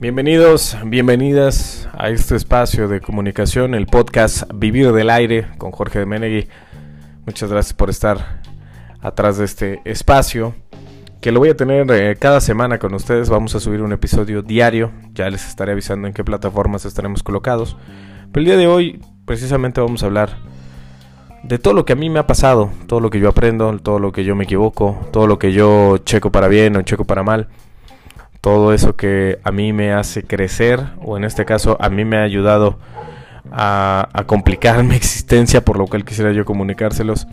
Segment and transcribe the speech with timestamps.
[0.00, 6.06] Bienvenidos, bienvenidas a este espacio de comunicación, el podcast Vivir del Aire con Jorge de
[6.06, 6.48] Menegui.
[7.26, 8.40] Muchas gracias por estar
[9.00, 10.54] atrás de este espacio
[11.20, 13.28] que lo voy a tener eh, cada semana con ustedes.
[13.28, 14.92] Vamos a subir un episodio diario.
[15.14, 17.76] Ya les estaré avisando en qué plataformas estaremos colocados.
[18.32, 20.38] Pero el día de hoy precisamente vamos a hablar
[21.42, 23.98] de todo lo que a mí me ha pasado, todo lo que yo aprendo, todo
[23.98, 27.22] lo que yo me equivoco, todo lo que yo checo para bien o checo para
[27.22, 27.48] mal
[28.40, 32.18] todo eso que a mí me hace crecer, o en este caso a mí me
[32.18, 32.78] ha ayudado
[33.50, 37.26] a, complicar mi existencia, por lo cual quisiera yo comunicárselos.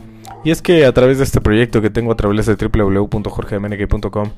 [0.44, 4.30] Y es que a través de este proyecto que tengo a través de www.jorgemnk.com,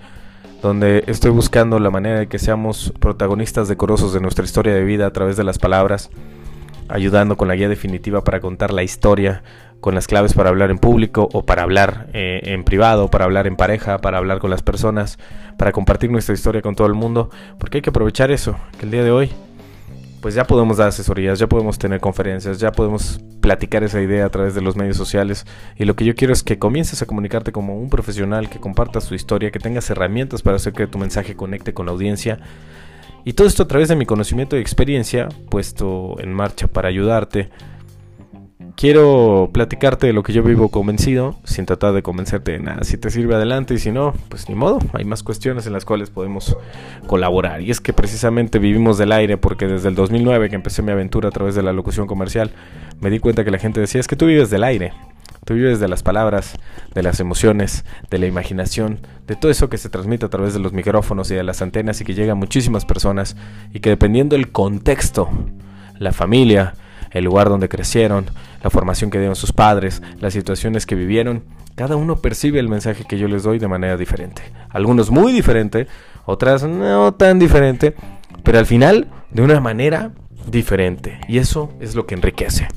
[0.61, 5.05] donde estoy buscando la manera de que seamos protagonistas decorosos de nuestra historia de vida
[5.05, 6.09] a través de las palabras,
[6.89, 9.43] ayudando con la guía definitiva para contar la historia,
[9.79, 13.47] con las claves para hablar en público o para hablar eh, en privado, para hablar
[13.47, 15.19] en pareja, para hablar con las personas,
[15.57, 18.91] para compartir nuestra historia con todo el mundo, porque hay que aprovechar eso, que el
[18.91, 19.31] día de hoy
[20.21, 24.29] pues ya podemos dar asesorías, ya podemos tener conferencias, ya podemos platicar esa idea a
[24.29, 25.45] través de los medios sociales
[25.77, 29.07] y lo que yo quiero es que comiences a comunicarte como un profesional, que compartas
[29.07, 32.39] tu historia, que tengas herramientas para hacer que tu mensaje conecte con la audiencia
[33.27, 37.49] y todo esto a través de mi conocimiento y experiencia puesto en marcha para ayudarte
[38.77, 42.83] quiero platicarte de lo que yo vivo convencido, sin tratar de convencerte de nada.
[42.83, 44.79] Si te sirve adelante y si no, pues ni modo.
[44.93, 46.55] Hay más cuestiones en las cuales podemos
[47.07, 47.61] colaborar.
[47.61, 51.27] Y es que precisamente vivimos del aire porque desde el 2009 que empecé mi aventura
[51.27, 52.51] a través de la locución comercial,
[53.01, 54.93] me di cuenta que la gente decía, es que tú vives del aire.
[55.45, 56.57] Tú vives de las palabras,
[56.93, 60.59] de las emociones, de la imaginación, de todo eso que se transmite a través de
[60.59, 63.37] los micrófonos y de las antenas y que llega a muchísimas personas
[63.73, 65.29] y que dependiendo del contexto,
[65.99, 66.73] la familia,
[67.11, 68.25] el lugar donde crecieron,
[68.61, 71.43] la formación que dieron sus padres, las situaciones que vivieron,
[71.75, 74.41] cada uno percibe el mensaje que yo les doy de manera diferente.
[74.69, 75.87] Algunos muy diferente,
[76.25, 77.95] otras no tan diferente,
[78.43, 80.11] pero al final de una manera
[80.47, 81.19] diferente.
[81.27, 82.67] Y eso es lo que enriquece.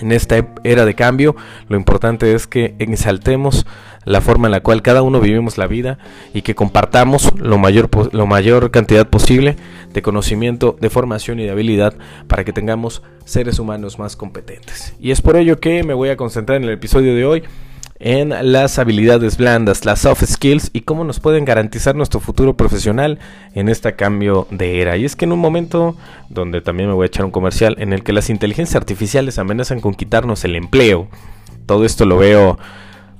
[0.00, 1.36] En esta era de cambio,
[1.68, 3.66] lo importante es que exaltemos
[4.04, 5.98] la forma en la cual cada uno vivimos la vida
[6.32, 9.56] y que compartamos lo mayor, lo mayor cantidad posible
[9.92, 11.94] de conocimiento, de formación y de habilidad
[12.26, 14.94] para que tengamos seres humanos más competentes.
[15.00, 17.42] Y es por ello que me voy a concentrar en el episodio de hoy
[17.98, 23.18] en las habilidades blandas, las soft skills y cómo nos pueden garantizar nuestro futuro profesional
[23.54, 24.96] en este cambio de era.
[24.96, 25.96] Y es que en un momento
[26.28, 29.80] donde también me voy a echar un comercial en el que las inteligencias artificiales amenazan
[29.80, 31.08] con quitarnos el empleo,
[31.66, 32.58] todo esto lo veo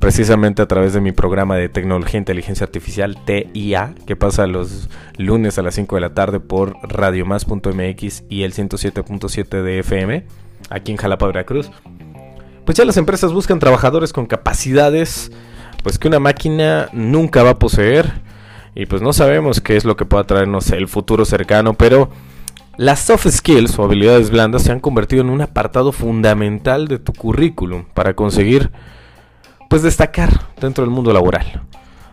[0.01, 4.91] precisamente a través de mi programa de tecnología e inteligencia artificial TIA, que pasa los
[5.17, 10.27] lunes a las 5 de la tarde por radiomás.mx y el 107.7 de FM,
[10.69, 11.71] aquí en Jalapa, Veracruz.
[12.65, 15.31] Pues ya las empresas buscan trabajadores con capacidades
[15.85, 18.23] pues que una máquina nunca va a poseer.
[18.75, 22.09] Y pues no sabemos qué es lo que pueda traernos el futuro cercano, pero
[22.77, 27.13] las soft skills o habilidades blandas se han convertido en un apartado fundamental de tu
[27.13, 28.73] currículum para conseguir
[29.71, 31.63] pues destacar dentro del mundo laboral,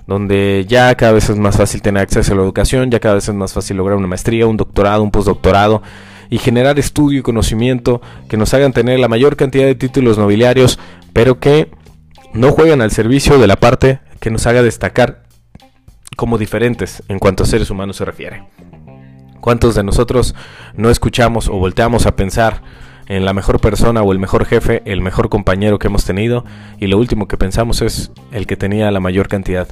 [0.05, 3.27] donde ya cada vez es más fácil tener acceso a la educación, ya cada vez
[3.27, 5.81] es más fácil lograr una maestría, un doctorado, un postdoctorado
[6.31, 10.79] y generar estudio y conocimiento que nos hagan tener la mayor cantidad de títulos nobiliarios,
[11.13, 11.69] pero que
[12.33, 15.23] no juegan al servicio de la parte que nos haga destacar
[16.15, 18.45] como diferentes en cuanto a seres humanos se refiere.
[19.41, 20.33] ¿Cuántos de nosotros
[20.75, 22.61] no escuchamos o volteamos a pensar
[23.07, 26.45] en la mejor persona o el mejor jefe, el mejor compañero que hemos tenido
[26.79, 29.67] y lo último que pensamos es el que tenía la mayor cantidad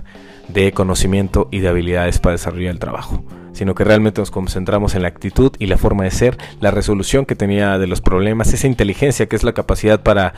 [0.50, 3.24] de conocimiento y de habilidades para desarrollar el trabajo,
[3.54, 7.26] sino que realmente nos concentramos en la actitud y la forma de ser, la resolución
[7.26, 10.34] que tenía de los problemas, esa inteligencia que es la capacidad para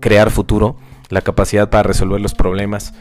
[0.00, 0.76] crear futuro,
[1.10, 2.94] la capacidad para resolver los problemas.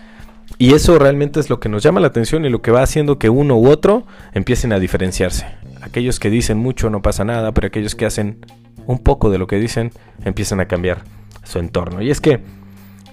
[0.57, 3.17] Y eso realmente es lo que nos llama la atención y lo que va haciendo
[3.17, 5.47] que uno u otro empiecen a diferenciarse.
[5.81, 8.45] Aquellos que dicen mucho no pasa nada, pero aquellos que hacen
[8.85, 9.91] un poco de lo que dicen,
[10.23, 11.03] empiezan a cambiar
[11.43, 12.01] su entorno.
[12.01, 12.41] Y es que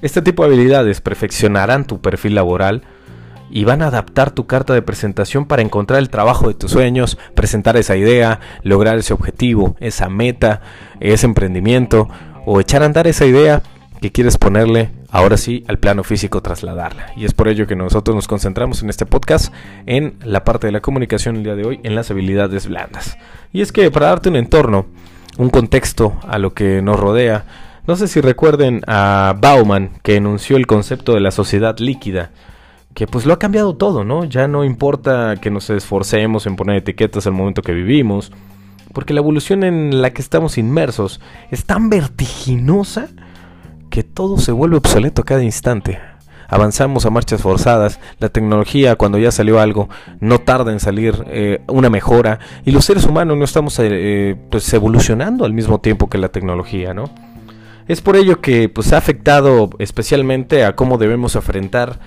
[0.03, 2.83] este tipo de habilidades perfeccionarán tu perfil laboral
[3.51, 7.19] y van a adaptar tu carta de presentación para encontrar el trabajo de tus sueños,
[7.35, 10.61] presentar esa idea, lograr ese objetivo, esa meta,
[11.01, 12.09] ese emprendimiento
[12.47, 13.63] o echar a andar esa idea
[14.01, 17.13] que quieres ponerle ahora sí al plano físico trasladarla.
[17.17, 19.53] Y es por ello que nosotros nos concentramos en este podcast
[19.87, 23.19] en la parte de la comunicación el día de hoy, en las habilidades blandas.
[23.53, 24.87] Y es que para darte un entorno,
[25.37, 27.45] un contexto a lo que nos rodea.
[27.87, 32.31] No sé si recuerden a Bauman que enunció el concepto de la sociedad líquida,
[32.95, 34.25] que pues lo ha cambiado todo, ¿no?
[34.25, 38.33] Ya no importa que nos esforcemos en poner etiquetas al momento que vivimos,
[38.93, 41.21] porque la evolución en la que estamos inmersos
[41.51, 43.09] es tan vertiginosa
[43.91, 45.99] que todo se vuelve obsoleto cada instante.
[46.49, 49.89] avanzamos a marchas forzadas, la tecnología cuando ya salió algo
[50.19, 54.73] no tarda en salir eh, una mejora y los seres humanos no estamos eh, pues
[54.75, 57.05] evolucionando al mismo tiempo que la tecnología, ¿no?
[57.87, 62.01] Es por ello que pues ha afectado especialmente a cómo debemos enfrentar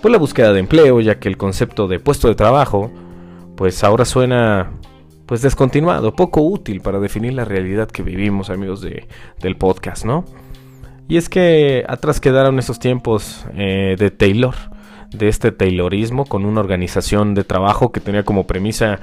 [0.00, 2.90] pues la búsqueda de empleo, ya que el concepto de puesto de trabajo
[3.56, 4.70] pues ahora suena
[5.26, 9.08] pues descontinuado, poco útil para definir la realidad que vivimos, amigos de,
[9.40, 10.24] del podcast, ¿no?
[11.08, 14.54] Y es que atrás quedaron esos tiempos eh, de Taylor,
[15.10, 19.00] de este Taylorismo, con una organización de trabajo que tenía como premisa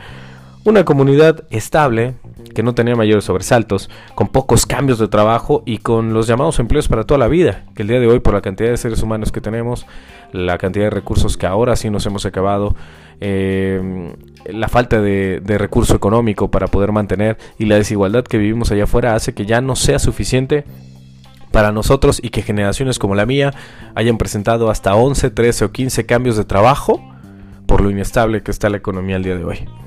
[0.66, 2.16] una comunidad estable,
[2.56, 6.88] que no tenía mayores sobresaltos, con pocos cambios de trabajo y con los llamados empleos
[6.88, 9.32] para toda la vida, que el día de hoy por la cantidad de seres humanos
[9.32, 9.86] que tenemos,
[10.32, 12.76] la cantidad de recursos que ahora sí nos hemos acabado,
[13.22, 14.12] eh,
[14.48, 18.86] la falta de, de, recurso económico para poder mantener y la desigualdad que vivimos allá
[18.86, 20.66] afuera hace que ya no sea suficiente
[21.52, 23.54] para nosotros y que generaciones como la mía
[23.94, 27.02] hayan presentado hasta 11, 13 o 15 cambios de trabajo
[27.68, 29.85] por lo inestable que está la economía el día de hoy.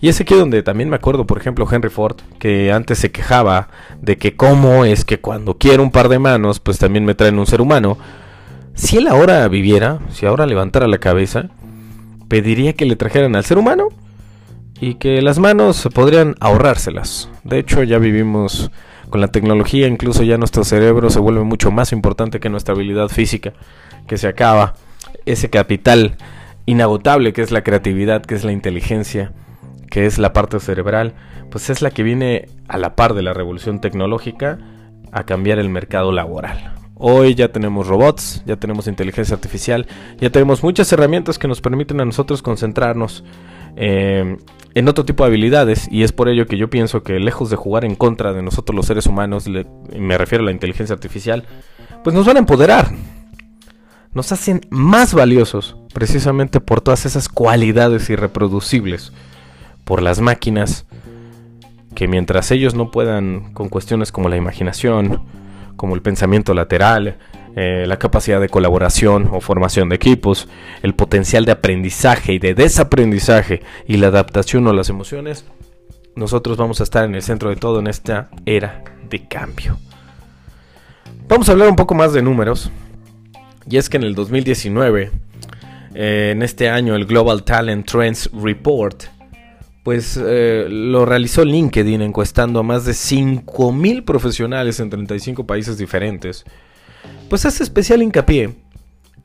[0.00, 3.68] Y es aquí donde también me acuerdo, por ejemplo, Henry Ford, que antes se quejaba
[4.00, 7.38] de que cómo es que cuando quiero un par de manos, pues también me traen
[7.38, 7.98] un ser humano.
[8.74, 11.48] Si él ahora viviera, si ahora levantara la cabeza,
[12.28, 13.88] pediría que le trajeran al ser humano
[14.80, 17.28] y que las manos podrían ahorrárselas.
[17.42, 18.70] De hecho, ya vivimos
[19.10, 23.08] con la tecnología, incluso ya nuestro cerebro se vuelve mucho más importante que nuestra habilidad
[23.08, 23.52] física,
[24.06, 24.74] que se acaba.
[25.26, 26.16] Ese capital
[26.66, 29.32] inagotable que es la creatividad, que es la inteligencia
[29.90, 31.14] que es la parte cerebral,
[31.50, 34.58] pues es la que viene a la par de la revolución tecnológica
[35.12, 36.74] a cambiar el mercado laboral.
[36.94, 39.86] Hoy ya tenemos robots, ya tenemos inteligencia artificial,
[40.18, 43.24] ya tenemos muchas herramientas que nos permiten a nosotros concentrarnos
[43.76, 44.36] eh,
[44.74, 47.56] en otro tipo de habilidades y es por ello que yo pienso que lejos de
[47.56, 49.46] jugar en contra de nosotros los seres humanos,
[49.96, 51.44] me refiero a la inteligencia artificial,
[52.02, 52.90] pues nos van a empoderar,
[54.12, 59.12] nos hacen más valiosos precisamente por todas esas cualidades irreproducibles
[59.88, 60.84] por las máquinas,
[61.94, 65.22] que mientras ellos no puedan con cuestiones como la imaginación,
[65.76, 67.16] como el pensamiento lateral,
[67.56, 70.46] eh, la capacidad de colaboración o formación de equipos,
[70.82, 75.46] el potencial de aprendizaje y de desaprendizaje y la adaptación a las emociones,
[76.14, 79.78] nosotros vamos a estar en el centro de todo en esta era de cambio.
[81.28, 82.70] Vamos a hablar un poco más de números.
[83.66, 85.10] Y es que en el 2019,
[85.94, 89.17] eh, en este año, el Global Talent Trends Report
[89.88, 96.44] pues eh, lo realizó LinkedIn encuestando a más de 5.000 profesionales en 35 países diferentes,
[97.30, 98.54] pues hace especial hincapié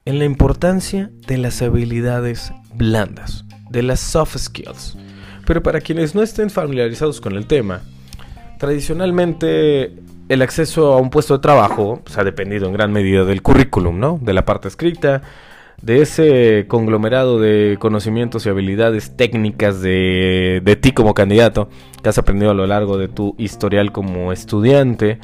[0.06, 4.96] en la importancia de las habilidades blandas, de las soft skills.
[5.46, 7.82] Pero para quienes no estén familiarizados con el tema,
[8.58, 9.98] tradicionalmente
[10.30, 14.00] el acceso a un puesto de trabajo pues, ha dependido en gran medida del currículum,
[14.00, 14.18] ¿no?
[14.22, 15.24] De la parte escrita,
[15.84, 21.68] de ese conglomerado de conocimientos y habilidades técnicas de, de, ti como candidato
[22.02, 25.20] que has aprendido a lo largo de tu historial como estudiante.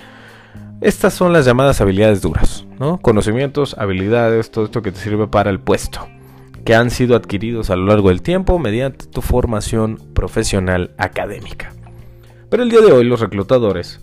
[0.81, 2.97] Estas son las llamadas habilidades duras, ¿no?
[2.97, 6.09] Conocimientos, habilidades, todo esto que te sirve para el puesto,
[6.65, 11.71] que han sido adquiridos a lo largo del tiempo mediante tu formación profesional académica.
[12.49, 14.01] Pero el día de hoy los reclutadores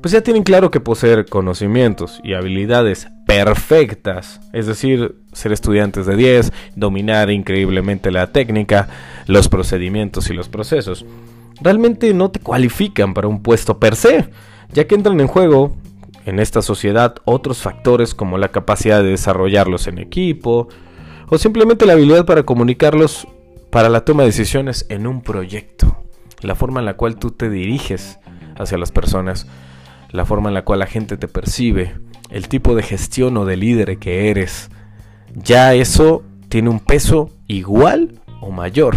[0.00, 6.16] pues ya tienen claro que poseer conocimientos y habilidades perfectas, es decir, ser estudiantes de
[6.16, 8.88] 10, dominar increíblemente la técnica,
[9.26, 11.04] los procedimientos y los procesos,
[11.60, 14.30] realmente no te cualifican para un puesto per se,
[14.72, 15.76] ya que entran en juego
[16.24, 20.68] en esta sociedad otros factores como la capacidad de desarrollarlos en equipo
[21.28, 23.28] o simplemente la habilidad para comunicarlos
[23.68, 26.02] para la toma de decisiones en un proyecto,
[26.40, 28.20] la forma en la cual tú te diriges
[28.56, 29.46] hacia las personas
[30.10, 31.96] la forma en la cual la gente te percibe,
[32.30, 34.70] el tipo de gestión o de líder que eres,
[35.34, 38.96] ya eso tiene un peso igual o mayor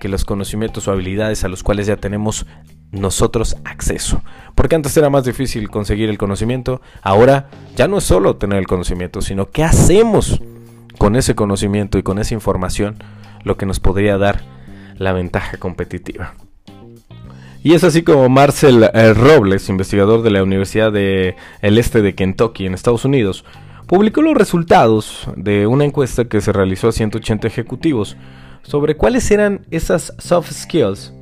[0.00, 2.46] que los conocimientos o habilidades a los cuales ya tenemos
[2.90, 4.22] nosotros acceso.
[4.54, 8.66] Porque antes era más difícil conseguir el conocimiento, ahora ya no es solo tener el
[8.66, 10.40] conocimiento, sino qué hacemos
[10.98, 12.96] con ese conocimiento y con esa información,
[13.44, 14.42] lo que nos podría dar
[14.98, 16.34] la ventaja competitiva.
[17.64, 22.66] Y es así como Marcel eh, Robles, investigador de la Universidad del Este de Kentucky
[22.66, 23.44] en Estados Unidos,
[23.86, 28.16] publicó los resultados de una encuesta que se realizó a 180 ejecutivos
[28.62, 31.12] sobre cuáles eran esas soft skills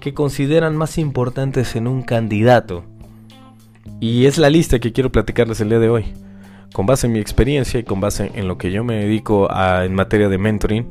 [0.00, 2.84] que consideran más importantes en un candidato.
[3.98, 6.12] Y es la lista que quiero platicarles el día de hoy.
[6.74, 9.94] Con base en mi experiencia y con base en lo que yo me dedico en
[9.94, 10.86] materia de mentoring,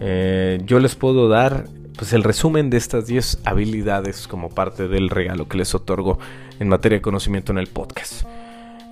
[0.00, 5.10] eh, yo les puedo dar pues el resumen de estas 10 habilidades como parte del
[5.10, 6.18] regalo que les otorgo
[6.58, 8.24] en materia de conocimiento en el podcast.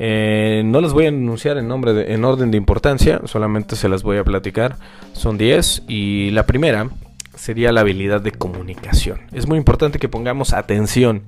[0.03, 4.03] Eh, no las voy a anunciar en, nombre en orden de importancia, solamente se las
[4.03, 4.77] voy a platicar.
[5.13, 6.89] Son 10 y la primera
[7.35, 9.21] sería la habilidad de comunicación.
[9.33, 11.23] Es muy importante que pongamos atención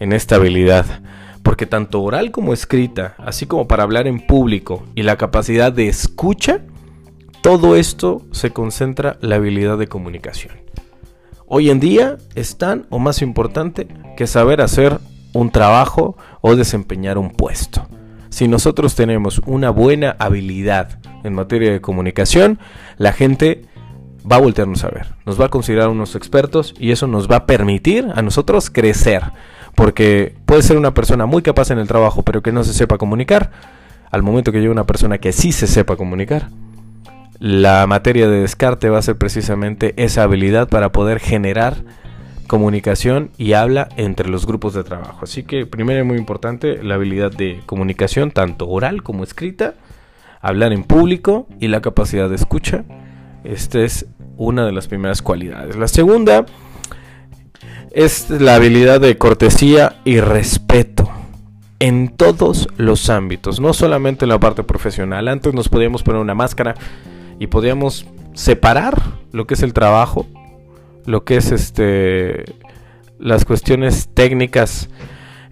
[0.00, 0.84] en esta habilidad,
[1.44, 5.88] porque tanto oral como escrita, así como para hablar en público y la capacidad de
[5.88, 6.60] escucha,
[7.40, 10.61] todo esto se concentra la habilidad de comunicación.
[11.54, 15.00] Hoy en día es tan o más importante que saber hacer
[15.34, 17.86] un trabajo o desempeñar un puesto.
[18.30, 22.58] Si nosotros tenemos una buena habilidad en materia de comunicación,
[22.96, 23.66] la gente
[24.24, 27.36] va a voltearnos a ver, nos va a considerar unos expertos y eso nos va
[27.36, 29.20] a permitir a nosotros crecer.
[29.74, 32.96] Porque puede ser una persona muy capaz en el trabajo pero que no se sepa
[32.96, 33.50] comunicar.
[34.10, 36.48] Al momento que llegue una persona que sí se sepa comunicar,
[37.42, 41.74] la materia de descarte va a ser precisamente esa habilidad para poder generar
[42.46, 45.18] comunicación y habla entre los grupos de trabajo.
[45.24, 49.74] Así que primero es muy importante la habilidad de comunicación, tanto oral como escrita,
[50.40, 52.84] hablar en público y la capacidad de escucha.
[53.42, 54.06] Esta es
[54.36, 55.74] una de las primeras cualidades.
[55.74, 56.46] La segunda
[57.90, 61.10] es la habilidad de cortesía y respeto
[61.80, 65.26] en todos los ámbitos, no solamente en la parte profesional.
[65.26, 66.76] Antes nos podíamos poner una máscara
[67.38, 69.00] y podíamos separar
[69.32, 70.26] lo que es el trabajo
[71.06, 72.44] lo que es este
[73.18, 74.88] las cuestiones técnicas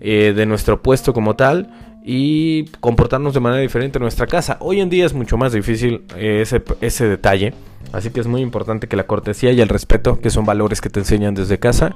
[0.01, 1.71] eh, de nuestro puesto como tal
[2.05, 4.57] y comportarnos de manera diferente en nuestra casa.
[4.61, 7.55] Hoy en día es mucho más difícil eh, ese, ese detalle,
[7.93, 10.91] así que es muy importante que la cortesía y el respeto, que son valores que
[10.91, 11.95] te enseñan desde casa,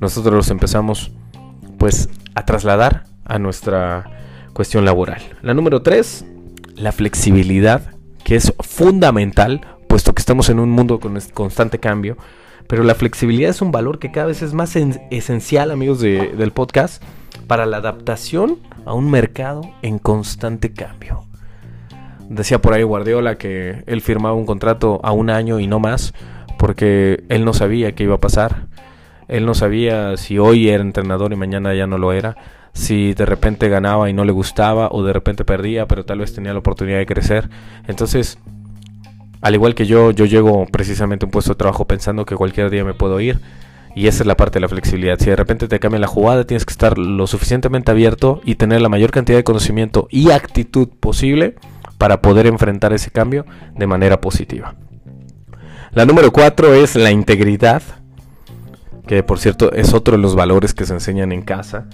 [0.00, 1.10] nosotros los empezamos
[1.78, 4.04] pues a trasladar a nuestra
[4.52, 5.22] cuestión laboral.
[5.42, 6.26] La número 3,
[6.76, 7.93] la flexibilidad,
[8.24, 12.16] que es fundamental, puesto que estamos en un mundo con constante cambio
[12.66, 14.76] pero la flexibilidad es un valor que cada vez es más
[15.10, 17.02] esencial, amigos del podcast,
[17.46, 21.24] para la adaptación a un mercado en constante cambio.
[22.28, 26.14] Decía por ahí Guardiola que él firmaba un contrato a un año y no más,
[26.58, 28.66] porque él no sabía qué iba a pasar.
[29.28, 32.36] Él no sabía si hoy era entrenador y mañana ya no lo era.
[32.74, 36.34] Si de repente ganaba y no le gustaba, o de repente perdía, pero tal vez
[36.34, 37.48] tenía la oportunidad de crecer.
[37.86, 38.38] Entonces,
[39.40, 42.70] al igual que yo, yo llego precisamente a un puesto de trabajo pensando que cualquier
[42.70, 43.40] día me puedo ir.
[43.94, 45.18] Y esa es la parte de la flexibilidad.
[45.18, 48.80] Si de repente te cambia la jugada, tienes que estar lo suficientemente abierto y tener
[48.80, 51.54] la mayor cantidad de conocimiento y actitud posible
[51.96, 54.74] para poder enfrentar ese cambio de manera positiva.
[55.92, 57.82] La número cuatro es la integridad,
[59.06, 61.86] que por cierto es otro de los valores que se enseñan en casa,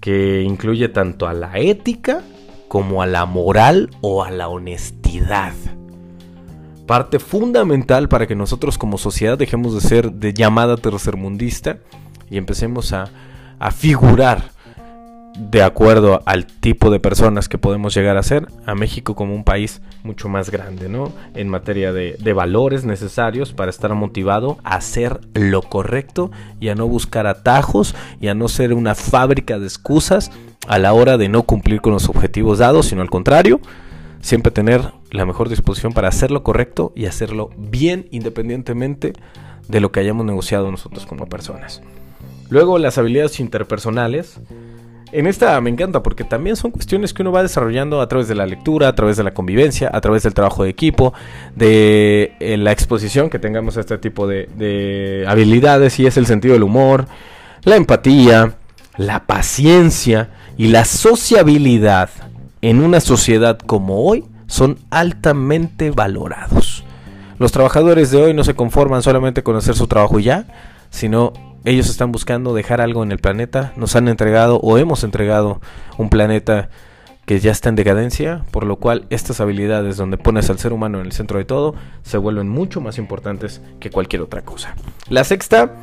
[0.00, 2.22] que incluye tanto a la ética
[2.68, 5.52] como a la moral o a la honestidad.
[6.86, 11.78] Parte fundamental para que nosotros como sociedad dejemos de ser de llamada tercermundista
[12.30, 13.10] y empecemos a,
[13.72, 14.52] figurar
[15.38, 19.44] de acuerdo al tipo de personas que podemos llegar a ser, a México como un
[19.44, 21.12] país mucho más grande, ¿no?
[21.34, 26.30] En materia de, valores necesarios para estar motivado a hacer lo correcto
[26.60, 30.30] y a no buscar atajos y a no ser una fábrica de excusas
[30.66, 33.60] a la hora de no cumplir con los objetivos dados, sino al contrario,
[34.20, 39.14] siempre tener la mejor disposición para hacer lo correcto y hacerlo bien independientemente
[39.68, 41.82] de lo que hayamos negociado nosotros como personas.
[42.50, 44.40] Luego las habilidades interpersonales.
[45.10, 48.34] En esta me encanta porque también son cuestiones que uno va desarrollando a través de
[48.34, 51.14] la lectura, a través de la convivencia, a través del trabajo de equipo,
[51.56, 56.26] de eh, la exposición que tengamos a este tipo de, de habilidades y es el
[56.26, 57.06] sentido del humor,
[57.64, 58.56] la empatía,
[58.96, 62.10] la paciencia y la sociabilidad
[62.60, 66.84] en una sociedad como hoy son altamente valorados.
[67.38, 70.46] Los trabajadores de hoy no se conforman solamente con hacer su trabajo y ya,
[70.90, 71.32] sino
[71.64, 73.72] ellos están buscando dejar algo en el planeta.
[73.76, 75.60] Nos han entregado o hemos entregado
[75.96, 76.70] un planeta
[77.26, 80.98] que ya está en decadencia, por lo cual estas habilidades donde pones al ser humano
[80.98, 84.74] en el centro de todo se vuelven mucho más importantes que cualquier otra cosa.
[85.10, 85.74] La sexta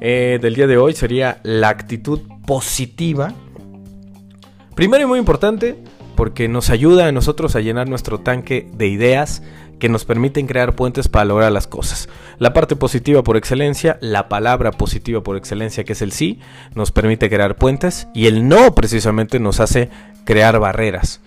[0.00, 3.32] eh, del día de hoy sería la actitud positiva.
[4.76, 5.82] Primero y muy importante,
[6.14, 9.42] porque nos ayuda a nosotros a llenar nuestro tanque de ideas
[9.84, 12.08] que nos permiten crear puentes para lograr las cosas.
[12.38, 16.40] La parte positiva por excelencia, la palabra positiva por excelencia que es el sí,
[16.74, 19.90] nos permite crear puentes y el no precisamente nos hace
[20.24, 21.20] crear barreras.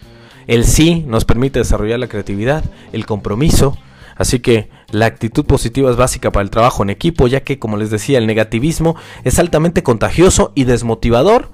[0.47, 3.77] El sí nos permite desarrollar la creatividad, el compromiso,
[4.15, 7.77] Así que la actitud positiva es básica para el trabajo en equipo, ya que, como
[7.77, 11.51] les decía, el negativismo es altamente contagioso y desmotivador,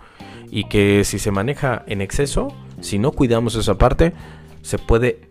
[0.49, 4.13] y que si se maneja en exceso, si no cuidamos esa parte,
[4.61, 5.27] se puede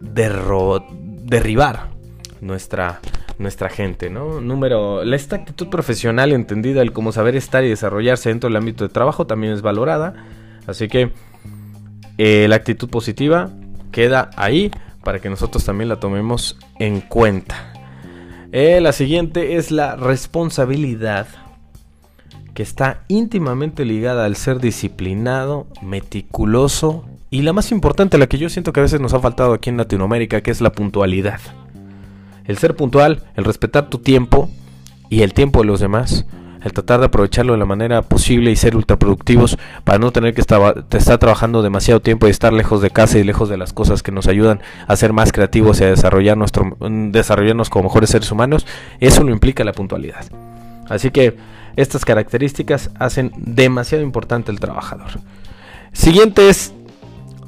[1.33, 1.89] derribar
[2.43, 3.01] nuestra,
[3.39, 4.41] nuestra gente, ¿no?
[4.43, 8.93] Número, esta actitud profesional entendida, el cómo saber estar y desarrollarse dentro del ámbito de
[8.93, 10.15] trabajo también es valorada,
[10.67, 11.13] así que
[12.19, 13.51] eh, la actitud positiva
[13.91, 14.71] queda ahí
[15.03, 17.73] para que nosotros también la tomemos en cuenta.
[18.53, 21.27] Eh, la siguiente es la responsabilidad
[22.53, 28.51] que está íntimamente ligada al ser disciplinado, meticuloso y la más importante, la que yo
[28.51, 31.41] siento que a veces nos ha faltado aquí en Latinoamérica, que es la puntualidad.
[32.45, 34.51] El ser puntual, el respetar tu tiempo
[35.09, 36.27] y el tiempo de los demás,
[36.63, 40.43] el tratar de aprovecharlo de la manera posible y ser ultraproductivos para no tener que
[40.43, 40.85] estar,
[41.19, 44.27] trabajando demasiado tiempo y estar lejos de casa y lejos de las cosas que nos
[44.27, 48.67] ayudan a ser más creativos y a desarrollar nuestro, desarrollarnos como mejores seres humanos,
[49.01, 50.27] eso no implica la puntualidad.
[50.91, 51.39] Así que
[51.77, 55.13] estas características hacen demasiado importante el trabajador.
[55.93, 56.75] Siguiente es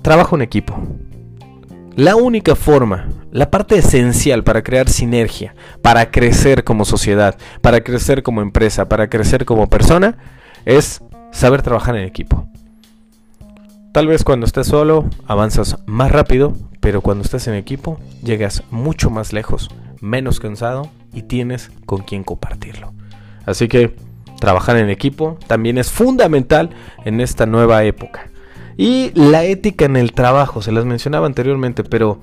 [0.04, 0.78] trabajo en equipo.
[1.96, 8.23] La única forma, la parte esencial para crear sinergia, para crecer como sociedad, para crecer
[8.23, 10.18] como empresa, para crecer como persona,
[10.66, 12.46] es saber trabajar en equipo.
[13.92, 19.08] Tal vez cuando estés solo avanzas más rápido, pero cuando estás en equipo llegas mucho
[19.08, 19.70] más lejos,
[20.02, 22.92] menos cansado y tienes con quien compartirlo.
[23.46, 23.96] Así que
[24.38, 26.68] trabajar en equipo también es fundamental
[27.06, 28.33] en esta nueva época.
[28.76, 32.18] Y la ética en el trabajo, se las mencionaba anteriormente, pero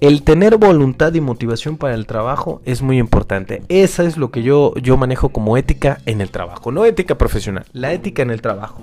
[0.00, 3.62] el tener voluntad y motivación para el trabajo es muy importante.
[3.68, 7.66] Esa es lo que yo, yo manejo como ética en el trabajo, no ética profesional,
[7.72, 8.82] la ética en el trabajo.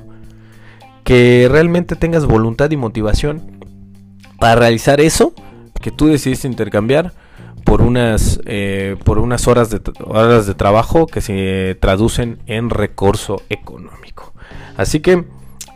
[1.03, 3.41] Que realmente tengas voluntad y motivación
[4.39, 5.33] para realizar eso
[5.81, 7.13] que tú decidiste intercambiar
[7.65, 13.41] por unas, eh, por unas horas, de, horas de trabajo que se traducen en recurso
[13.49, 14.33] económico.
[14.77, 15.25] Así que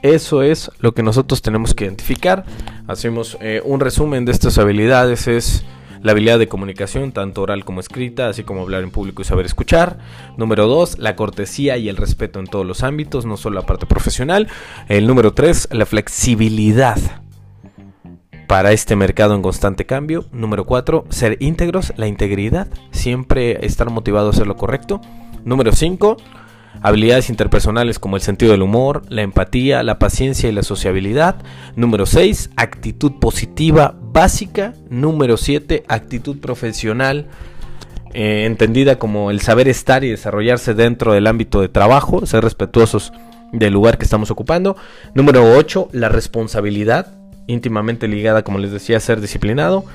[0.04, 2.46] eso es lo que nosotros tenemos que identificar.
[2.88, 5.28] Hacemos eh, un resumen de estas habilidades.
[5.28, 5.64] Es
[6.02, 9.46] la habilidad de comunicación, tanto oral como escrita, así como hablar en público y saber
[9.46, 10.00] escuchar.
[10.38, 13.86] Número dos, la cortesía y el respeto en todos los ámbitos, no solo la parte
[13.86, 14.50] profesional.
[14.90, 17.00] El número tres, la flexibilidad
[18.48, 20.26] para este mercado en constante cambio.
[20.32, 25.02] Número 4, ser íntegros, la integridad, siempre estar motivado a hacer lo correcto.
[25.46, 26.18] Número 5,
[26.82, 31.36] habilidades interpersonales como el sentido del humor, la empatía, la paciencia y la sociabilidad.
[31.76, 34.74] Número 6, actitud positiva básica.
[34.90, 37.28] Número 7, actitud profesional.
[38.14, 43.12] Eh, entendida como el saber estar y desarrollarse dentro del ámbito de trabajo, ser respetuosos
[43.52, 44.76] del lugar que estamos ocupando.
[45.16, 47.08] Número 8, la responsabilidad,
[47.48, 49.86] íntimamente ligada, como les decía, a ser disciplinado.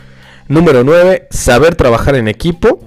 [0.48, 2.80] Número 9, saber trabajar en equipo.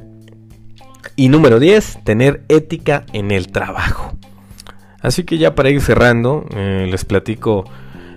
[1.16, 4.14] Y número 10, tener ética en el trabajo.
[5.02, 7.66] Así que ya para ir cerrando, eh, les platico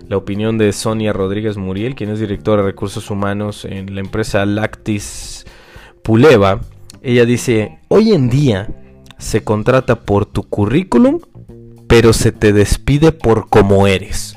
[0.08, 4.44] la opinión de Sonia Rodríguez Muriel, quien es directora de recursos humanos en la empresa
[4.44, 5.46] Lactis
[6.02, 6.60] Puleva.
[7.02, 8.68] Ella dice, hoy en día
[9.18, 11.20] se contrata por tu currículum,
[11.88, 14.36] pero se te despide por cómo eres.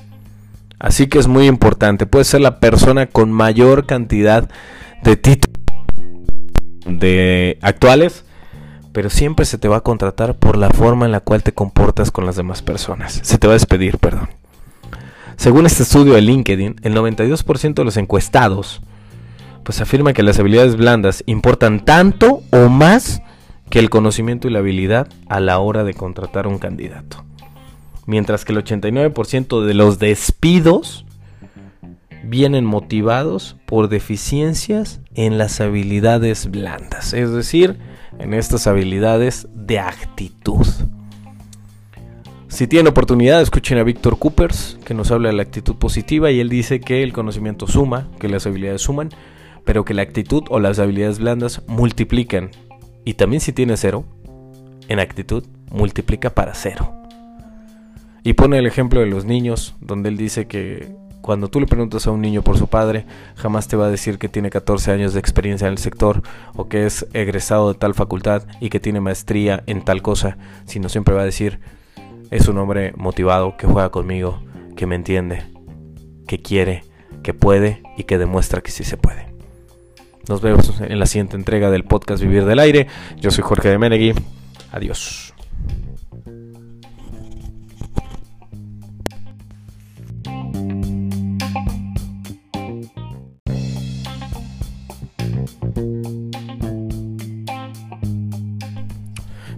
[0.80, 2.06] Así que es muy importante.
[2.06, 4.50] Puedes ser la persona con mayor cantidad
[5.04, 5.58] de títulos
[6.86, 8.24] de actuales,
[8.98, 12.10] pero siempre se te va a contratar por la forma en la cual te comportas
[12.10, 13.20] con las demás personas.
[13.22, 14.28] Se te va a despedir, perdón.
[15.36, 18.82] Según este estudio de LinkedIn, el 92% de los encuestados
[19.62, 23.22] pues afirma que las habilidades blandas importan tanto o más
[23.70, 27.24] que el conocimiento y la habilidad a la hora de contratar un candidato
[28.08, 31.06] mientras que el 89% de los despidos
[32.24, 37.78] vienen motivados por deficiencias en las habilidades blandas, es decir,
[38.20, 40.66] en estas habilidades de actitud.
[42.48, 46.40] Si tienen oportunidad, escuchen a Víctor Coopers, que nos habla de la actitud positiva, y
[46.40, 49.10] él dice que el conocimiento suma, que las habilidades suman,
[49.66, 52.52] pero que la actitud o las habilidades blandas multiplican.
[53.06, 54.06] Y también si tiene cero,
[54.88, 56.94] en actitud, multiplica para cero.
[58.24, 60.96] Y pone el ejemplo de los niños, donde él dice que
[61.28, 64.18] cuando tú le preguntas a un niño por su padre, jamás te va a decir
[64.18, 66.22] que tiene 14 años de experiencia en el sector
[66.56, 70.88] o que es egresado de tal facultad y que tiene maestría en tal cosa, sino
[70.88, 71.60] siempre va a decir,
[72.32, 74.42] es un hombre motivado que juega conmigo,
[74.78, 75.44] que me entiende,
[76.28, 76.86] que quiere,
[77.24, 79.28] que puede y que demuestra que sí se puede.
[80.30, 82.88] Nos vemos en la siguiente entrega del podcast Vivir del Aire.
[83.18, 84.14] Yo soy Jorge de Menegui.
[84.72, 85.34] Adiós.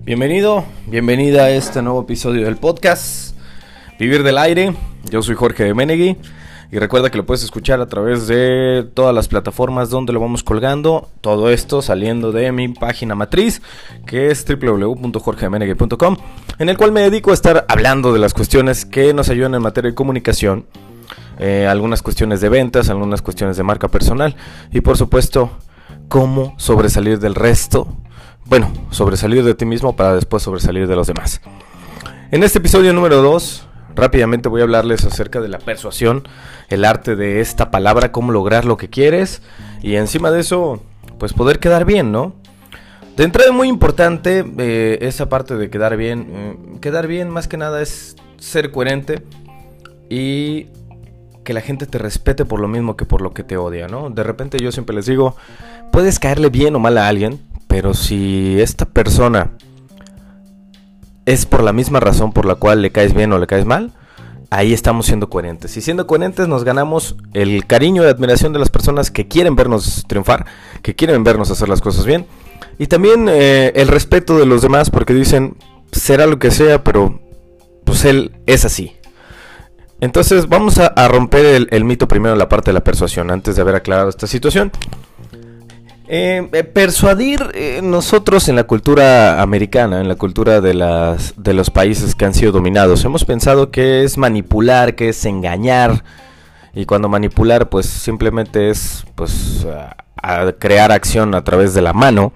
[0.10, 3.36] Bienvenido, bienvenida a este nuevo episodio del podcast
[4.00, 4.74] Vivir del Aire.
[5.12, 6.18] Yo soy Jorge Menegui
[6.72, 10.42] y recuerda que lo puedes escuchar a través de todas las plataformas donde lo vamos
[10.42, 11.10] colgando.
[11.22, 13.62] Todo esto saliendo de mi página matriz
[14.08, 16.18] que es www.jorgemenegui.com
[16.58, 19.62] en el cual me dedico a estar hablando de las cuestiones que nos ayudan en
[19.62, 20.66] materia de comunicación
[21.38, 24.36] eh, algunas cuestiones de ventas, algunas cuestiones de marca personal
[24.72, 25.52] y por supuesto
[26.08, 27.88] cómo sobresalir del resto.
[28.50, 31.40] Bueno, sobresalir de ti mismo para después sobresalir de los demás.
[32.32, 36.28] En este episodio número 2, rápidamente voy a hablarles acerca de la persuasión,
[36.70, 39.44] el arte de esta palabra, cómo lograr lo que quieres
[39.84, 40.82] y encima de eso,
[41.20, 42.34] pues poder quedar bien, ¿no?
[43.16, 46.28] De entrada muy importante eh, esa parte de quedar bien.
[46.32, 49.22] Eh, quedar bien más que nada es ser coherente
[50.10, 50.70] y
[51.44, 54.10] que la gente te respete por lo mismo que por lo que te odia, ¿no?
[54.10, 55.36] De repente yo siempre les digo,
[55.92, 59.52] puedes caerle bien o mal a alguien, pero si esta persona
[61.28, 63.94] es por la misma razón por la cual le caes bien o le caes mal,
[64.50, 65.78] ahí estamos siendo coherentes.
[65.78, 70.04] Y siendo coherentes nos ganamos el cariño y admiración de las personas que quieren vernos
[70.08, 70.48] triunfar,
[70.82, 72.26] que quieren vernos hacer las cosas bien.
[72.80, 75.56] Y también eh, el respeto de los demás porque dicen,
[75.92, 77.22] será lo que sea, pero
[77.84, 78.96] pues él es así.
[80.02, 83.62] Entonces vamos a, romper el, mito primero en la parte de la persuasión, antes de
[83.62, 84.72] haber aclarado esta situación.
[86.12, 92.16] Eh, eh, persuadir eh, nosotros en la cultura americana, en la cultura de, los países
[92.16, 96.04] que han sido dominados, hemos pensado que es manipular, que es engañar.
[96.74, 99.68] Y cuando manipular, pues simplemente es pues,
[100.58, 102.34] crear acción a través de la mano.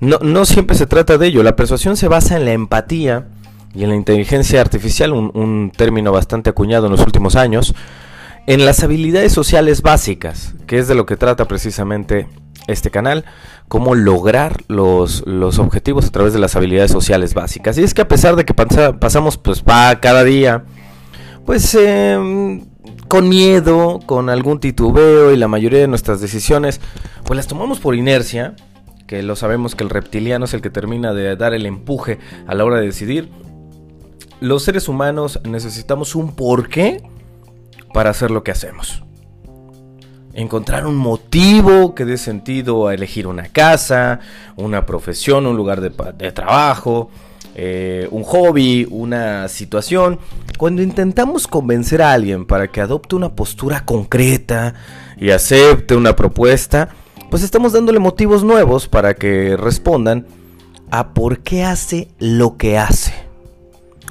[0.00, 1.42] No, no siempre se trata de ello.
[1.42, 3.26] La persuasión se basa en la empatía
[3.74, 7.74] y en la inteligencia artificial, un, término bastante acuñado en los últimos años,
[8.46, 12.26] en las habilidades sociales básicas, que es de lo que trata precisamente
[12.68, 13.24] este canal,
[13.66, 17.76] cómo lograr los, los objetivos a través de las habilidades sociales básicas.
[17.78, 20.64] Y es que a pesar de que pasamos pues va cada día,
[21.44, 22.66] pues em,
[23.08, 26.80] con miedo, con algún titubeo y la mayoría de nuestras decisiones,
[27.24, 28.54] pues las tomamos por inercia,
[29.06, 32.54] que lo sabemos que el reptiliano es el que termina de dar el empuje a
[32.54, 33.30] la hora de decidir,
[34.40, 37.02] los seres humanos necesitamos un porqué
[37.92, 39.02] para hacer lo que hacemos.
[40.38, 44.20] Encontrar un motivo que dé sentido a elegir una casa,
[44.54, 47.10] una profesión, un lugar de, trabajo,
[47.56, 50.20] eh, un hobby, una situación.
[50.56, 54.74] Cuando intentamos convencer a alguien para que adopte una postura concreta
[55.16, 56.90] y acepte una propuesta,
[57.30, 60.24] pues estamos dándole motivos nuevos para que respondan
[60.92, 63.12] a por qué hace lo que hace.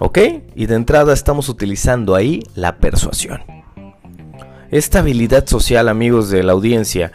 [0.02, 0.20] ¿Ok?
[0.56, 3.57] Y de entrada estamos utilizando ahí la persuasión.
[4.72, 7.12] Esta habilidad social, amigos de la audiencia,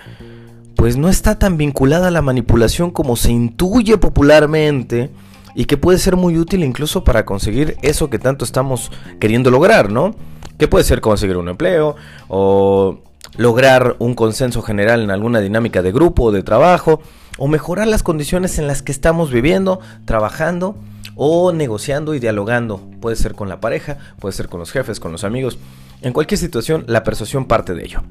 [0.74, 5.10] pues no está tan vinculada a la manipulación como se intuye popularmente
[5.54, 9.92] y que puede ser muy útil incluso para conseguir eso que tanto estamos queriendo lograr,
[9.92, 10.14] ¿no?
[10.58, 11.96] Que puede ser conseguir un empleo
[12.28, 12.98] o
[13.36, 17.00] lograr un consenso general en alguna dinámica de grupo o de trabajo
[17.38, 20.76] o mejorar las condiciones en las que estamos viviendo, trabajando
[21.16, 22.80] o negociando y dialogando.
[23.00, 25.58] Puede ser con la pareja, puede ser con los jefes, con los amigos.
[26.02, 28.02] En cualquier situación, la persuasión parte de ello.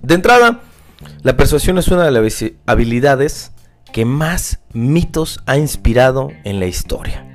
[0.00, 0.60] De entrada,
[1.22, 3.52] la persuasión es una de las habilidades
[3.92, 7.28] que más mitos ha inspirado en la historia.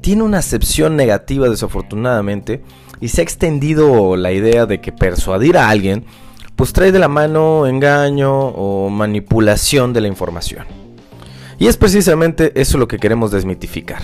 [0.00, 2.62] Tiene una acepción negativa desafortunadamente
[3.00, 6.04] y se ha extendido la idea de que persuadir a alguien
[6.54, 10.66] pues trae de la mano engaño o manipulación de la información.
[11.58, 14.02] Y es precisamente eso lo que queremos desmitificar.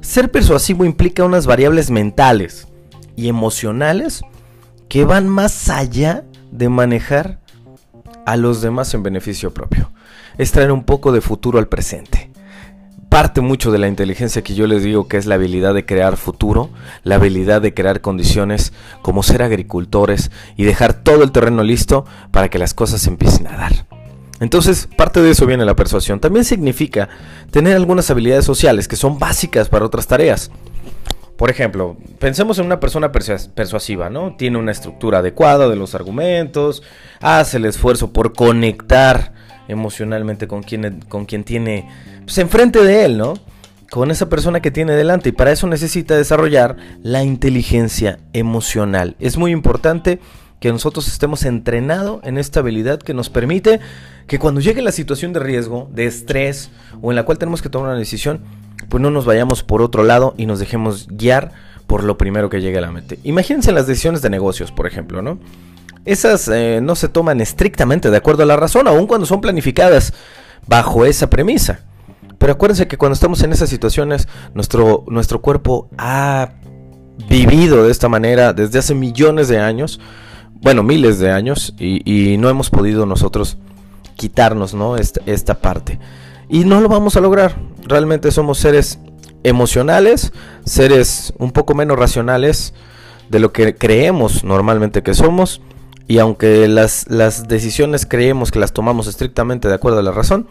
[0.00, 2.68] Ser persuasivo implica unas variables mentales
[3.16, 4.22] y emocionales
[4.88, 7.40] que van más allá de manejar
[8.24, 9.90] a los demás en beneficio propio.
[10.38, 12.30] Es traer un poco de futuro al presente.
[13.08, 16.16] Parte mucho de la inteligencia que yo les digo que es la habilidad de crear
[16.16, 16.70] futuro,
[17.04, 22.48] la habilidad de crear condiciones como ser agricultores y dejar todo el terreno listo para
[22.48, 23.86] que las cosas empiecen a dar.
[24.40, 26.20] Entonces, parte de eso viene la persuasión.
[26.20, 27.08] También significa
[27.50, 30.50] tener algunas habilidades sociales que son básicas para otras tareas.
[31.36, 34.36] Por ejemplo, pensemos en una persona persuasiva, ¿no?
[34.36, 36.82] Tiene una estructura adecuada de los argumentos,
[37.20, 39.34] hace el esfuerzo por conectar
[39.68, 41.88] emocionalmente con quien, tiene
[42.24, 43.34] pues, enfrente de él, ¿no?
[43.90, 45.28] Con esa persona que tiene delante.
[45.28, 49.14] Y para eso necesita desarrollar la inteligencia emocional.
[49.20, 50.20] Es muy importante
[50.58, 53.78] que nosotros estemos entrenados en esta habilidad que nos permite
[54.26, 56.70] que cuando llegue la situación de riesgo, de estrés
[57.02, 58.40] o en la cual tenemos que tomar una decisión,
[58.88, 61.52] pues no nos vayamos por otro lado y nos dejemos guiar
[61.86, 63.18] por lo primero que llegue a la mente.
[63.22, 65.38] Imagínense las decisiones de negocios, por ejemplo, ¿no?
[66.04, 70.12] Esas eh, no se toman estrictamente de acuerdo a la razón, aun cuando son planificadas
[70.66, 71.80] bajo esa premisa.
[72.38, 76.50] Pero acuérdense que cuando estamos en esas situaciones, nuestro, nuestro cuerpo ha
[77.28, 80.00] vivido de esta manera desde hace millones de años
[80.60, 83.58] bueno, miles de años y, no hemos podido nosotros
[84.16, 84.96] quitarnos ¿no?
[84.96, 85.98] esta, esta parte.
[86.48, 87.56] Y no lo vamos a lograr.
[87.86, 88.98] Realmente somos seres
[89.42, 90.32] emocionales,
[90.64, 92.74] seres un poco menos racionales,
[93.28, 95.60] de lo que creemos normalmente que somos
[96.08, 100.46] y aunque las, las decisiones creemos que las tomamos estrictamente de acuerdo a la razón,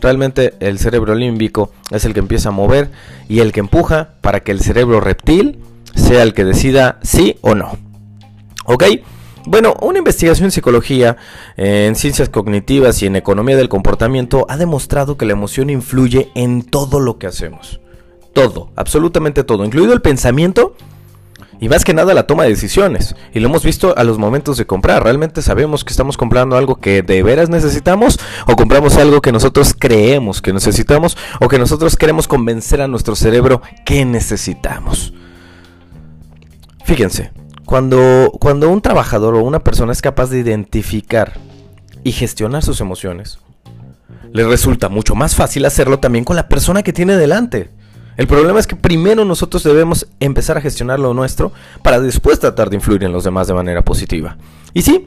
[0.00, 2.90] realmente el cerebro límbico es el que empieza a mover
[3.28, 5.60] y el que empuja para que el cerebro reptil
[5.94, 7.78] sea el que decida sí o no.
[8.66, 8.84] ¿Ok?
[9.50, 11.16] Bueno, una investigación en psicología,
[11.56, 16.62] en ciencias cognitivas y en economía del comportamiento ha demostrado que la emoción influye en
[16.62, 17.80] todo lo que hacemos.
[18.34, 20.74] Todo, absolutamente todo, incluido el pensamiento
[21.60, 23.16] y más que nada la toma de decisiones.
[23.32, 25.02] Y lo hemos visto a los momentos de comprar.
[25.02, 29.74] Realmente sabemos que estamos comprando algo que de veras necesitamos o compramos algo que nosotros
[29.76, 35.14] creemos que necesitamos o que nosotros queremos convencer a nuestro cerebro que necesitamos.
[36.84, 37.32] Fíjense,
[37.68, 41.34] cuando, cuando un trabajador o una persona es capaz de identificar
[42.02, 43.40] y gestionar sus emociones,
[44.32, 47.68] le resulta mucho más fácil hacerlo también con la persona que tiene delante.
[48.16, 51.52] El problema es que primero nosotros debemos empezar a gestionar lo nuestro
[51.82, 54.38] para después tratar de influir en los demás de manera positiva.
[54.72, 55.04] Y si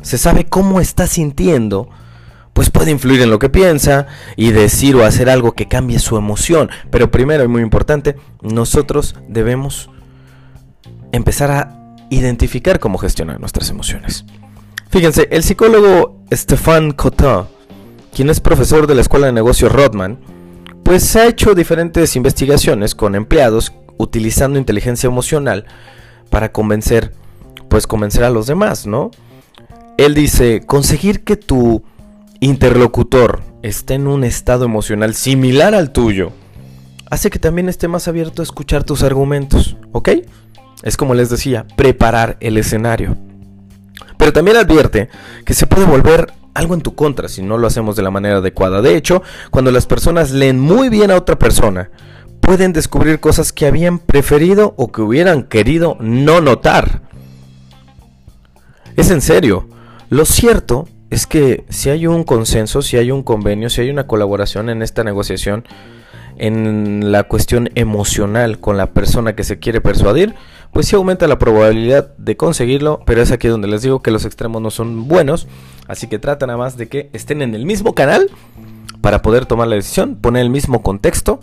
[0.00, 1.88] se sabe cómo está sintiendo,
[2.52, 6.16] pues puede influir en lo que piensa y decir o hacer algo que cambie su
[6.16, 6.68] emoción.
[6.90, 9.88] Pero primero y muy importante, nosotros debemos
[11.12, 11.81] empezar a
[12.14, 14.24] identificar cómo gestionar nuestras emociones.
[14.90, 17.44] Fíjense, el psicólogo Stefan Cotin,
[18.14, 20.18] quien es profesor de la Escuela de Negocios Rodman,
[20.82, 25.64] pues ha hecho diferentes investigaciones con empleados utilizando inteligencia emocional
[26.28, 27.12] para convencer,
[27.68, 29.10] pues convencer a los demás, ¿no?
[29.96, 31.82] Él dice, conseguir que tu
[32.40, 36.32] interlocutor esté en un estado emocional similar al tuyo
[37.12, 40.08] hace que también esté más abierto a escuchar tus argumentos, ¿ok?
[40.82, 43.16] Es como les decía, preparar el escenario.
[44.18, 45.08] Pero también advierte
[45.44, 48.38] que se puede volver algo en tu contra si no lo hacemos de la manera
[48.38, 48.82] adecuada.
[48.82, 51.90] De hecho, cuando las personas leen muy bien a otra persona,
[52.40, 57.02] pueden descubrir cosas que habían preferido o que hubieran querido no notar.
[58.96, 59.68] Es en serio.
[60.10, 64.06] Lo cierto es que si hay un consenso, si hay un convenio, si hay una
[64.06, 65.64] colaboración en esta negociación,
[66.36, 70.34] en la cuestión emocional con la persona que se quiere persuadir,
[70.72, 74.24] pues sí aumenta la probabilidad de conseguirlo, pero es aquí donde les digo que los
[74.24, 75.46] extremos no son buenos,
[75.86, 78.30] así que trata nada más de que estén en el mismo canal
[79.00, 81.40] para poder tomar la decisión, poner el mismo contexto,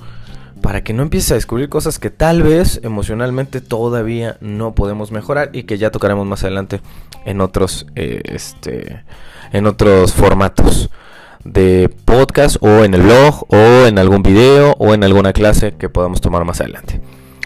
[0.62, 5.52] para que no empieces a descubrir cosas que tal vez emocionalmente todavía no podemos mejorar
[5.54, 6.82] y que ya tocaremos más adelante
[7.26, 9.04] en otros, eh, este,
[9.54, 10.90] en otros formatos
[11.44, 15.90] de podcast o en el blog o en algún video o en alguna clase que
[15.90, 17.02] podamos tomar más adelante.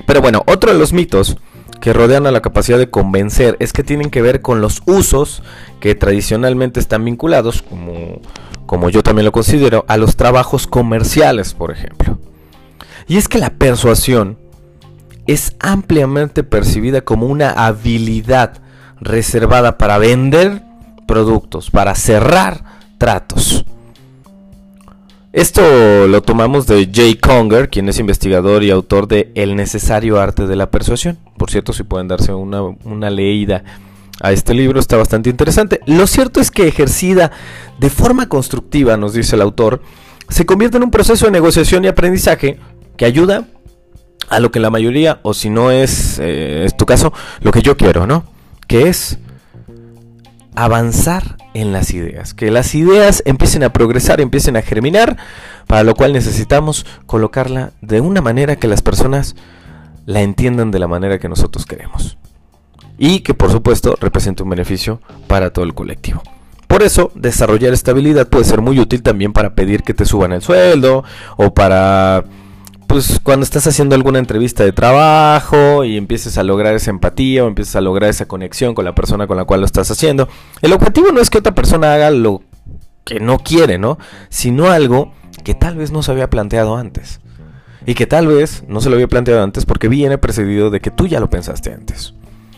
[0.06, 1.38] Pero bueno, otro de los mitos
[1.79, 5.43] que rodean a la capacidad de convencer es que tienen que ver con los usos
[5.79, 8.21] que tradicionalmente están vinculados, como,
[8.65, 12.19] como yo también lo considero, a los trabajos comerciales, por ejemplo.
[13.08, 14.38] Y es que la persuasión
[15.27, 18.62] es ampliamente percibida como una habilidad
[18.99, 20.63] reservada para vender
[21.06, 22.63] productos, para cerrar
[22.97, 23.65] tratos.
[25.34, 30.46] Esto lo tomamos de Jay Conger, quien es investigador y autor de El necesario arte
[30.46, 31.17] de la persuasión.
[31.38, 33.63] Por cierto, si pueden darse una, una leída
[34.22, 35.80] a este libro, está bastante interesante.
[35.88, 37.32] Lo cierto es que ejercida
[37.80, 39.82] de forma constructiva, nos dice el autor,
[40.30, 42.60] se convierte en un proceso de negociación y aprendizaje
[42.96, 43.48] que ayuda
[44.30, 47.63] a lo que la mayoría, o si no es, eh, es tu caso, lo que
[47.63, 48.24] yo quiero, ¿no?
[48.67, 49.17] Que es
[50.56, 55.18] avanzar en las ideas, que las ideas empiecen a progresar, empiecen a germinar,
[55.68, 59.36] para lo cual necesitamos colocarla de una manera que las personas
[60.06, 62.18] la entiendan de la manera que nosotros queremos.
[62.98, 66.22] Y que por supuesto represente un beneficio para todo el colectivo.
[66.68, 70.42] Por eso, desarrollar estabilidad puede ser muy útil también para pedir que te suban el
[70.42, 71.04] sueldo
[71.38, 72.24] o para
[72.88, 77.48] pues cuando estás haciendo alguna entrevista de trabajo y empieces a lograr esa empatía o
[77.48, 80.28] empieces a lograr esa conexión con la persona con la cual lo estás haciendo,
[80.62, 82.41] el objetivo no es que otra persona haga lo
[83.04, 83.98] que no quiere, ¿no?
[84.30, 87.19] Sino algo que tal vez no se había planteado antes.
[87.86, 90.91] Y que tal vez no se lo había planteado antes porque viene precedido de que
[90.91, 92.13] tú ya lo pensaste antes.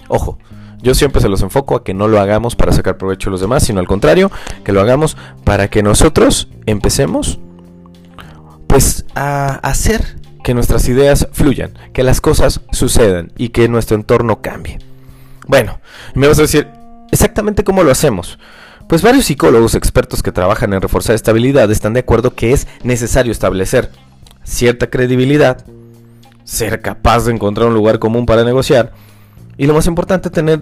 [0.07, 0.37] Ojo,
[0.81, 3.41] yo siempre se los enfoco a que no lo hagamos para sacar provecho de los
[3.41, 4.31] demás, sino al contrario,
[4.63, 7.39] que lo hagamos para que nosotros empecemos
[8.75, 14.41] pues a hacer que nuestras ideas fluyan, que las cosas sucedan y que nuestro entorno
[14.41, 14.79] cambie.
[15.47, 15.79] Bueno,
[16.13, 16.67] me vas a decir,
[17.09, 18.37] ¿exactamente cómo lo hacemos?
[18.89, 23.31] Pues varios psicólogos expertos que trabajan en reforzar estabilidad están de acuerdo que es necesario
[23.31, 23.91] establecer
[24.43, 25.65] cierta credibilidad,
[26.43, 28.91] ser capaz de encontrar un lugar común para negociar
[29.55, 30.59] y lo más importante, tener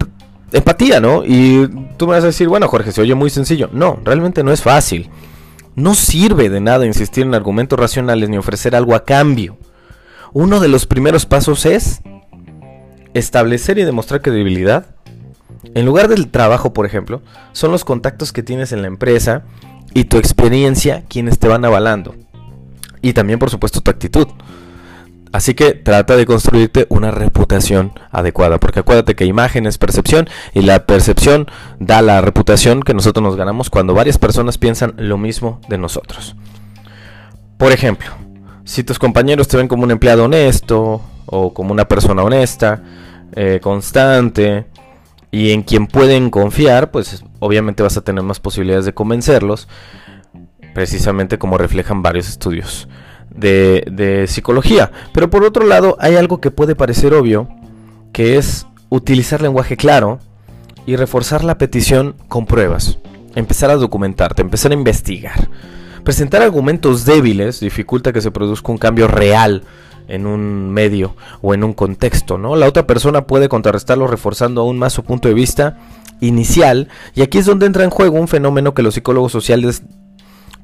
[0.52, 1.24] empatía, ¿no?
[1.24, 3.70] Y tú me vas a decir, bueno, Jorge, se oye muy sencillo.
[3.72, 5.10] No, realmente no es fácil.
[5.76, 9.58] No sirve de nada insistir en argumentos racionales ni ofrecer algo a cambio
[10.34, 12.02] uno de los primeros pasos es
[13.14, 14.86] establecer y demostrar credibilidad,
[15.74, 19.44] en lugar del trabajo, por ejemplo, son los contactos que tienes en la empresa
[19.94, 22.16] y tu experiencia quienes te van avalando.
[23.00, 24.26] Y también, por supuesto, tu actitud.
[25.34, 30.62] Así que trata de construirte una reputación adecuada, porque acuérdate que imagen es percepción y
[30.62, 31.48] la percepción
[31.80, 36.36] da la reputación que nosotros nos ganamos cuando varias personas piensan lo mismo de nosotros.
[37.58, 38.10] Por ejemplo,
[38.62, 42.80] si tus compañeros te ven como un empleado honesto o como una persona honesta,
[43.34, 44.66] eh, constante
[45.32, 49.66] y en quien pueden confiar, pues obviamente vas a tener más posibilidades de convencerlos,
[50.74, 52.86] precisamente como reflejan varios estudios
[53.34, 54.90] de, psicología.
[55.12, 57.48] Pero por otro lado, hay algo que puede parecer obvio,
[58.12, 60.20] que es utilizar lenguaje claro
[60.86, 62.98] y reforzar la petición con pruebas.
[63.34, 65.48] Empezar a documentarte, empezar a investigar.
[66.04, 69.62] Presentar argumentos débiles dificulta que se produzca un cambio real
[70.06, 72.56] en un medio o en un contexto, ¿no?
[72.56, 75.78] La otra persona puede contrarrestarlo reforzando aún más su punto de vista
[76.20, 79.82] inicial y aquí es donde entra en juego un fenómeno que los psicólogos sociales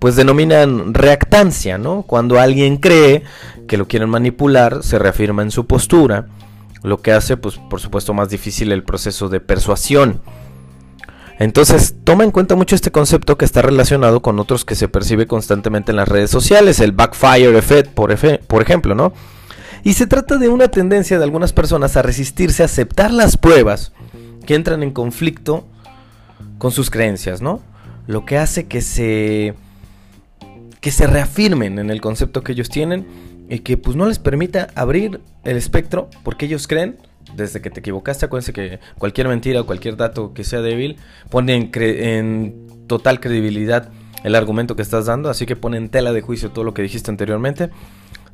[0.00, 2.02] pues denominan reactancia, ¿no?
[2.02, 3.22] Cuando alguien cree
[3.68, 6.26] que lo quieren manipular, se reafirma en su postura,
[6.82, 10.22] lo que hace, pues, por supuesto, más difícil el proceso de persuasión.
[11.38, 15.26] Entonces, toma en cuenta mucho este concepto que está relacionado con otros que se percibe
[15.26, 18.14] constantemente en las redes sociales, el backfire effect, por,
[18.46, 19.12] por ejemplo, ¿no?
[19.84, 23.92] Y se trata de una tendencia de algunas personas a resistirse a aceptar las pruebas
[24.46, 25.66] que entran en conflicto
[26.58, 27.60] con sus creencias, ¿no?
[28.06, 29.54] Lo que hace que se
[30.80, 33.06] que se reafirmen en el concepto que ellos tienen
[33.48, 36.98] y que pues no les permita abrir el espectro porque ellos creen
[37.34, 40.96] desde que te equivocaste, acuérdense que cualquier mentira o cualquier dato que sea débil
[41.28, 43.90] pone en, en, total credibilidad
[44.24, 46.82] el argumento que estás dando, así que pone en tela de juicio todo lo que
[46.82, 47.70] dijiste anteriormente.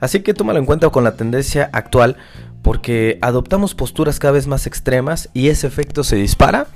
[0.01, 2.17] Así que tómalo en cuenta con la tendencia actual
[2.63, 6.67] porque adoptamos posturas cada vez más extremas y ese efecto se dispara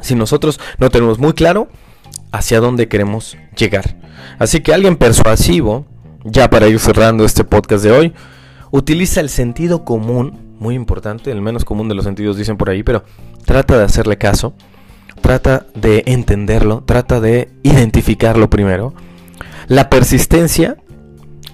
[0.00, 1.68] si nosotros no tenemos muy claro
[2.32, 3.96] hacia dónde queremos llegar.
[4.38, 5.86] Así que alguien persuasivo,
[6.24, 8.12] ya para ir cerrando este podcast de hoy,
[8.70, 12.82] utiliza el sentido común, muy importante, el menos común de los sentidos dicen por ahí,
[12.82, 13.04] pero
[13.44, 14.54] trata de hacerle caso,
[15.20, 18.94] trata de entenderlo, trata de identificarlo primero,
[19.68, 20.76] la persistencia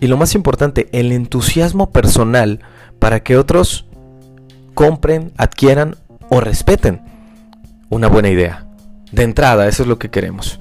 [0.00, 2.60] y lo más importante, el entusiasmo personal
[2.98, 3.86] para que otros
[4.74, 5.96] compren, adquieran
[6.28, 7.00] o respeten
[7.88, 8.65] una buena idea.
[9.12, 10.60] De entrada, eso es lo que queremos.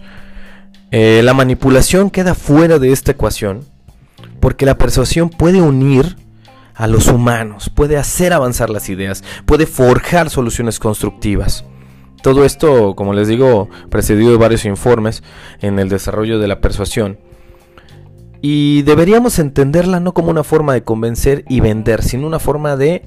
[0.92, 3.66] Eh, la manipulación queda fuera de esta ecuación
[4.40, 6.16] porque la persuasión puede unir
[6.76, 11.66] a los humanos, puede hacer avanzar las ideas, puede forjar soluciones constructivas.
[12.22, 15.24] Todo esto, como les digo, precedido de varios informes
[15.62, 17.20] en el desarrollo de la persuasión.
[18.42, 23.04] Y deberíamos entenderla no como una forma de convencer y vender, sino una forma de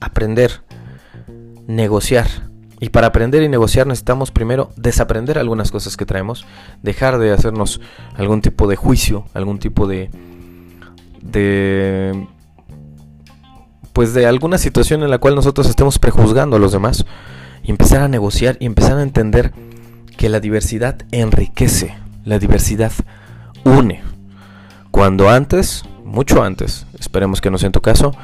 [0.00, 0.62] aprender,
[1.66, 2.49] negociar,
[2.80, 6.46] y para aprender y negociar necesitamos primero desaprender algunas cosas que traemos,
[6.82, 7.80] dejar de hacernos
[8.16, 10.10] algún tipo de juicio, algún tipo de
[11.20, 12.26] de
[13.92, 17.04] pues de alguna situación en la cual nosotros estemos prejuzgando a los demás
[17.62, 19.52] y empezar a negociar y empezar a entender
[20.16, 22.92] que la diversidad enriquece, la diversidad
[23.64, 24.02] une.
[24.90, 28.14] Cuando antes, mucho antes, esperemos que no sea en tu caso,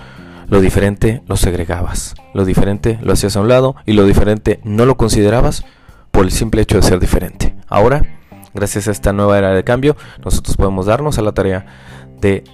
[0.49, 4.87] lo diferente lo segregabas, lo diferente lo hacías a un lado y lo diferente no
[4.87, 5.65] lo considerabas
[6.11, 7.55] por el simple hecho de ser diferente.
[7.69, 8.07] Ahora,
[8.55, 11.67] gracias a esta nueva era de cambio, nosotros podemos darnos a la tarea
[12.21, 12.45] de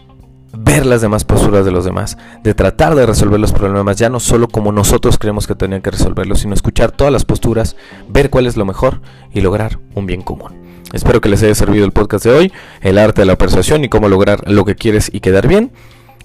[0.56, 4.20] ver las demás posturas de los demás, de tratar de resolver los problemas ya no
[4.20, 7.76] solo como nosotros creemos que tenían que resolverlos, sino escuchar todas las posturas,
[8.08, 9.00] ver cuál es lo mejor
[9.32, 10.60] y lograr un bien común.
[10.92, 12.52] Espero que les haya servido el podcast de hoy,
[12.82, 15.72] el arte de la persuasión y cómo lograr lo que quieres y quedar bien.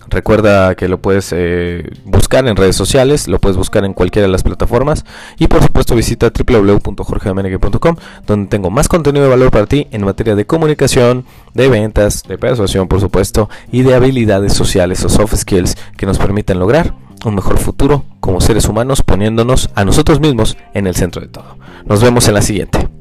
[0.10, 4.32] Recuerda que lo puedes eh, buscar en redes sociales, lo puedes buscar en cualquiera de
[4.32, 5.06] las plataformas
[5.38, 10.36] y por supuesto visita www.jorgedomenegui.com donde tengo más contenido de valor para ti en materia
[10.36, 15.78] de comunicación, de ventas, de persuasión por supuesto y de habilidades sociales o soft skills
[15.98, 16.94] que nos permiten lograr
[17.26, 21.58] un mejor futuro como seres humanos poniéndonos a nosotros mismos en el centro de todo.
[21.86, 22.97] Nos vemos en la siguiente.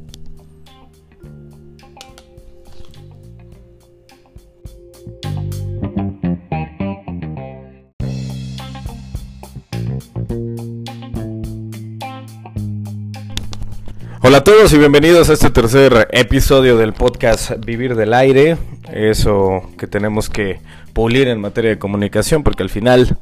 [14.27, 18.57] Hola a todos y bienvenidos a este tercer episodio del podcast Vivir del Aire.
[18.93, 20.59] Eso que tenemos que
[20.93, 23.19] pulir en materia de comunicación porque al final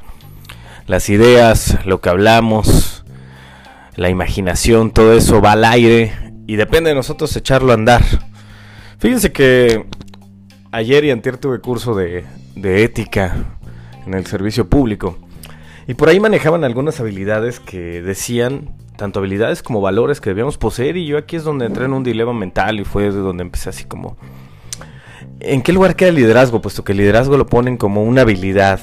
[0.87, 3.05] las ideas, lo que hablamos,
[3.97, 6.15] la imaginación, todo eso va al aire
[6.47, 8.03] y depende de nosotros echarlo a andar.
[8.97, 9.85] Fíjense que
[10.73, 12.25] ayer y antier tuve curso de,
[12.57, 13.59] de ética
[14.07, 15.19] en el servicio público
[15.87, 20.97] Y por ahí manejaban algunas habilidades que decían, tanto habilidades como valores que debíamos poseer.
[20.97, 23.71] Y yo aquí es donde entré en un dilema mental y fue de donde empecé
[23.71, 24.17] así como...
[25.41, 26.63] ¿En qué lugar queda el liderazgo?
[26.63, 28.81] Puesto que el liderazgo lo ponen como una habilidad.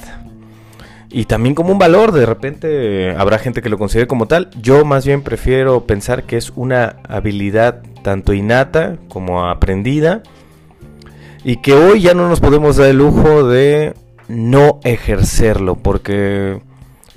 [1.10, 4.48] Y también como un valor, de repente habrá gente que lo considere como tal.
[4.60, 10.22] Yo más bien prefiero pensar que es una habilidad tanto innata como aprendida.
[11.44, 13.94] Y que hoy ya no nos podemos dar el lujo de
[14.28, 15.74] no ejercerlo.
[15.76, 16.62] Porque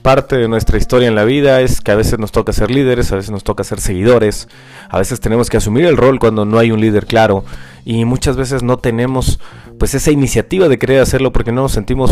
[0.05, 3.11] parte de nuestra historia en la vida es que a veces nos toca ser líderes,
[3.11, 4.47] a veces nos toca ser seguidores,
[4.87, 7.43] a veces tenemos que asumir el rol cuando no hay un líder claro
[7.85, 9.39] y muchas veces no tenemos
[9.79, 12.11] pues esa iniciativa de querer hacerlo porque no nos sentimos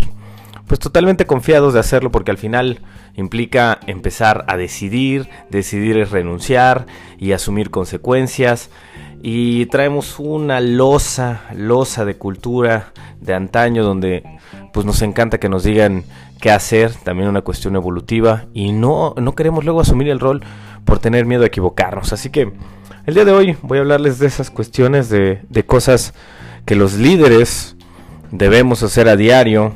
[0.66, 2.80] pues totalmente confiados de hacerlo porque al final
[3.16, 6.88] implica empezar a decidir, decidir es renunciar
[7.20, 8.72] y asumir consecuencias
[9.22, 12.92] y traemos una losa, losa de cultura
[13.22, 14.24] de antaño donde
[14.74, 16.06] pues nos encanta que nos digan
[16.44, 20.44] qué hacer, también una cuestión evolutiva y no, no queremos luego asumir el rol
[20.84, 22.12] por tener miedo a equivocarnos.
[22.12, 22.52] Así que
[23.06, 26.14] el día de hoy voy a hablarles de esas cuestiones de, de cosas
[26.66, 27.78] que los líderes
[28.32, 29.72] debemos hacer a diario,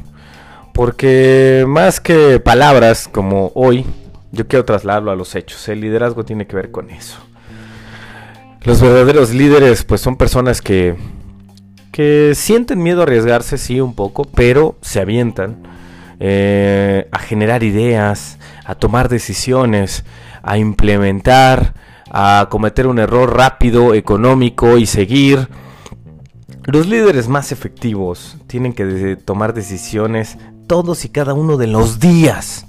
[0.73, 3.85] porque más que palabras como hoy,
[4.33, 5.69] yo quiero trasladarlo a los hechos.
[5.69, 7.17] El liderazgo tiene que ver con eso.
[8.63, 10.97] Los verdaderos líderes pues son personas que
[11.93, 15.76] que sienten miedo a arriesgarse, sí, un poco, pero se avientan
[16.19, 20.03] eh, a generar ideas, a tomar decisiones,
[20.43, 21.73] a implementar,
[22.11, 25.49] a cometer un error rápido, económico y seguir.
[26.63, 30.37] Los líderes más efectivos tienen que tomar decisiones
[30.67, 32.65] todos y cada uno de los días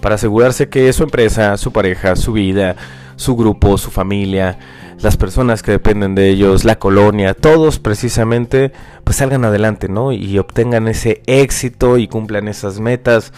[0.00, 2.76] para asegurarse que su empresa, su pareja, su vida,
[3.16, 4.58] su grupo, su familia,
[5.00, 8.72] las personas que dependen de ellos, la colonia, todos precisamente
[9.04, 10.12] pues salgan adelante, ¿no?
[10.12, 13.32] Y obtengan ese éxito y cumplan esas metas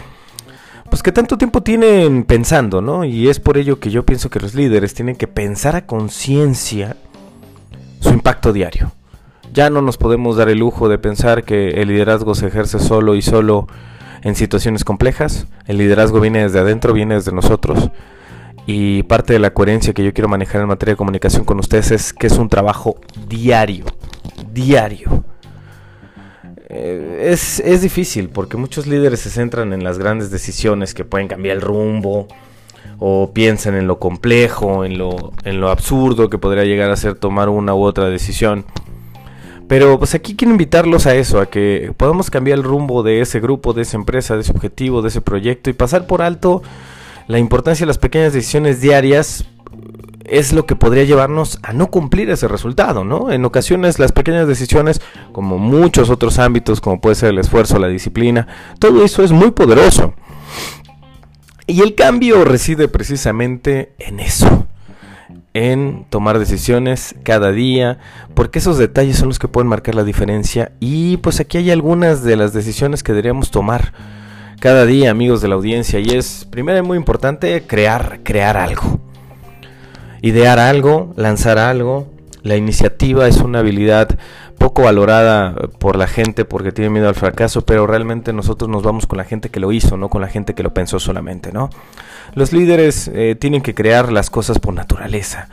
[0.88, 3.04] pues que tanto tiempo tienen pensando, ¿no?
[3.04, 6.96] Y es por ello que yo pienso que los líderes tienen que pensar a conciencia
[8.00, 8.92] su impacto diario.
[9.52, 13.14] Ya no nos podemos dar el lujo de pensar que el liderazgo se ejerce solo
[13.14, 13.66] y solo
[14.22, 15.46] en situaciones complejas.
[15.66, 17.90] El liderazgo viene desde adentro, viene desde nosotros.
[18.66, 21.92] Y parte de la coherencia que yo quiero manejar en materia de comunicación con ustedes
[21.92, 22.96] es que es un trabajo
[23.28, 23.84] diario,
[24.52, 25.24] diario.
[26.68, 31.28] Eh, es, es, difícil porque muchos líderes se centran en las grandes decisiones que pueden
[31.28, 32.26] cambiar el rumbo
[32.98, 37.14] o piensan en lo complejo, en lo, en lo absurdo que podría llegar a ser
[37.14, 38.64] tomar una u otra decisión.
[39.68, 43.38] Pero pues aquí quiero invitarlos a eso, a que podamos cambiar el rumbo de ese
[43.38, 46.62] grupo, de esa empresa, de ese objetivo, de ese proyecto y pasar por alto
[47.26, 49.46] la importancia de las pequeñas decisiones diarias
[50.24, 53.30] es lo que podría llevarnos a no cumplir ese resultado, ¿no?
[53.30, 55.00] En ocasiones las pequeñas decisiones,
[55.32, 58.46] como muchos otros ámbitos, como puede ser el esfuerzo, la disciplina,
[58.78, 60.14] todo eso es muy poderoso.
[61.66, 64.66] Y el cambio reside precisamente en eso,
[65.52, 67.98] en tomar decisiones cada día,
[68.34, 70.72] porque esos detalles son los que pueden marcar la diferencia.
[70.78, 73.92] Y pues aquí hay algunas de las decisiones que deberíamos tomar
[74.60, 79.00] cada día, amigos de la audiencia, y es, primero, muy importante crear, crear algo.
[80.22, 82.08] Idear algo, lanzar algo.
[82.42, 84.18] La iniciativa es una habilidad
[84.58, 89.06] poco valorada por la gente porque tiene miedo al fracaso, pero realmente nosotros nos vamos
[89.06, 91.68] con la gente que lo hizo, no con la gente que lo pensó solamente, ¿no?
[92.34, 95.48] Los líderes eh, tienen que crear las cosas por naturaleza.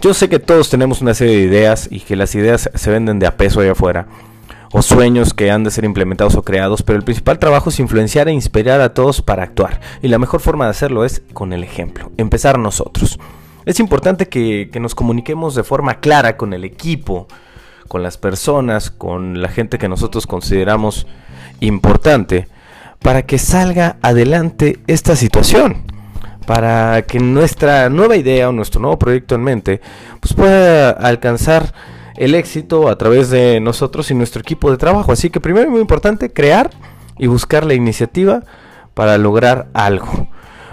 [0.00, 3.20] Yo sé que todos tenemos una serie de ideas y que las ideas se venden
[3.20, 4.06] de a peso allá afuera
[4.72, 8.28] o sueños que han de ser implementados o creados, pero el principal trabajo es influenciar
[8.28, 9.80] e inspirar a todos para actuar.
[10.00, 13.18] Y la mejor forma de hacerlo es con el ejemplo, empezar nosotros.
[13.66, 17.28] Es importante que, nos comuniquemos de forma clara con el equipo,
[17.86, 21.06] con las personas, con la gente que nosotros consideramos
[21.60, 22.48] importante,
[23.00, 25.84] para que salga adelante esta situación
[26.46, 29.80] para que nuestra nueva idea o nuestro nuevo proyecto en mente
[30.18, 31.72] pues pueda alcanzar
[32.22, 35.10] el éxito a través de nosotros y nuestro equipo de trabajo.
[35.10, 36.70] Así que primero es muy importante crear
[37.18, 38.44] y buscar la iniciativa
[38.94, 40.28] para lograr algo.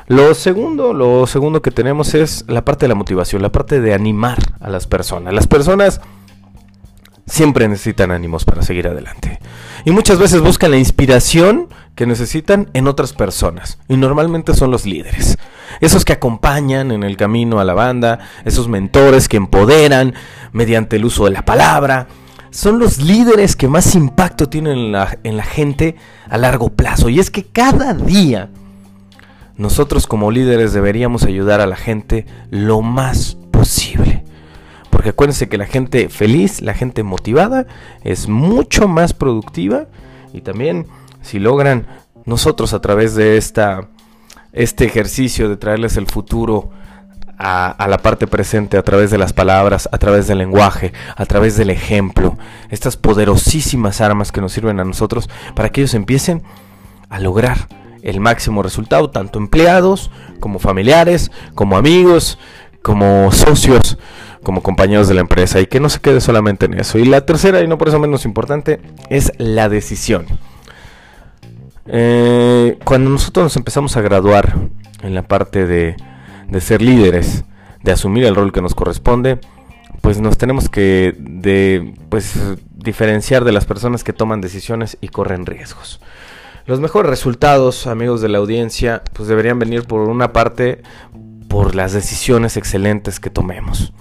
[0.06, 3.95] Lo segundo, lo segundo que tenemos es la parte de la motivación, la parte de
[3.95, 5.34] animar a las personas.
[5.34, 6.02] Las personas
[7.26, 9.39] siempre necesitan ánimos para seguir adelante.
[9.86, 11.70] Y muchas veces buscan la inspiración
[12.00, 13.78] que necesitan en otras personas.
[13.89, 15.38] Y normalmente son los líderes.
[15.82, 20.14] Esos que acompañan en el camino a la banda, esos mentores que empoderan
[20.54, 22.08] mediante el uso de la palabra.
[22.52, 25.97] Son los líderes que más impacto tienen en la, en la gente
[26.30, 27.10] a largo plazo.
[27.10, 28.50] Y es que cada día
[29.58, 34.24] nosotros como líderes deberíamos ayudar a la gente lo más posible.
[34.89, 37.68] Porque acuérdense que la gente feliz, la gente motivada,
[38.06, 39.88] es mucho más productiva.
[40.32, 40.88] Y también
[41.22, 41.88] si logran
[42.26, 43.90] nosotros a través de esta
[44.52, 46.72] este ejercicio de traerles el futuro
[47.38, 51.56] a, la parte presente a través de las palabras, a través del lenguaje, a través
[51.56, 52.38] del ejemplo,
[52.70, 56.44] estas poderosísimas armas que nos sirven a nosotros para que ellos empiecen
[57.10, 57.70] a lograr
[58.02, 60.12] el máximo resultado, tanto empleados
[60.42, 62.38] como familiares, como amigos,
[62.82, 63.98] como socios,
[64.44, 66.98] como compañeros de la empresa y que no se quede solamente en eso.
[66.98, 70.26] Y la tercera, y no por eso menos importante, es la decisión.
[71.92, 74.56] Eh, cuando nosotros nos empezamos a graduar
[75.02, 75.96] en la parte de,
[76.48, 77.46] de ser líderes,
[77.84, 79.40] de asumir el rol que nos corresponde,
[80.02, 82.40] pues nos tenemos que de, pues,
[82.72, 86.00] diferenciar de las personas que toman decisiones y corren riesgos.
[86.66, 90.84] Los mejores resultados, amigos de la audiencia, pues deberían venir por una parte
[91.48, 93.92] por las decisiones excelentes que tomemos.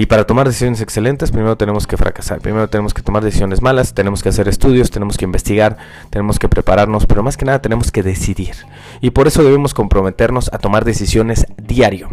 [0.00, 3.94] Y para tomar decisiones excelentes, primero tenemos que fracasar, primero tenemos que tomar decisiones malas,
[3.94, 5.76] tenemos que hacer estudios, tenemos que investigar,
[6.08, 8.54] tenemos que prepararnos, pero más que nada tenemos que decidir.
[9.00, 12.10] Y por eso debemos comprometernos a tomar decisiones diario,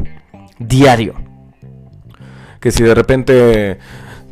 [0.57, 1.13] diario.
[2.59, 3.77] Que si de repente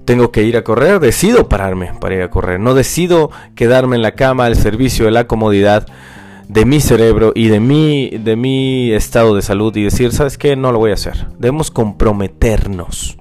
[0.04, 2.60] tengo que ir a correr, decido pararme para ir a correr.
[2.60, 5.86] No decido quedarme en la cama al servicio de la comodidad
[6.47, 10.56] de mi cerebro y de mi, de mi estado de salud y decir, ¿sabes qué?
[10.56, 11.28] No lo voy a hacer.
[11.38, 13.20] Debemos comprometernos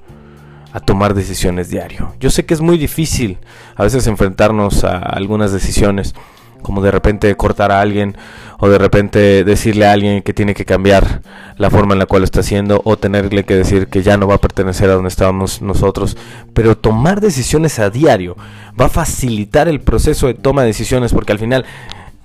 [0.73, 2.15] a tomar decisiones diario.
[2.21, 3.39] Yo sé que es muy difícil
[3.77, 6.15] a veces enfrentarnos a algunas decisiones
[6.63, 8.17] como de repente cortar a alguien
[8.59, 11.21] o de repente decirle a alguien que tiene que cambiar
[11.57, 14.29] la forma en la cual lo está haciendo o tenerle que decir que ya no
[14.29, 16.17] va a pertenecer a donde estábamos nosotros.
[16.55, 18.37] Pero tomar decisiones a diario
[18.81, 21.67] va a facilitar el proceso de toma de decisiones porque al final,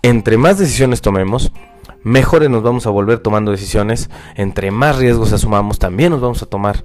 [0.04, 1.52] entre más decisiones tomemos,
[2.04, 6.46] mejores nos vamos a volver tomando decisiones, entre más riesgos asumamos, también nos vamos a
[6.46, 6.84] tomar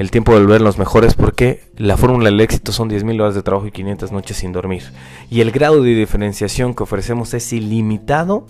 [0.00, 3.42] el tiempo de volver los mejores porque la fórmula del éxito son 10.000 horas de
[3.42, 4.82] trabajo y 500 noches sin dormir.
[5.28, 8.46] Y el grado de diferenciación que ofrecemos es ilimitado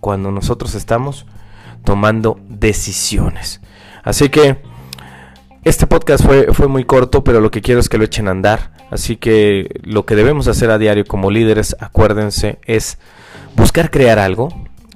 [0.00, 1.26] cuando nosotros estamos
[1.84, 3.60] tomando decisiones.
[4.02, 4.62] Así que
[5.62, 8.30] este podcast fue, fue muy corto, pero lo que quiero es que lo echen a
[8.30, 8.72] andar.
[8.90, 12.96] Así que lo que debemos hacer a diario como líderes, acuérdense, es
[13.56, 14.48] buscar crear algo,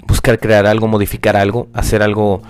[0.06, 2.40] buscar crear algo, modificar algo, hacer algo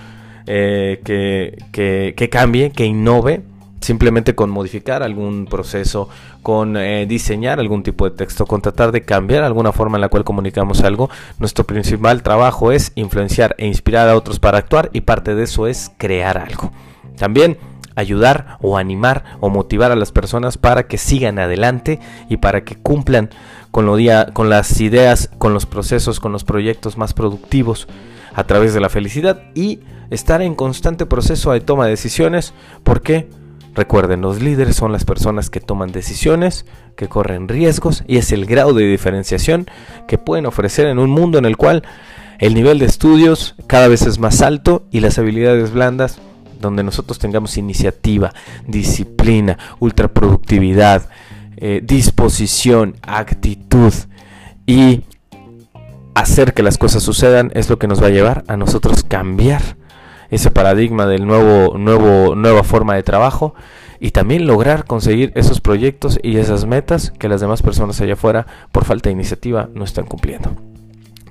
[0.47, 3.43] eh, que, cambie, que innove,
[3.81, 6.09] simplemente con modificar algún proceso,
[6.43, 10.09] con eh, diseñar algún tipo de texto, con tratar de cambiar alguna forma en la
[10.09, 11.11] cual comunicamos algo.
[11.39, 15.67] Nuestro principal trabajo es influenciar e inspirar a otros para actuar y parte de eso
[15.67, 16.73] es crear algo.
[17.17, 17.59] También
[17.95, 22.77] ayudar o animar o motivar a las personas para que sigan adelante y para que
[22.77, 23.31] cumplan
[23.71, 27.89] con, lo día, con las ideas, con los procesos, con los proyectos más productivos
[28.35, 29.81] a través de la felicidad y
[30.11, 32.55] estar en constante proceso de toma de decisiones.
[32.85, 33.29] porque
[33.75, 38.45] Recuerden, los líderes son las personas que toman decisiones, que corren riesgos y es el
[38.45, 39.67] grado de diferenciación
[40.07, 41.83] que pueden ofrecer en un mundo en el cual
[42.39, 46.21] el nivel de estudios cada vez es más alto y las habilidades blandas
[46.61, 48.33] donde nosotros tengamos iniciativa,
[48.67, 51.09] disciplina, ultraproductividad,
[51.57, 53.93] eh, disposición, actitud
[54.67, 55.03] y
[56.15, 59.77] hacer que las cosas sucedan es lo que nos va a llevar a nosotros cambiar
[60.31, 63.55] ese paradigma del nuevo, nuevo, nueva forma de trabajo
[64.01, 68.47] y también lograr conseguir esos proyectos y esas metas que las demás personas allá afuera
[68.73, 70.57] por falta de iniciativa no están cumpliendo.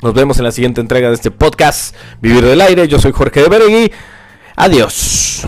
[0.01, 2.87] Nos vemos en la siguiente entrega de este podcast Vivir del Aire.
[2.87, 3.91] Yo soy Jorge de Beregui.
[4.55, 5.47] Adiós.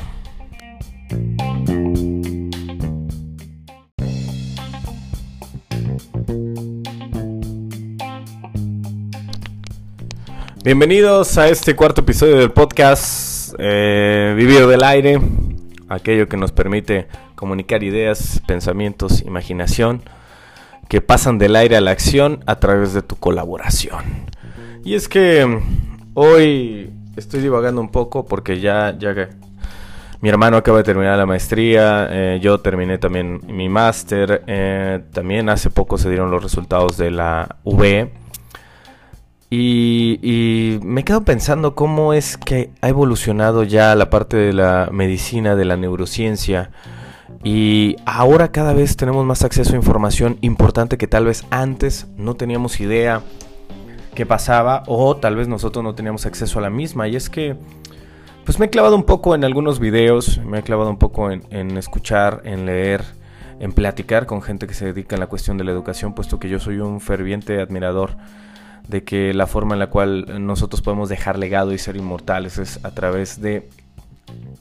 [10.64, 15.20] Bienvenidos a este cuarto episodio del podcast eh, Vivir del Aire,
[15.89, 20.03] aquello que nos permite comunicar ideas, pensamientos, imaginación,
[20.88, 24.05] que pasan del aire a la acción a través de tu colaboración.
[24.86, 29.14] Y es que mm, hoy estoy divagando un poco porque ya, ya
[30.22, 35.49] mi hermano acaba de terminar la maestría, eh, yo terminé también mi máster, eh, también
[35.49, 38.23] hace poco se dieron los resultados de la VE
[39.56, 45.56] y, me quedo pensando cómo es que ha evolucionado ya la parte de la medicina,
[45.56, 46.72] de la neurociencia.
[47.43, 52.36] Y ahora cada vez tenemos más acceso a información importante que tal vez antes no
[52.36, 53.22] teníamos idea
[54.16, 57.08] que pasaba o tal vez nosotros no teníamos acceso a la misma.
[57.08, 57.56] Y es que,
[58.45, 61.43] pues me he clavado un poco en algunos videos, me he clavado un poco en,
[61.51, 63.04] en escuchar, en leer,
[63.60, 66.49] en platicar con gente que se dedica a la cuestión de la educación, puesto que
[66.49, 68.18] yo soy un ferviente admirador
[68.88, 72.84] de que la forma en la cual nosotros podemos dejar legado y ser inmortales es
[72.84, 73.70] a través de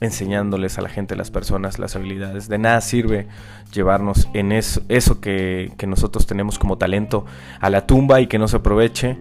[0.01, 2.49] enseñándoles a la gente, las personas, las habilidades.
[2.49, 3.29] De nada sirve
[3.73, 7.25] llevarnos en eso, eso que, que, nosotros tenemos como talento
[7.61, 9.19] a la tumba y que no se aproveche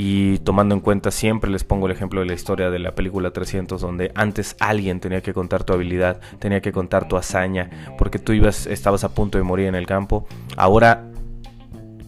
[0.00, 3.32] y tomando en cuenta siempre les pongo el ejemplo de la historia de la película
[3.32, 7.68] 300 donde antes alguien tenía que contar tu habilidad, tenía que contar tu hazaña
[7.98, 10.26] porque tú ibas estabas a punto de morir en el campo.
[10.56, 11.10] Ahora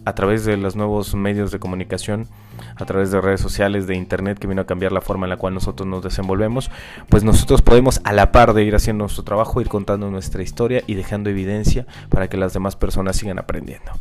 [0.05, 2.27] a través de los nuevos medios de comunicación,
[2.75, 5.37] a través de redes sociales, de internet que vino a cambiar la forma en la
[5.37, 6.71] cual nosotros nos desenvolvemos,
[7.09, 10.83] pues nosotros podemos a la par de ir haciendo nuestro trabajo, ir contando nuestra historia
[10.87, 13.91] y dejando evidencia para que las demás personas sigan aprendiendo.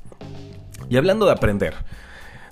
[0.88, 1.74] Y hablando de aprender,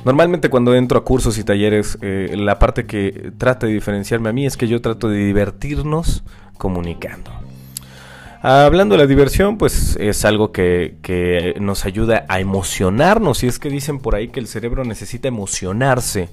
[0.04, 4.32] Normalmente cuando entro a cursos y talleres, eh, la parte que trata de diferenciarme a
[4.32, 6.22] mí es que yo trato de divertirnos
[6.56, 7.32] comunicando.
[8.40, 13.42] Hablando de la diversión, pues es algo que, nos ayuda a emocionarnos.
[13.42, 16.28] Y es que dicen por ahí que el cerebro necesita emocionarse.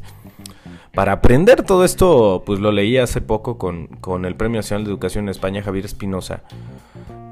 [0.93, 5.25] Para aprender todo esto, pues lo leí hace poco con, el Premio Nacional de Educación
[5.25, 6.43] en España, Javier Espinosa,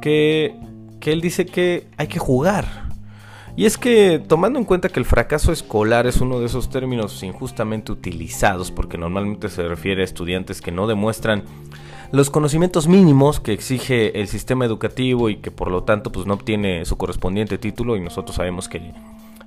[0.02, 0.56] que,
[1.00, 2.84] que él dice que hay que jugar.
[3.56, 7.22] Y es que tomando en cuenta que el fracaso escolar es uno de esos términos
[7.22, 11.44] injustamente utilizados, porque normalmente se refiere a estudiantes que no demuestran
[12.14, 16.36] los conocimientos mínimos que exige el sistema educativo y que por lo tanto pues no
[16.36, 18.94] obtiene su correspondiente título y nosotros sabemos que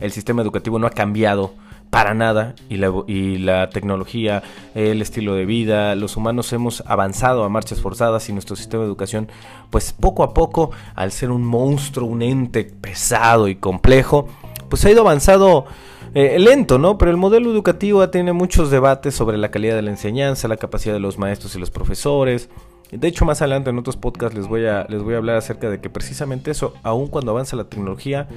[0.01, 1.55] el sistema educativo no ha cambiado
[1.91, 4.43] para nada y la, y la, tecnología,
[4.75, 8.89] el estilo de vida, los humanos hemos avanzado a marchas forzadas y nuestro sistema de
[8.89, 9.29] educación,
[9.71, 14.27] pues poco a poco, al ser un monstruo, un ente pesado y complejo,
[14.69, 15.67] pues ha ido avanzado
[16.15, 16.99] eh, lento, ¿no?
[16.99, 20.95] Pero el modelo educativo tiene muchos debates sobre la calidad de la enseñanza, la capacidad
[20.95, 22.49] de los maestros y los profesores.
[22.91, 25.69] De hecho, más adelante en otros podcasts les voy a, les voy a hablar acerca
[25.69, 28.29] de que precisamente eso, aun cuando avanza la tecnología,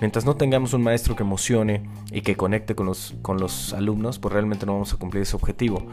[0.00, 4.18] mientras no tengamos un maestro que emocione y que conecte con los, con los alumnos,
[4.18, 5.86] pues realmente no vamos a cumplir ese objetivo.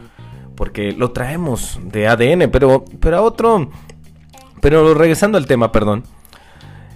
[0.54, 3.70] Porque lo traemos de ADN, pero, pero a otro...
[4.60, 6.04] Pero regresando al tema, perdón.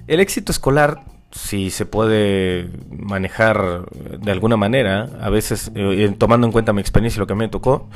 [0.06, 3.86] El éxito escolar si se puede manejar
[4.18, 7.48] de alguna manera, a veces eh, tomando en cuenta mi experiencia y lo que me
[7.48, 7.88] tocó,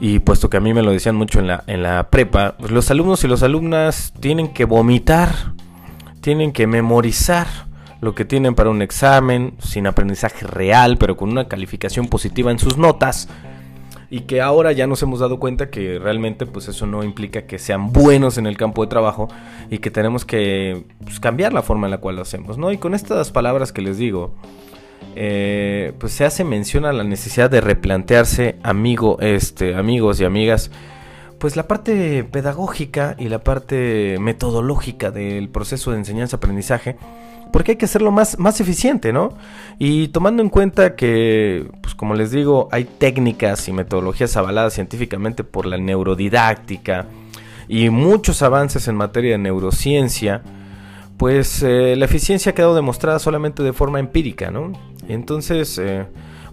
[0.00, 2.70] y puesto que a mí me lo decían mucho en la, en la prepa, pues
[2.70, 5.30] los alumnos y las alumnas tienen que vomitar,
[6.20, 7.46] tienen que memorizar
[8.00, 12.58] lo que tienen para un examen, sin aprendizaje real, pero con una calificación positiva en
[12.58, 13.28] sus notas
[14.10, 17.58] y que ahora ya nos hemos dado cuenta que realmente pues eso no implica que
[17.58, 19.28] sean buenos en el campo de trabajo
[19.70, 22.70] y que tenemos que pues, cambiar la forma en la cual lo hacemos, ¿no?
[22.72, 24.34] Y con estas palabras que les digo,
[25.14, 30.70] eh, pues se hace mención a la necesidad de replantearse, amigo, este, amigos y amigas,
[31.38, 36.96] pues la parte pedagógica y la parte metodológica del proceso de enseñanza-aprendizaje
[37.52, 39.30] porque hay que hacerlo más, más eficiente, ¿no?
[39.78, 45.44] Y tomando en cuenta que, pues como les digo, hay técnicas y metodologías avaladas científicamente
[45.44, 47.06] por la neurodidáctica
[47.68, 50.42] y muchos avances en materia de neurociencia,
[51.16, 54.72] pues eh, la eficiencia ha quedado demostrada solamente de forma empírica, ¿no?
[55.08, 56.06] Entonces, eh,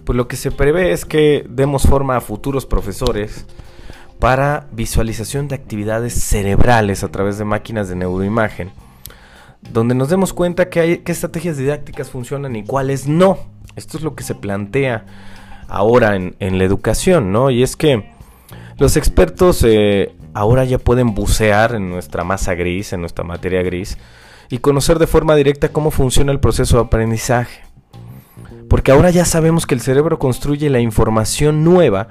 [0.04, 3.46] pues lo que se prevé es que demos forma a futuros profesores
[4.18, 8.70] para visualización de actividades cerebrales a través de máquinas de neuroimagen
[9.72, 13.38] donde nos demos cuenta que hay, qué estrategias didácticas funcionan y cuáles no.
[13.76, 15.04] Esto es lo que se plantea
[15.68, 17.50] ahora en, la educación, ¿no?
[17.50, 18.10] Y es que
[18.78, 23.98] los expertos eh, ahora ya pueden bucear en nuestra masa gris, en nuestra materia gris,
[24.50, 27.62] y conocer de forma directa cómo funciona el proceso de aprendizaje.
[28.68, 32.08] Porque ahora ya sabemos que el cerebro construye la información nueva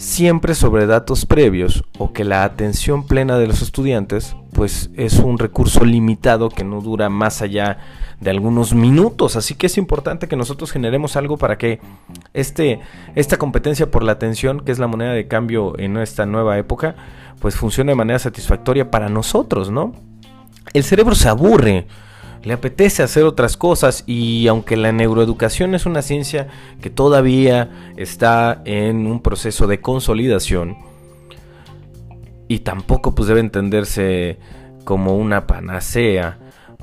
[0.00, 5.38] siempre sobre datos previos o que la atención plena de los estudiantes pues es un
[5.38, 7.76] recurso limitado que no dura más allá
[8.18, 11.80] de algunos minutos, así que es importante que nosotros generemos algo para que
[12.32, 12.80] este,
[13.14, 16.96] esta competencia por la atención, que es la moneda de cambio en esta nueva época,
[17.38, 19.92] pues funcione de manera satisfactoria para nosotros, ¿no?
[20.72, 21.86] El cerebro se aburre
[22.42, 26.48] le apetece hacer otras cosas y aunque la neuroeducación es una ciencia
[26.80, 30.76] que todavía está en un proceso de consolidación
[32.48, 34.38] y tampoco pues debe entenderse
[34.84, 36.38] como una panacea,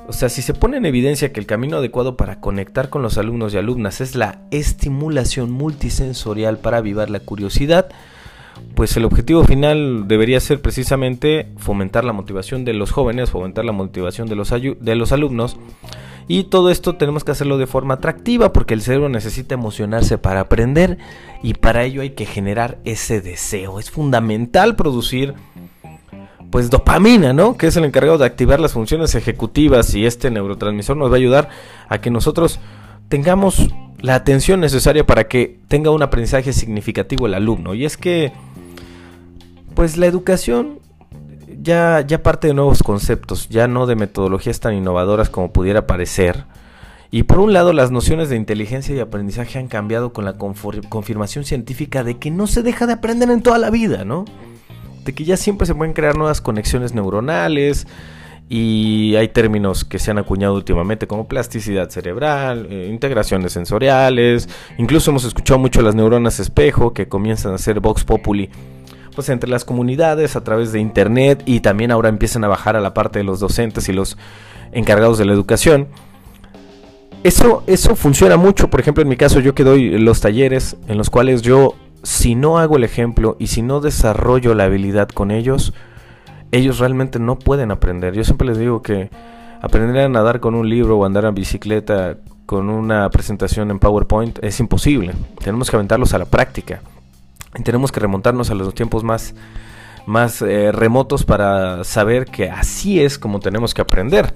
[0.08, 3.18] o sea, si se pone en evidencia que el camino adecuado para conectar con los
[3.18, 7.90] alumnos y alumnas es la estimulación multisensorial para avivar la curiosidad,
[8.74, 13.72] pues el objetivo final debería ser precisamente fomentar la motivación de los jóvenes, fomentar la
[13.72, 15.56] motivación de los, de los alumnos.
[16.28, 20.40] Y todo esto tenemos que hacerlo de forma atractiva porque el cerebro necesita emocionarse para
[20.40, 20.98] aprender
[21.42, 23.80] y para ello hay que generar ese deseo.
[23.80, 25.34] Es fundamental producir
[26.50, 27.56] pues dopamina, ¿no?
[27.56, 31.18] Que es el encargado de activar las funciones ejecutivas y este neurotransmisor nos va a
[31.18, 31.48] ayudar
[31.88, 32.60] a que nosotros
[33.08, 33.68] tengamos
[34.00, 37.74] la atención necesaria para que tenga un aprendizaje significativo el alumno.
[37.74, 38.32] Y es que
[39.78, 40.80] pues la educación
[41.62, 46.46] ya, ya parte de nuevos conceptos, ya no de metodologías tan innovadoras como pudiera parecer.
[47.12, 51.44] Y por un lado, las nociones de inteligencia y aprendizaje han cambiado con la confirmación
[51.44, 54.24] científica de que no se deja de aprender en toda la vida, ¿no?
[55.04, 57.86] De que ya siempre se pueden crear nuevas conexiones neuronales
[58.48, 65.12] y hay términos que se han acuñado últimamente como plasticidad cerebral, eh, integraciones sensoriales, incluso
[65.12, 68.50] hemos escuchado mucho las neuronas espejo que comienzan a ser vox populi
[69.18, 72.80] pues entre las comunidades a través de internet y también ahora empiezan a bajar a
[72.80, 74.16] la parte de los docentes y los
[74.70, 75.88] encargados de la educación.
[77.24, 80.98] Eso, eso funciona mucho, por ejemplo en mi caso yo que doy los talleres en
[80.98, 85.32] los cuales yo si no hago el ejemplo y si no desarrollo la habilidad con
[85.32, 85.74] ellos,
[86.52, 88.14] ellos realmente no pueden aprender.
[88.14, 89.10] Yo siempre les digo que
[89.60, 94.38] aprender a nadar con un libro o andar en bicicleta con una presentación en PowerPoint
[94.44, 95.12] es imposible.
[95.42, 96.82] Tenemos que aventarlos a la práctica
[97.62, 99.34] tenemos que remontarnos a los tiempos más,
[100.06, 104.34] más eh, remotos para saber que así es como tenemos que aprender.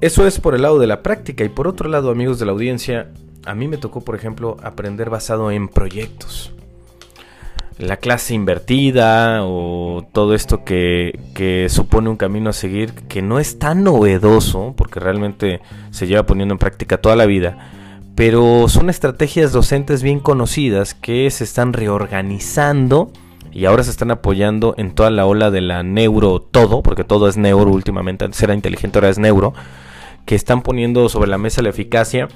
[0.00, 2.52] Eso es por el lado de la práctica y por otro lado, amigos de la
[2.52, 3.10] audiencia,
[3.44, 6.52] a mí me tocó, por ejemplo, aprender basado en proyectos.
[7.78, 13.38] La clase invertida o todo esto que, que, supone un camino a seguir que no
[13.38, 15.60] es tan novedoso porque realmente
[15.90, 17.77] se lleva poniendo en práctica toda la vida
[18.18, 23.12] pero son estrategias docentes bien conocidas que se están reorganizando
[23.52, 27.28] y ahora se están apoyando en toda la ola de la neuro todo, porque todo
[27.28, 29.54] es neuro últimamente, antes era inteligente, ahora es neuro,
[30.26, 32.26] que están poniendo sobre la mesa la eficacia,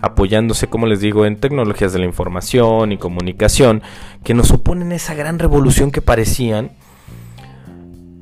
[0.00, 3.82] apoyándose, como les digo, en tecnologías de la información y comunicación,
[4.22, 6.70] que nos suponen esa gran revolución que parecían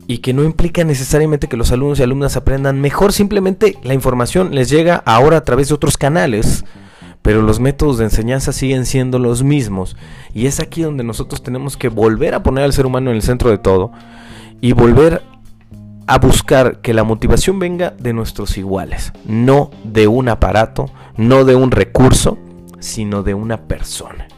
[0.06, 4.54] y que no implica necesariamente que los alumnos y alumnas aprendan mejor, simplemente la información
[4.54, 6.64] les llega ahora a través de otros canales
[7.24, 9.96] pero los métodos de enseñanza siguen siendo los mismos.
[10.34, 13.22] Y es aquí donde nosotros tenemos que volver a poner al ser humano en el
[13.22, 13.92] centro de todo
[14.60, 15.22] y volver
[16.06, 21.54] a buscar que la motivación venga de nuestros iguales, no de un aparato, no de
[21.54, 22.36] un recurso,
[22.78, 24.28] sino de una persona.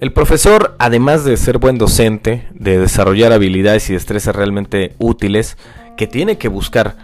[0.00, 5.58] El profesor, además de ser buen docente, de desarrollar habilidades y destrezas realmente útiles,
[5.98, 6.96] que tiene que buscar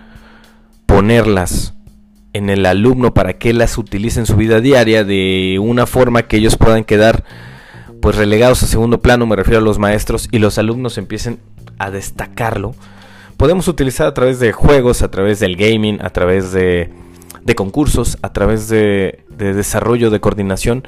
[0.87, 1.75] ponerlas
[2.35, 6.37] en el alumno para que las utilice en su vida diaria de una forma que
[6.37, 7.25] ellos puedan quedar
[8.03, 11.39] pues relegados a segundo plano, me refiero a los maestros y los alumnos empiecen
[11.79, 12.75] a destacarlo.
[13.39, 16.91] Podemos utilizar a través de juegos, a través del gaming, a través de,
[17.43, 20.87] de concursos, a través de, de desarrollo, de coordinación,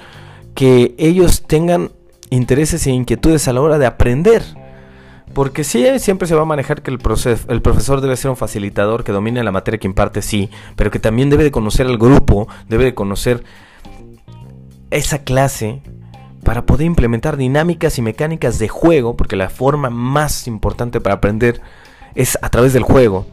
[0.55, 1.93] que ellos tengan
[2.31, 4.43] intereses e inquietudes a la hora de aprender
[5.37, 6.99] porque sí, siempre se va a manejar que el,
[7.49, 10.99] el profesor debe ser un facilitador que domine la materia que imparte, sí, pero que
[10.99, 13.45] también debe de conocer al grupo, debe de conocer
[14.89, 15.83] esa clase
[16.43, 21.61] para poder implementar dinámicas y mecánicas de juego, porque la forma más importante para aprender
[22.15, 23.27] es a través del juego,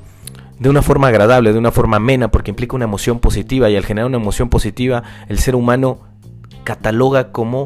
[0.59, 3.85] de una forma agradable, de una forma amena, porque implica una emoción positiva y al
[3.85, 5.99] generar una emoción positiva, el ser humano
[6.65, 7.63] cataloga como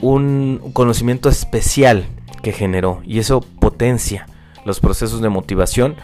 [0.00, 2.08] un conocimiento especial
[2.42, 4.26] que generó y eso potencia
[4.64, 5.96] los procesos de motivación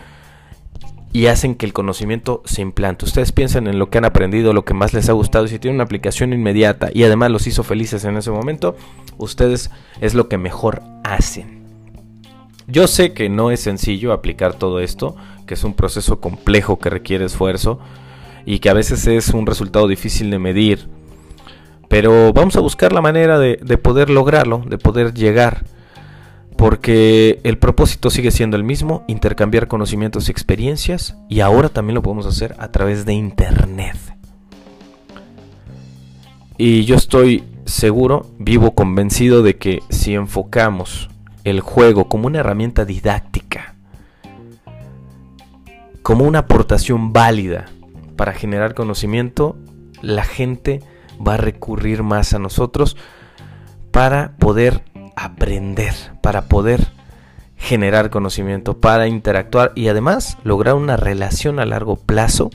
[1.13, 3.05] y hacen que el conocimiento se implante.
[3.05, 5.59] Ustedes piensan en lo que han aprendido, lo que más les ha gustado y si
[5.59, 8.77] tienen una aplicación inmediata y además los hizo felices en ese momento,
[9.17, 9.71] ustedes
[10.01, 11.59] es lo que mejor hacen.
[12.67, 15.17] Yo sé que no es sencillo aplicar todo esto,
[15.47, 17.81] que es un proceso complejo que requiere esfuerzo
[18.45, 20.89] y que a veces es un resultado difícil de medir,
[21.89, 25.65] pero vamos a buscar la manera de, de poder lograrlo, de poder llegar
[26.59, 32.03] porque el propósito sigue siendo el mismo, intercambiar conocimientos y experiencias, y ahora también lo
[32.03, 33.97] podemos hacer a través de Internet.
[36.57, 41.09] Y yo estoy seguro, vivo convencido de que si enfocamos
[41.45, 43.77] el juego como una herramienta didáctica,
[46.03, 47.67] como una aportación válida
[48.17, 49.57] para generar conocimiento,
[50.03, 50.83] la gente
[51.25, 52.97] va a recurrir más a nosotros
[53.93, 54.83] para poder
[55.25, 56.89] aprender, para poder
[57.57, 62.51] generar conocimiento, para interactuar y además lograr una relación a largo plazo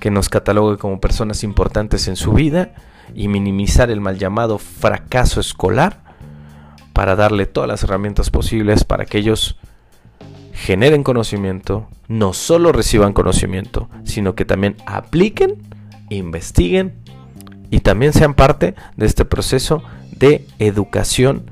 [0.00, 2.74] que nos catalogue como personas importantes en su vida
[3.14, 6.02] y minimizar el mal llamado fracaso escolar
[6.92, 9.58] para darle todas las herramientas posibles para que ellos
[10.52, 15.56] generen conocimiento, no solo reciban conocimiento, sino que también apliquen,
[16.08, 16.94] investiguen
[17.70, 19.82] y también sean parte de este proceso
[20.18, 21.50] de educación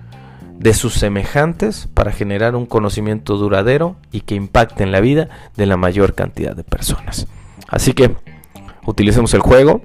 [0.59, 5.67] de sus semejantes para generar un conocimiento duradero y que impacte en la vida de
[5.67, 7.27] la mayor cantidad de personas.
[7.69, 8.15] Así que
[8.87, 9.83] utilicemos el juego,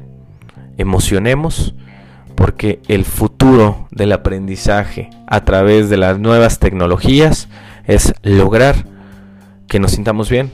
[0.77, 1.73] emocionemos,
[2.35, 7.49] porque el futuro del aprendizaje a través de las nuevas tecnologías
[7.85, 8.85] es lograr
[9.67, 10.51] que nos sintamos bien,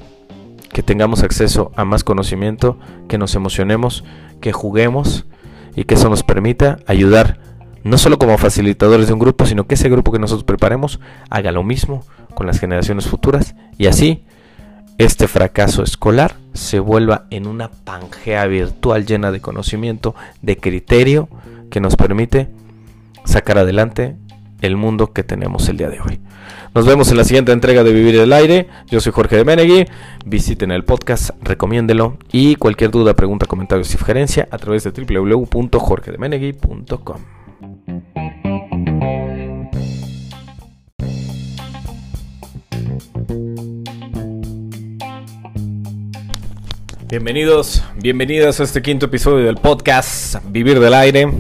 [0.71, 4.05] que tengamos acceso a más conocimiento, que nos emocionemos,
[4.39, 5.25] que juguemos
[5.75, 7.39] y que eso nos permita ayudar
[7.83, 11.51] no solo como facilitadores de un grupo, sino que ese grupo que nosotros preparemos haga
[11.51, 14.23] lo mismo con las generaciones futuras y así
[14.97, 21.29] este fracaso escolar se vuelva en una pangea virtual llena de conocimiento, de criterio
[21.71, 22.49] que nos permite
[23.25, 24.15] sacar adelante
[24.61, 26.21] el mundo que tenemos el día de hoy.
[26.75, 28.67] Nos vemos en la siguiente entrega de Vivir el Aire.
[28.89, 29.85] Yo soy Jorge de Menegui.
[30.25, 37.42] Visiten el podcast, recomiéndelo y cualquier duda, pregunta, comentario y sugerencia a través de www.jorgedemenegui.com.
[47.13, 51.31] Bienvenidos, bienvenidas a este quinto episodio del podcast Vivir del Aire,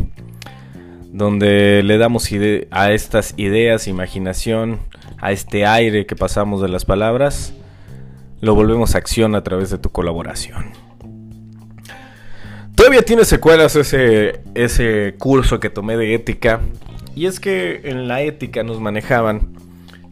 [1.11, 2.29] donde le damos
[2.69, 4.81] a estas ideas, imaginación,
[5.17, 7.53] a este aire que pasamos de las palabras,
[8.39, 10.82] lo volvemos a acción a través de tu colaboración.
[12.75, 16.61] Todavía tiene secuelas ese, ese curso que tomé de ética,
[17.15, 19.53] y es que en la ética nos manejaban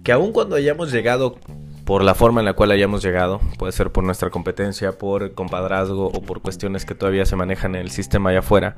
[0.03, 1.37] que aun cuando hayamos llegado
[1.85, 6.07] por la forma en la cual hayamos llegado, puede ser por nuestra competencia, por compadrazgo
[6.07, 8.75] o por cuestiones que todavía se manejan en el sistema allá afuera,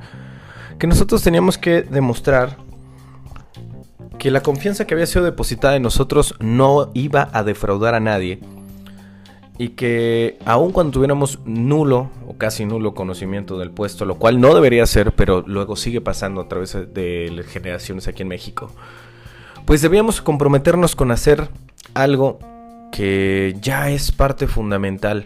[0.79, 2.57] que nosotros teníamos que demostrar
[4.17, 8.39] que la confianza que había sido depositada en nosotros no iba a defraudar a nadie
[9.57, 14.55] y que aun cuando tuviéramos nulo o casi nulo conocimiento del puesto, lo cual no
[14.55, 18.71] debería ser, pero luego sigue pasando a través de generaciones aquí en México,
[19.65, 21.49] pues debíamos comprometernos con hacer
[21.93, 22.39] algo
[22.91, 25.25] que ya es parte fundamental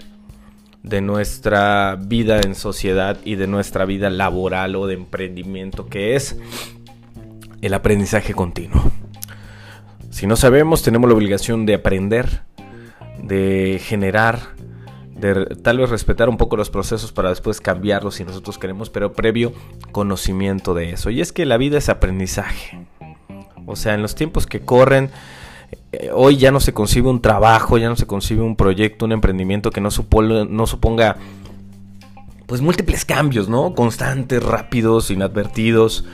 [0.84, 6.38] de nuestra vida en sociedad y de nuestra vida laboral o de emprendimiento, que es
[7.62, 8.92] el aprendizaje continuo.
[10.10, 12.42] Si no sabemos, tenemos la obligación de aprender,
[13.22, 14.40] de generar,
[15.16, 19.14] de tal vez respetar un poco los procesos para después cambiarlos si nosotros queremos, pero
[19.14, 19.54] previo
[19.92, 21.10] conocimiento de eso.
[21.10, 22.88] Y es que la vida es aprendizaje.
[23.66, 25.10] O sea, en los tiempos que corren,
[25.92, 29.12] eh, hoy ya no se concibe un trabajo, ya no se concibe un proyecto, un
[29.12, 31.18] emprendimiento que no, suponga, no suponga
[32.46, 33.76] pues múltiples cambios, ¿no?
[33.76, 36.06] Constantes, rápidos, inadvertidos.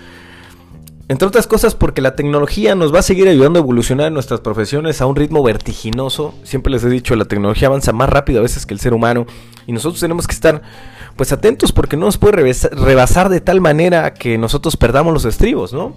[1.10, 4.40] Entre otras cosas porque la tecnología nos va a seguir ayudando a evolucionar en nuestras
[4.40, 6.34] profesiones a un ritmo vertiginoso.
[6.44, 9.26] Siempre les he dicho, la tecnología avanza más rápido a veces que el ser humano
[9.68, 10.62] y nosotros tenemos que estar
[11.18, 15.74] pues atentos porque no nos puede rebasar de tal manera que nosotros perdamos los estribos,
[15.74, 15.94] ¿no?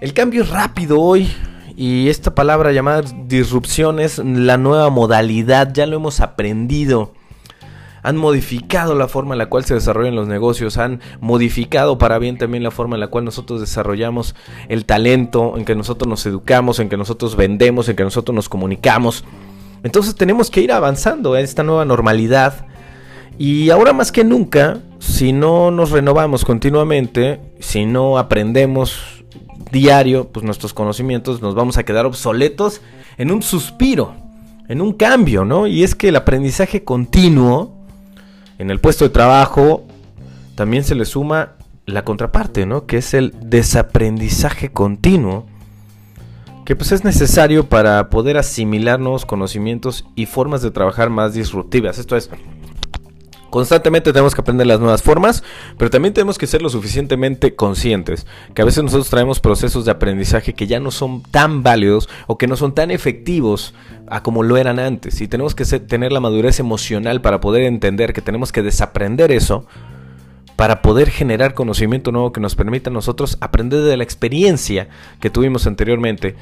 [0.00, 1.28] El cambio es rápido hoy,
[1.76, 7.14] y esta palabra llamada disrupción es la nueva modalidad, ya lo hemos aprendido.
[8.02, 12.38] Han modificado la forma en la cual se desarrollan los negocios, han modificado para bien
[12.38, 14.34] también la forma en la cual nosotros desarrollamos
[14.68, 18.48] el talento, en que nosotros nos educamos, en que nosotros vendemos, en que nosotros nos
[18.48, 19.24] comunicamos.
[19.82, 22.66] Entonces tenemos que ir avanzando en esta nueva normalidad.
[23.38, 29.24] Y ahora más que nunca, si no nos renovamos continuamente, si no aprendemos
[29.72, 32.80] diario, pues nuestros conocimientos nos vamos a quedar obsoletos
[33.16, 34.14] en un suspiro,
[34.68, 35.66] en un cambio, ¿no?
[35.66, 37.79] Y es que el aprendizaje continuo
[38.60, 39.86] en el puesto de trabajo
[40.54, 41.52] también se le suma
[41.86, 42.84] la contraparte, ¿no?
[42.84, 45.46] Que es el desaprendizaje continuo,
[46.66, 51.98] que pues es necesario para poder asimilar nuevos conocimientos y formas de trabajar más disruptivas.
[51.98, 52.28] Esto es,
[53.50, 55.42] Constantemente tenemos que aprender las nuevas formas,
[55.76, 59.90] pero también tenemos que ser lo suficientemente conscientes, que a veces nosotros traemos procesos de
[59.90, 63.74] aprendizaje que ya no son tan válidos o que no son tan efectivos
[64.06, 65.20] a como lo eran antes.
[65.20, 69.66] Y tenemos que tener la madurez emocional para poder entender que tenemos que desaprender eso
[70.60, 74.88] para poder generar conocimiento nuevo que nos permita a nosotros aprender de la experiencia
[75.18, 76.36] que tuvimos anteriormente,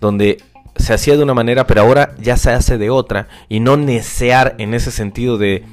[0.00, 0.38] donde
[0.76, 4.54] se hacía de una manera, pero ahora ya se hace de otra, y no necear
[4.58, 5.64] en ese sentido de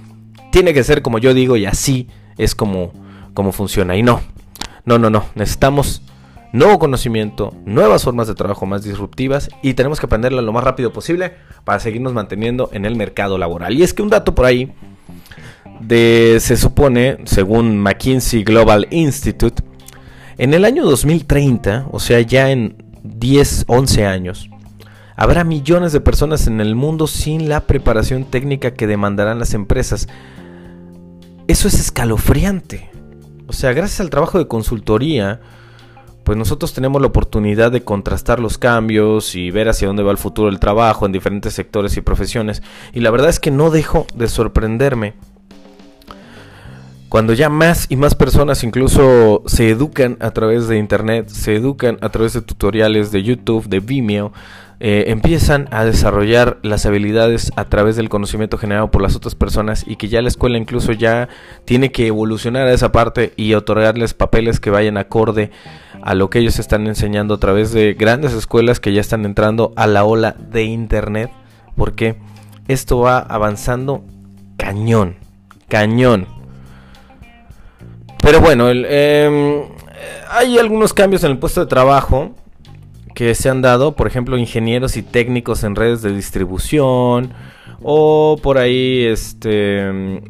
[0.54, 2.94] tiene que ser como yo digo y así es como,
[3.34, 3.98] como funciona.
[3.98, 4.22] Y no,
[4.86, 5.26] no, no, no.
[5.34, 6.04] Necesitamos
[6.52, 10.94] nuevo conocimiento, nuevas formas de trabajo más disruptivas y tenemos que aprenderla lo más rápido
[10.94, 11.34] posible
[11.64, 13.74] para seguirnos manteniendo en el mercado laboral.
[13.74, 14.72] Y es que un dato por ahí
[15.82, 19.64] de, se supone, según McKinsey Global Institute,
[20.38, 24.52] en el año 2030, o sea, ya en 10, 11 años,
[25.16, 30.08] habrá millones de personas en el mundo sin la preparación técnica que demandarán las empresas
[31.48, 32.90] eso es escalofriante.
[33.48, 35.42] O sea, gracias al trabajo de consultoría,
[36.24, 40.18] pues nosotros tenemos la oportunidad de contrastar los cambios y ver hacia dónde va el
[40.18, 42.64] futuro del trabajo en diferentes sectores y profesiones.
[42.94, 45.16] Y la verdad es que no dejo de sorprenderme
[47.14, 52.00] cuando ya más y más personas incluso se educan a través de internet, se educan
[52.02, 54.34] a través de tutoriales de YouTube, de Vimeo,
[54.86, 59.86] eh, empiezan a desarrollar las habilidades a través del conocimiento generado por las otras personas
[59.88, 61.30] y que ya la escuela incluso ya
[61.64, 65.52] tiene que evolucionar a esa parte y otorgarles papeles que vayan acorde
[66.02, 69.72] a lo que ellos están enseñando a través de grandes escuelas que ya están entrando
[69.78, 71.32] a la ola de internet
[71.78, 72.18] porque
[72.68, 74.04] esto va avanzando
[74.58, 75.16] cañón,
[75.70, 76.28] cañón.
[78.22, 79.64] Pero bueno, em,
[80.30, 82.36] hay algunos cambios en el puesto de trabajo
[83.14, 87.34] que se han dado, por ejemplo, ingenieros y técnicos en redes de distribución
[87.82, 90.22] o por ahí este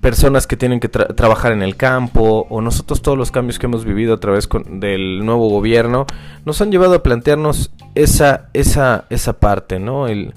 [0.00, 3.84] personas que tienen que trabajar en el campo o nosotros todos los cambios que hemos
[3.84, 6.06] vivido a través del nuevo gobierno
[6.44, 10.06] nos han llevado a plantearnos esa esa esa parte, ¿no?
[10.06, 10.34] El,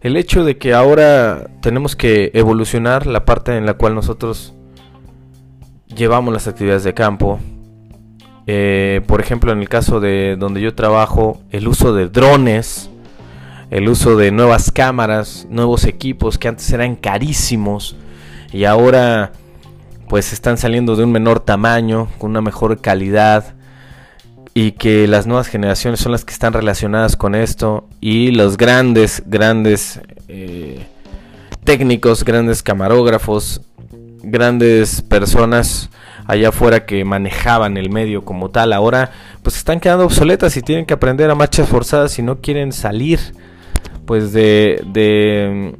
[0.00, 4.54] el hecho de que ahora tenemos que evolucionar la parte en la cual nosotros
[5.94, 7.38] llevamos las actividades de campo.
[8.46, 12.90] Eh, por ejemplo, en el caso de donde yo trabajo, el uso de drones,
[13.70, 17.96] el uso de nuevas cámaras, nuevos equipos que antes eran carísimos
[18.52, 19.32] y ahora
[20.08, 23.56] pues están saliendo de un menor tamaño, con una mejor calidad
[24.54, 29.24] y que las nuevas generaciones son las que están relacionadas con esto y los grandes,
[29.26, 30.86] grandes eh,
[31.64, 33.62] técnicos, grandes camarógrafos,
[34.22, 35.90] grandes personas
[36.26, 39.10] allá afuera que manejaban el medio como tal, ahora
[39.42, 43.20] pues están quedando obsoletas y tienen que aprender a marchas forzadas si no quieren salir
[44.06, 45.74] pues de, de,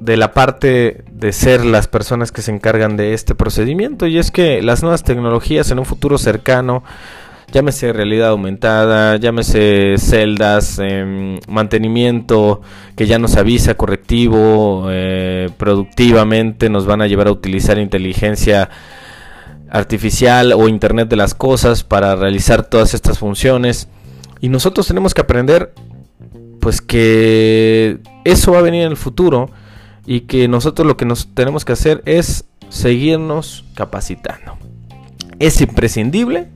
[0.00, 4.06] de la parte de ser las personas que se encargan de este procedimiento.
[4.06, 6.82] Y es que las nuevas tecnologías en un futuro cercano
[7.52, 12.62] llámese realidad aumentada, llámese celdas, em, mantenimiento
[12.96, 18.70] que ya nos avisa correctivo, eh, productivamente nos van a llevar a utilizar inteligencia
[19.72, 23.88] artificial o internet de las cosas para realizar todas estas funciones
[24.40, 25.72] y nosotros tenemos que aprender
[26.60, 29.50] pues que eso va a venir en el futuro
[30.06, 34.58] y que nosotros lo que nos tenemos que hacer es seguirnos capacitando.
[35.38, 36.48] Es imprescindible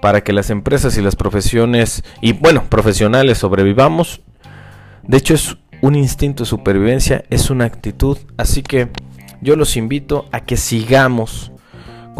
[0.00, 4.22] para que las empresas y las profesiones, y bueno, profesionales sobrevivamos.
[5.02, 8.88] De hecho es un instinto de supervivencia, es una actitud, así que
[9.42, 11.52] yo los invito a que sigamos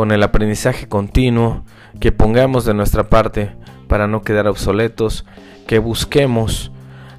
[0.01, 1.63] con el aprendizaje continuo,
[2.01, 3.53] que pongamos de nuestra parte
[3.87, 5.27] para no quedar obsoletos,
[5.67, 6.73] que busquemos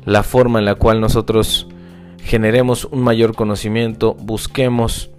[0.04, 1.68] la forma en la cual nosotros
[2.24, 5.12] generemos un mayor conocimiento, busquemos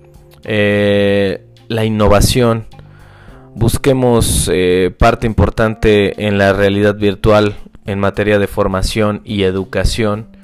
[0.43, 2.67] eh, la innovación,
[3.55, 7.55] busquemos eh, parte importante en la realidad virtual
[7.87, 10.37] en materia de formación y educación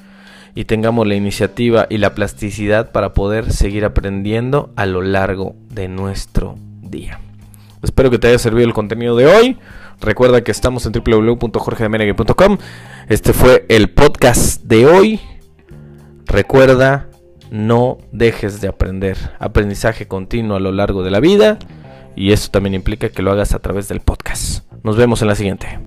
[0.54, 5.88] y tengamos la iniciativa y la plasticidad para poder seguir aprendiendo a lo largo de
[5.88, 6.54] nuestro
[6.90, 7.20] día.
[7.82, 9.58] Espero que te haya servido el contenido de hoy.
[10.00, 12.58] Recuerda que estamos en www.jorgedemenegue.com.
[13.08, 15.20] Este fue el podcast de hoy.
[16.26, 17.08] Recuerda,
[17.50, 19.16] no dejes de aprender.
[19.38, 21.58] Aprendizaje continuo a lo largo de la vida
[22.16, 24.64] y eso también implica que lo hagas a través del podcast.
[24.82, 25.78] Nos vemos en la siguiente.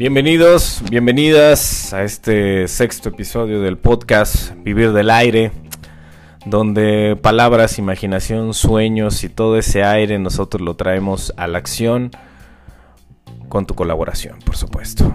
[0.00, 5.52] Bienvenidos, bienvenidas a este sexto episodio del podcast Vivir del Aire,
[6.46, 12.12] donde palabras, imaginación, sueños y todo ese aire nosotros lo traemos a la acción
[13.50, 15.12] con tu colaboración, por supuesto.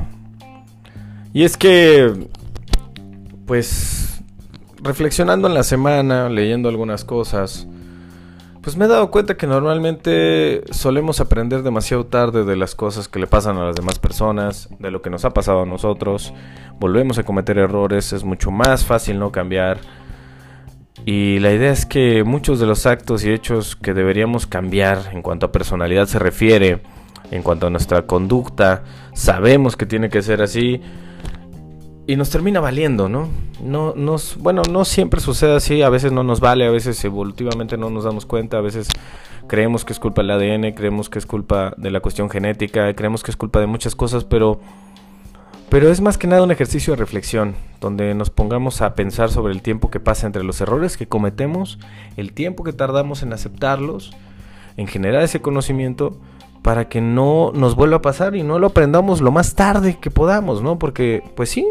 [1.34, 2.28] Y es que,
[3.48, 4.22] pues,
[4.84, 7.68] reflexionando en la semana, leyendo algunas cosas,
[8.66, 13.20] pues me he dado cuenta que normalmente solemos aprender demasiado tarde de las cosas que
[13.20, 16.34] le pasan a las demás personas, de lo que nos ha pasado a nosotros,
[16.80, 19.78] volvemos a cometer errores, es mucho más fácil no cambiar.
[21.06, 25.22] Y la idea es que muchos de los actos y hechos que deberíamos cambiar en
[25.22, 26.82] cuanto a personalidad se refiere,
[27.30, 30.82] en cuanto a nuestra conducta, sabemos que tiene que ser así,
[32.08, 33.30] y nos termina valiendo, ¿no?
[33.64, 37.78] No nos, bueno, no siempre sucede así, a veces no nos vale, a veces evolutivamente
[37.78, 38.88] no nos damos cuenta, a veces
[39.48, 43.24] creemos que es culpa del ADN, creemos que es culpa de la cuestión genética, creemos
[43.24, 44.60] que es culpa de muchas cosas, pero
[45.70, 49.52] pero es más que nada un ejercicio de reflexión, donde nos pongamos a pensar sobre
[49.52, 51.80] el tiempo que pasa entre los errores que cometemos,
[52.18, 54.14] el tiempo que tardamos en aceptarlos,
[54.78, 56.18] en generar ese conocimiento
[56.62, 60.12] para que no nos vuelva a pasar y no lo aprendamos lo más tarde que
[60.12, 60.78] podamos, ¿no?
[60.78, 61.68] Porque pues sí,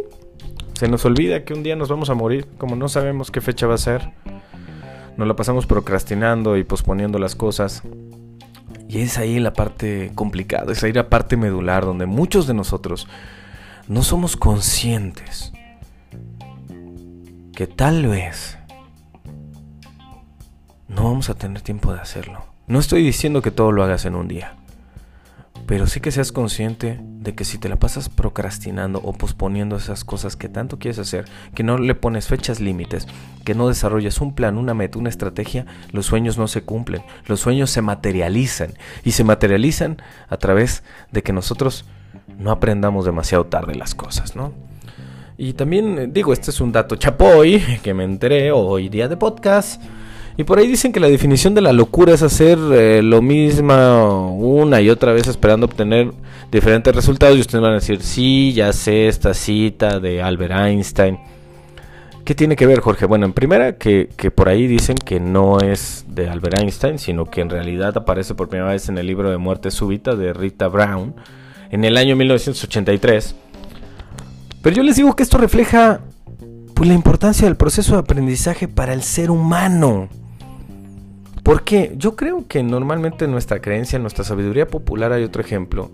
[0.74, 3.66] se nos olvida que un día nos vamos a morir, como no sabemos qué fecha
[3.66, 4.10] va a ser.
[5.16, 7.82] Nos la pasamos procrastinando y posponiendo las cosas.
[8.88, 13.08] Y es ahí la parte complicada, es ahí la parte medular donde muchos de nosotros
[13.88, 15.52] no somos conscientes
[17.54, 18.58] que tal vez
[20.88, 22.44] no vamos a tener tiempo de hacerlo.
[22.66, 24.56] No estoy diciendo que todo lo hagas en un día,
[25.66, 30.04] pero sí que seas consciente de que si te la pasas procrastinando o posponiendo esas
[30.04, 33.06] cosas que tanto quieres hacer, que no le pones fechas límites,
[33.44, 37.40] que no desarrollas un plan, una meta, una estrategia, los sueños no se cumplen, los
[37.40, 41.86] sueños se materializan y se materializan a través de que nosotros
[42.38, 44.52] no aprendamos demasiado tarde las cosas, ¿no?
[45.36, 49.82] Y también digo, este es un dato chapoy que me enteré hoy día de podcast
[50.36, 54.36] y por ahí dicen que la definición de la locura es hacer eh, lo mismo
[54.36, 56.10] una y otra vez esperando obtener
[56.50, 57.36] diferentes resultados.
[57.36, 61.18] Y ustedes van a decir, sí, ya sé esta cita de Albert Einstein.
[62.24, 63.06] ¿Qué tiene que ver, Jorge?
[63.06, 67.26] Bueno, en primera, que, que, por ahí dicen que no es de Albert Einstein, sino
[67.26, 70.68] que en realidad aparece por primera vez en el libro de Muerte Súbita de Rita
[70.68, 71.14] Brown
[71.70, 73.36] en el año 1983.
[74.62, 76.00] Pero yo les digo que esto refleja
[76.74, 80.08] pues, la importancia del proceso de aprendizaje para el ser humano.
[81.44, 85.90] Porque yo creo que normalmente en nuestra creencia, en nuestra sabiduría popular hay otro ejemplo,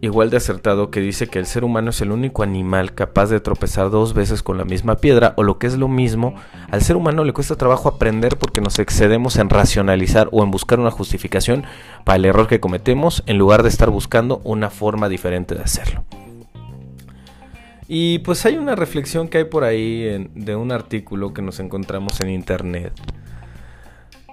[0.00, 3.40] igual de acertado, que dice que el ser humano es el único animal capaz de
[3.40, 6.36] tropezar dos veces con la misma piedra, o lo que es lo mismo,
[6.70, 10.78] al ser humano le cuesta trabajo aprender porque nos excedemos en racionalizar o en buscar
[10.78, 11.64] una justificación
[12.04, 16.04] para el error que cometemos, en lugar de estar buscando una forma diferente de hacerlo.
[17.88, 22.20] Y pues hay una reflexión que hay por ahí de un artículo que nos encontramos
[22.20, 22.92] en internet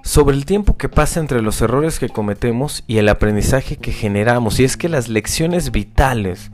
[0.08, 4.58] sobre el tiempo que pasa entre los errores que cometemos y el aprendizaje que generamos.
[4.58, 6.50] Y es que las lecciones vitales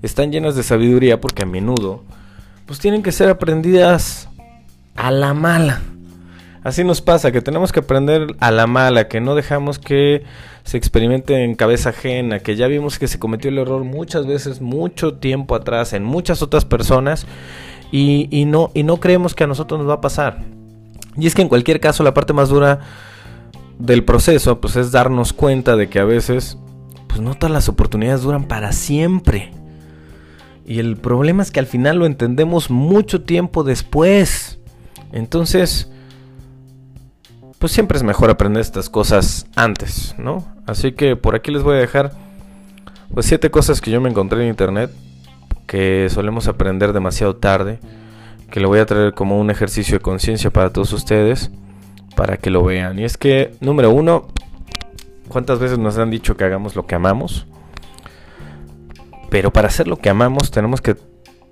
[0.00, 2.04] están llenas de sabiduría porque a menudo
[2.64, 4.30] pues tienen que ser aprendidas
[4.94, 5.82] a la mala.
[6.64, 10.24] Así nos pasa, que tenemos que aprender a la mala, que no dejamos que
[10.64, 14.62] se experimente en cabeza ajena, que ya vimos que se cometió el error muchas veces,
[14.62, 17.26] mucho tiempo atrás, en muchas otras personas,
[17.92, 20.55] y, y no, y no creemos que a nosotros nos va a pasar.
[21.18, 22.80] Y es que en cualquier caso la parte más dura
[23.78, 26.58] del proceso pues es darnos cuenta de que a veces
[27.08, 29.52] pues no todas las oportunidades duran para siempre.
[30.66, 34.58] Y el problema es que al final lo entendemos mucho tiempo después.
[35.12, 35.90] Entonces,
[37.58, 40.44] pues siempre es mejor aprender estas cosas antes, ¿no?
[40.66, 42.12] Así que por aquí les voy a dejar
[43.14, 44.90] pues siete cosas que yo me encontré en internet
[45.66, 47.78] que solemos aprender demasiado tarde
[48.50, 51.50] que lo voy a traer como un ejercicio de conciencia para todos ustedes,
[52.14, 52.98] para que lo vean.
[52.98, 54.28] Y es que, número uno,
[55.28, 57.46] ¿cuántas veces nos han dicho que hagamos lo que amamos?
[59.30, 60.96] Pero para hacer lo que amamos tenemos que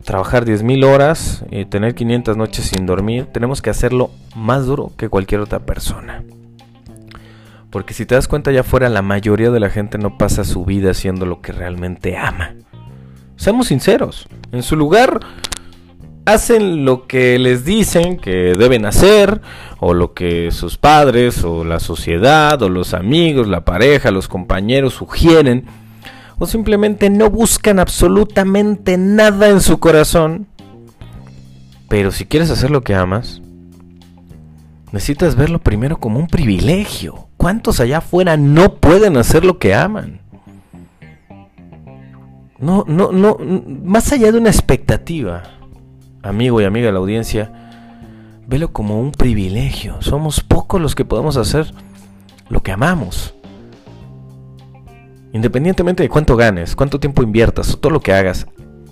[0.05, 3.27] trabajar 10.000 horas y tener 500 noches sin dormir.
[3.33, 6.23] Tenemos que hacerlo más duro que cualquier otra persona.
[7.71, 10.65] Porque si te das cuenta allá afuera, la mayoría de la gente no pasa su
[10.65, 12.55] vida haciendo lo que realmente ama.
[13.37, 14.29] Seamos sinceros.
[14.53, 15.19] En su lugar
[16.27, 19.41] hacen lo que les dicen que deben hacer,
[19.79, 24.95] o lo que sus padres, o la sociedad, o los amigos, la pareja, los compañeros
[24.95, 25.67] sugieren,
[26.39, 30.47] o simplemente no buscan absolutamente nada en su corazón.
[31.89, 33.43] Pero si quieres hacer lo que amas,
[34.91, 37.29] necesitas verlo primero como un privilegio.
[37.37, 40.21] ¿Cuántos allá afuera no pueden hacer lo que aman?
[42.59, 43.37] No, no, no,
[43.85, 45.43] más allá de una expectativa
[46.25, 47.53] amigo y amiga de la audiencia,
[48.47, 50.01] velo como un privilegio.
[50.01, 51.73] Somos pocos los que podemos hacer
[52.49, 53.35] lo que amamos.
[55.33, 58.47] Independientemente de cuánto ganes, cuánto tiempo inviertas o todo lo que hagas,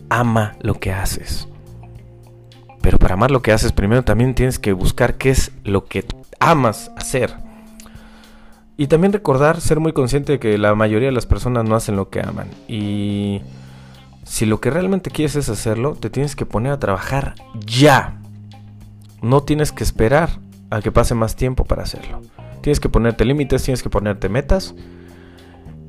[0.08, 1.48] ama lo que haces.
[2.80, 6.04] Pero para amar lo que haces, primero también tienes que buscar qué es lo que
[6.40, 7.34] amas hacer.
[8.76, 11.94] Y también recordar, ser muy consciente de que la mayoría de las personas no hacen
[11.94, 12.48] lo que aman.
[12.66, 13.42] Y
[14.24, 17.34] si lo que realmente quieres es hacerlo, te tienes que poner a trabajar
[17.66, 18.20] ya.
[19.20, 20.40] No tienes que esperar
[20.70, 22.20] a que pase más tiempo para hacerlo.
[22.60, 24.74] Tienes que ponerte límites, tienes que ponerte metas.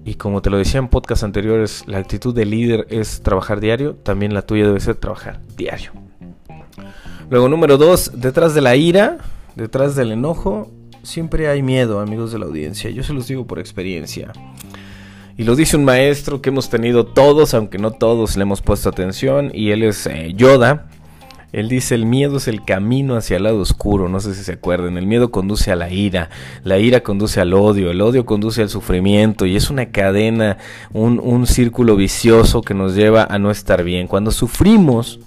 [0.06, 3.96] Y como te lo decía en podcast anteriores, la actitud de líder es trabajar diario,
[3.96, 5.92] también la tuya debe ser trabajar diario.
[7.30, 9.18] Luego, número dos, detrás de la ira,
[9.56, 10.70] detrás del enojo,
[11.04, 12.90] siempre hay miedo, amigos de la audiencia.
[12.90, 14.34] Yo se los digo por experiencia.
[15.36, 18.90] Y lo dice un maestro que hemos tenido todos, aunque no todos le hemos puesto
[18.90, 20.90] atención, y él es eh, Yoda.
[21.52, 24.54] Él dice, el miedo es el camino hacia el lado oscuro, no sé si se
[24.54, 26.32] acuerdan, el miedo conduce a la ira,
[26.64, 30.58] la ira conduce al odio, el odio conduce al sufrimiento y es una cadena,
[30.94, 34.08] un, un círculo vicioso que nos lleva a no estar bien.
[34.08, 35.20] Cuando sufrimos,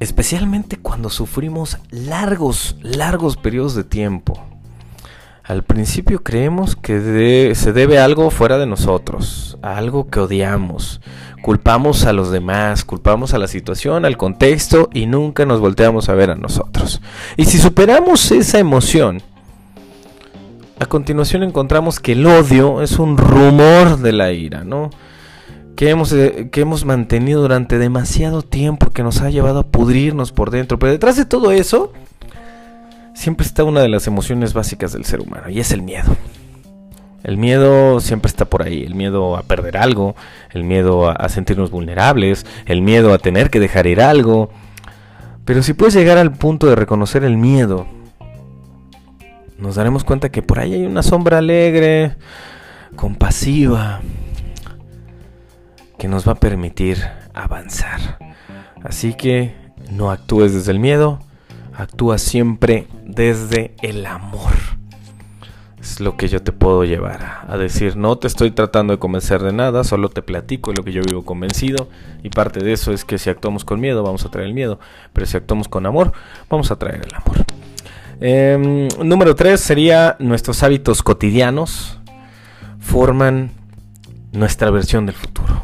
[0.00, 4.49] especialmente cuando sufrimos largos, largos periodos de tiempo,
[5.50, 11.00] Al principio creemos que se debe a algo fuera de nosotros, a algo que odiamos.
[11.42, 16.14] Culpamos a los demás, culpamos a la situación, al contexto y nunca nos volteamos a
[16.14, 17.02] ver a nosotros.
[17.36, 19.22] Y si superamos esa emoción,
[20.78, 24.90] a continuación encontramos que el odio es un rumor de la ira, ¿no?
[25.74, 30.30] Que hemos, eh, que hemos mantenido durante demasiado tiempo, que nos ha llevado a pudrirnos
[30.30, 30.78] por dentro.
[30.78, 31.92] Pero detrás de todo eso,
[33.20, 36.16] siempre está una de las emociones básicas del ser humano y es el miedo.
[37.22, 40.16] El miedo siempre está por ahí, el miedo a perder algo,
[40.52, 44.48] el miedo a, sentirnos vulnerables, el miedo a tener que dejar ir algo.
[45.44, 47.86] Pero si puedes llegar al punto de reconocer el miedo,
[49.58, 52.16] nos daremos cuenta que por ahí hay una sombra alegre,
[52.96, 54.00] compasiva,
[55.98, 58.18] que nos va a permitir avanzar.
[58.82, 59.54] Así que
[59.90, 61.20] no actúes desde el miedo,
[61.80, 64.52] actúa siempre desde el amor.
[65.80, 69.42] Es lo que yo te puedo llevar a, decir, no te estoy tratando de convencer
[69.42, 71.88] de nada, solo te platico lo que yo vivo convencido
[72.22, 74.78] y parte de eso es que si actuamos con miedo vamos a traer el miedo,
[75.14, 76.12] pero si actuamos con amor
[76.50, 77.46] vamos a traer el amor.
[78.20, 81.98] Em, número 3 sería nuestros hábitos cotidianos
[82.78, 83.52] forman
[84.32, 85.62] nuestra versión del futuro.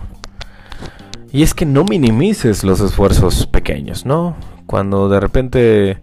[1.30, 4.34] Y es que no minimices los esfuerzos pequeños, ¿no?
[4.66, 5.98] Cuando de repente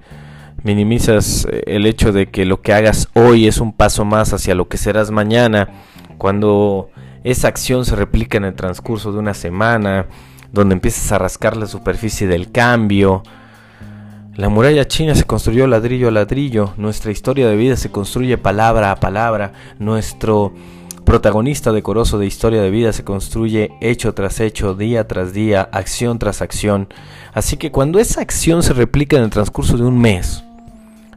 [0.64, 4.56] minimizas eh, el hecho de que lo que hagas hoy es un paso más hacia
[4.56, 5.69] lo que serás mañana,
[6.18, 6.90] cuando
[7.23, 10.07] esa acción se replica en el transcurso de una semana,
[10.52, 13.23] donde empiezas a rascar la superficie del cambio.
[14.35, 18.91] La muralla china se construyó ladrillo a ladrillo, nuestra historia de vida se construye palabra
[18.91, 20.53] a palabra, nuestro
[21.03, 26.19] protagonista decoroso de historia de vida se construye hecho tras hecho, día tras día, acción
[26.19, 26.88] tras acción.
[27.34, 30.43] Así que cuando esa acción se replica en el transcurso de un mes,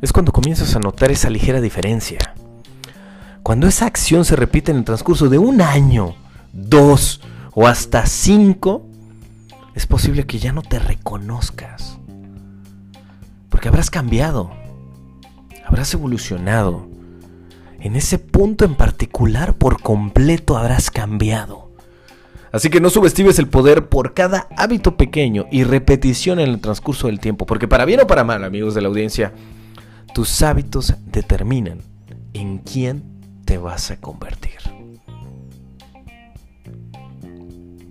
[0.00, 2.18] es cuando comienzas a notar esa ligera diferencia.
[3.42, 6.16] Cuando esa acción se repite en el transcurso de un año,
[6.52, 7.20] dos
[7.54, 8.86] o hasta cinco,
[9.74, 11.98] es posible que ya no te reconozcas.
[13.48, 14.50] Porque habrás cambiado,
[15.64, 16.95] habrás evolucionado.
[17.80, 21.70] En ese punto en particular por completo habrás cambiado.
[22.52, 27.08] Así que no subestimes el poder por cada hábito pequeño y repetición en el transcurso
[27.08, 29.34] del tiempo, porque para bien o para mal, amigos de la audiencia,
[30.14, 31.82] tus hábitos determinan
[32.32, 33.04] en quién
[33.44, 34.56] te vas a convertir.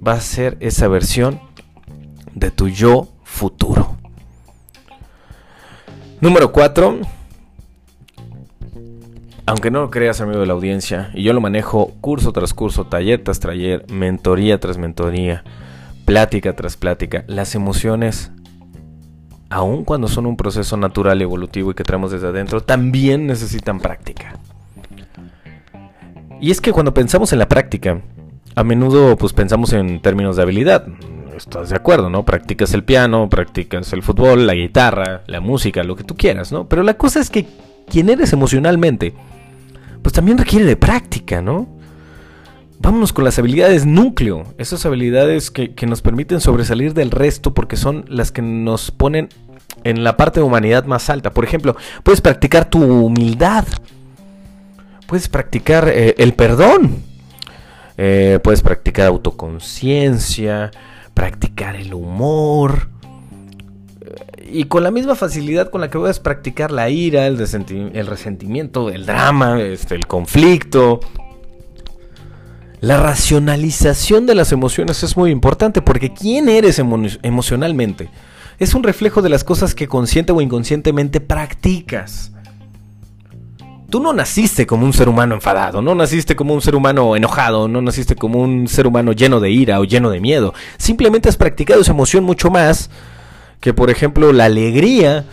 [0.06, 1.40] Va a ser esa versión
[2.34, 3.98] de tu yo futuro.
[6.22, 7.00] Número 4.
[9.48, 12.86] Aunque no lo creas, amigo de la audiencia, y yo lo manejo curso tras curso,
[12.86, 15.44] taller tras taller, mentoría tras mentoría,
[16.06, 18.32] plática tras plática, las emociones
[19.50, 24.38] aun cuando son un proceso natural evolutivo y que traemos desde adentro, también necesitan práctica.
[26.42, 28.02] Y es que cuando pensamos en la práctica,
[28.56, 30.86] a menudo pues pensamos en términos de habilidad.
[31.38, 32.24] Estás de acuerdo, ¿no?
[32.24, 36.68] Practicas el piano, practicas el fútbol, la guitarra, la música, lo que tú quieras, ¿no?
[36.68, 37.46] Pero la cosa es que
[37.90, 39.14] quien eres emocionalmente,
[40.06, 41.68] pues también requiere de práctica, ¿no?
[42.78, 47.76] Vámonos con las habilidades núcleo, esas habilidades que, que, nos permiten sobresalir del resto porque
[47.76, 49.30] son las que nos ponen
[49.84, 51.32] en la parte de humanidad más alta.
[51.32, 53.66] Por ejemplo, puedes practicar tu humildad,
[55.08, 57.02] puedes practicar eh, el perdón,
[57.98, 60.70] eh, puedes practicar autoconciencia,
[61.16, 62.90] practicar el humor.
[64.56, 68.90] Y con la misma facilidad con la que puedes practicar la ira, el, el resentimiento,
[68.90, 71.02] el drama, este, el conflicto,
[72.80, 78.10] la racionalización de las emociones es muy importante porque ¿quién eres emocionalmente?
[78.60, 82.32] es un reflejo de las cosas que consciente o inconscientemente practicas.
[83.90, 87.68] Tú no naciste como un ser humano enfadado, no naciste como un ser humano enojado,
[87.68, 90.54] no naciste como un ser humano lleno de ira o lleno de miedo.
[90.78, 92.90] Simplemente has practicado esa emoción mucho más
[93.60, 95.26] que, por ejemplo, la alegría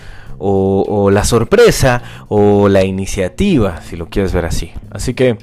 [0.44, 4.72] o, la sorpresa o la iniciativa, si lo quieres ver así.
[4.90, 5.38] Así que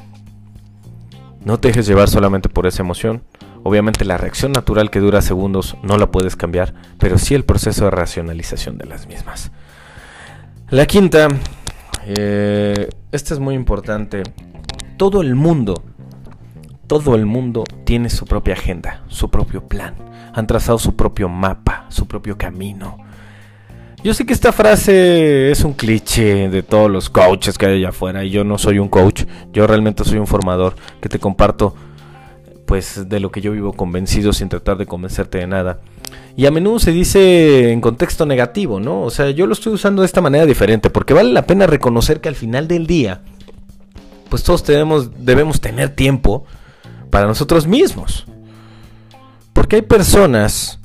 [1.44, 3.24] no te dejes llevar solamente por esa emoción.
[3.64, 7.86] Obviamente la reacción natural que dura segundos no la puedes cambiar, pero sí el proceso
[7.86, 9.52] de racionalización de las mismas.
[10.70, 11.28] La quinta,
[12.06, 14.24] eh, esta es muy importante.
[14.98, 15.84] Todo el mundo,
[16.90, 19.94] todo el mundo tiene su propia agenda, su propio plan.
[20.34, 22.98] Han trazado su propio mapa, su propio camino.
[24.04, 27.90] Yo sé que esta frase es un cliché de todos los coaches que hay allá
[27.90, 31.76] afuera y yo no soy un coach, yo realmente soy un formador que te comparto
[32.66, 35.82] pues de lo que yo vivo convencido sin tratar de convencerte de nada.
[36.36, 39.04] Y a menudo se dice en contexto negativo, ¿no?
[39.04, 42.20] O sea, yo lo estoy usando de esta manera diferente porque vale la pena reconocer
[42.20, 43.22] que al final del día
[44.30, 46.46] pues todos tenemos, debemos tener tiempo
[47.10, 48.26] para nosotros mismos.
[49.54, 50.80] Porque hay personas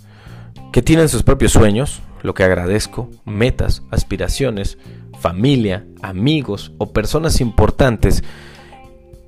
[0.72, 4.78] que tienen sus propios sueños, lo que agradezco, metas, aspiraciones,
[5.20, 8.24] familia, amigos o personas importantes.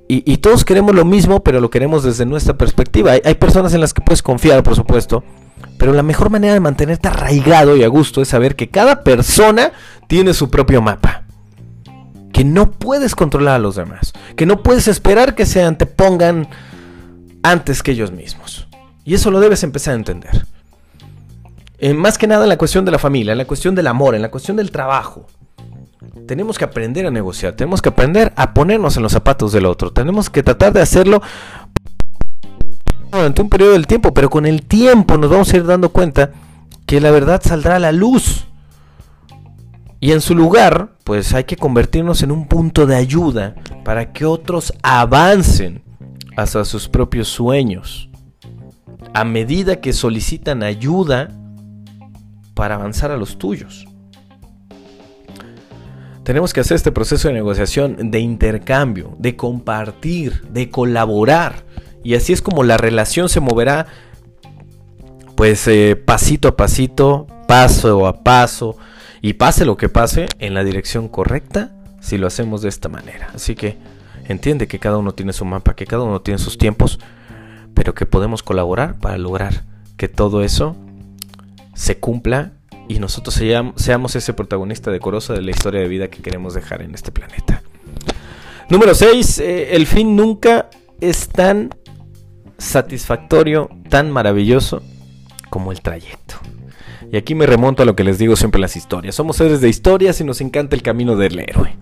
[0.09, 3.11] Y, todos queremos lo mismo, pero lo queremos desde nuestra perspectiva.
[3.11, 5.23] Hay, hay, personas en las que puedes confiar, por supuesto,
[5.77, 9.73] pero la mejor manera de mantenerte arraigado y a gusto es saber que cada persona
[10.07, 11.23] tiene su propio mapa.
[12.31, 14.13] Que no puedes controlar a los demás.
[14.35, 16.47] Que no puedes esperar que se antepongan
[17.43, 18.67] antes que ellos mismos.
[19.03, 20.45] Y eso lo debes empezar a entender.
[21.79, 24.15] Eh, más que nada en la cuestión de la familia, en la cuestión del amor,
[24.15, 25.27] en la cuestión del trabajo.
[26.27, 29.93] Tenemos que aprender a negociar, tenemos que aprender a ponernos en los zapatos del otro,
[29.93, 31.21] tenemos que tratar de hacerlo
[33.11, 36.31] durante un periodo del tiempo, pero con el tiempo nos vamos a ir dando cuenta
[36.85, 38.47] que la verdad saldrá a la luz.
[39.99, 44.25] Y en su lugar, pues hay que convertirnos en un punto de ayuda para que
[44.25, 45.81] otros avancen
[46.37, 48.09] hacia sus propios sueños.
[49.13, 51.29] A medida que solicitan ayuda
[52.53, 53.85] para avanzar a los tuyos.
[56.23, 61.65] Tenemos que hacer este proceso de negociación, de intercambio, de compartir, de colaborar.
[62.03, 63.87] Y así es como la relación se moverá,
[65.35, 68.77] pues eh, pasito a pasito, paso a paso,
[69.21, 73.29] y pase lo que pase, en la dirección correcta si lo hacemos de esta manera.
[73.33, 73.77] Así que
[74.27, 76.99] entiende que cada uno tiene su mapa, que cada uno tiene sus tiempos,
[77.73, 79.63] pero que podemos colaborar para lograr
[79.97, 80.75] que todo eso
[81.73, 82.53] se cumpla
[82.87, 83.35] y nosotros
[83.75, 87.61] seamos ese protagonista decoroso de la historia de vida que queremos dejar en este planeta.
[88.69, 89.39] Número 6.
[89.39, 91.69] Eh, el fin nunca es tan
[92.57, 94.81] satisfactorio, tan maravilloso
[95.49, 96.35] como el trayecto.
[97.11, 99.15] Y aquí me remonto a lo que les digo siempre las historias.
[99.15, 101.75] Somos seres de historias y nos encanta el camino del héroe.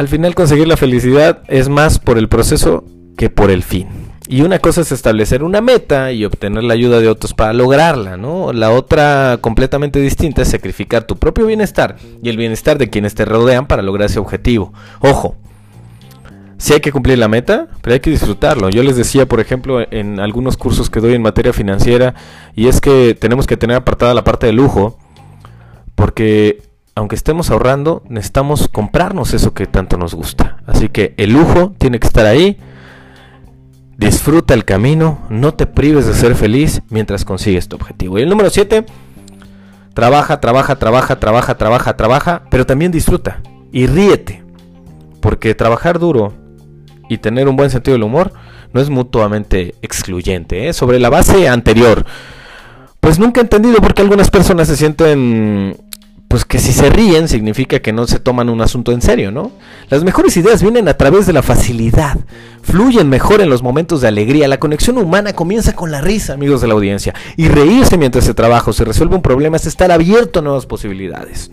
[0.00, 2.84] Al final conseguir la felicidad es más por el proceso
[3.18, 3.86] que por el fin.
[4.26, 8.16] Y una cosa es establecer una meta y obtener la ayuda de otros para lograrla,
[8.16, 8.54] ¿no?
[8.54, 13.26] La otra completamente distinta es sacrificar tu propio bienestar y el bienestar de quienes te
[13.26, 14.72] rodean para lograr ese objetivo.
[15.00, 15.36] Ojo,
[16.56, 18.70] sí hay que cumplir la meta, pero hay que disfrutarlo.
[18.70, 22.14] Yo les decía, por ejemplo, en algunos cursos que doy en materia financiera,
[22.56, 24.96] y es que tenemos que tener apartada la parte de lujo,
[25.94, 30.58] porque aunque estemos ahorrando, necesitamos comprarnos eso que tanto nos gusta.
[30.66, 32.58] Así que el lujo tiene que estar ahí.
[33.96, 38.18] Disfruta el camino, no te prives de ser feliz mientras consigues tu objetivo.
[38.18, 38.86] Y el número 7,
[39.94, 43.40] trabaja, trabaja, trabaja, trabaja, trabaja, trabaja, pero también disfruta
[43.72, 44.42] y ríete.
[45.20, 46.32] Porque trabajar duro
[47.08, 48.32] y tener un buen sentido del humor
[48.72, 50.68] no es mutuamente excluyente.
[50.68, 50.72] ¿eh?
[50.72, 52.04] Sobre la base anterior,
[53.00, 55.76] pues nunca he entendido por qué algunas personas se sienten,
[56.30, 59.50] pues que si se ríen significa que no se toman un asunto en serio, ¿no?
[59.88, 62.18] Las mejores ideas vienen a través de la facilidad,
[62.62, 64.46] fluyen mejor en los momentos de alegría.
[64.46, 68.32] La conexión humana comienza con la risa, amigos de la audiencia, y reírse mientras se
[68.32, 71.50] trabaja o se resuelve un problema es estar abierto a nuevas posibilidades.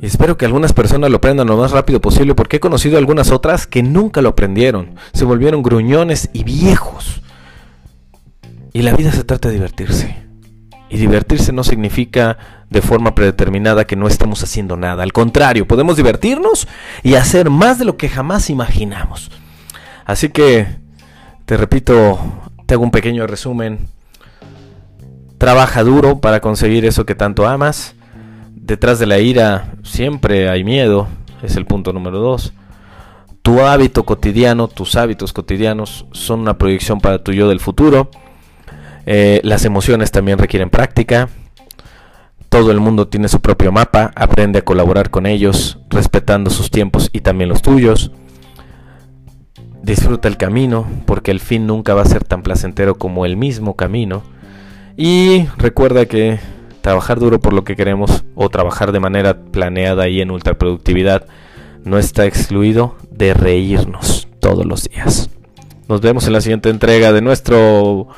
[0.00, 3.30] Y espero que algunas personas lo aprendan lo más rápido posible porque he conocido algunas
[3.30, 4.96] otras que nunca lo aprendieron.
[5.12, 7.22] Se volvieron gruñones y viejos.
[8.72, 10.31] Y la vida se trata de divertirse.
[10.92, 12.36] Y divertirse no significa
[12.68, 15.02] de forma predeterminada que no estamos haciendo nada.
[15.02, 16.68] Al contrario, podemos divertirnos
[17.02, 19.30] y hacer más de lo que jamás imaginamos.
[20.04, 20.66] Así que,
[21.46, 22.18] te repito,
[22.66, 23.88] te hago un pequeño resumen.
[25.38, 27.94] Trabaja duro para conseguir eso que tanto amas
[28.62, 31.08] detrás de la ira siempre hay miedo,
[31.42, 32.52] es el punto número dos.
[33.42, 38.08] Tu hábito cotidiano, tus hábitos cotidianos son una proyección para tu yo del futuro.
[39.06, 41.28] Eh, las emociones también requieren práctica.
[42.48, 47.08] Todo el mundo tiene su propio mapa, aprende a colaborar con ellos, respetando sus tiempos
[47.12, 48.12] y también los tuyos.
[49.82, 53.74] Disfruta el camino, porque el fin nunca va a ser tan placentero como el mismo
[53.74, 54.22] camino.
[54.96, 56.38] Y recuerda que
[56.82, 61.26] trabajar duro por lo que queremos o trabajar de manera planeada y en ultraproductividad
[61.84, 65.30] no está excluido de reírnos todos los días.
[65.88, 68.08] Nos vemos en la siguiente entrega de nuestro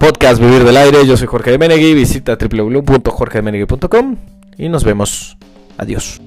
[0.00, 1.06] podcast Vivir del Aire.
[1.06, 1.94] Yo soy Jorge de Menegui.
[1.94, 4.16] Visita www.jorgedemenegui.com
[4.56, 5.36] y nos vemos.
[5.78, 6.20] Adiós.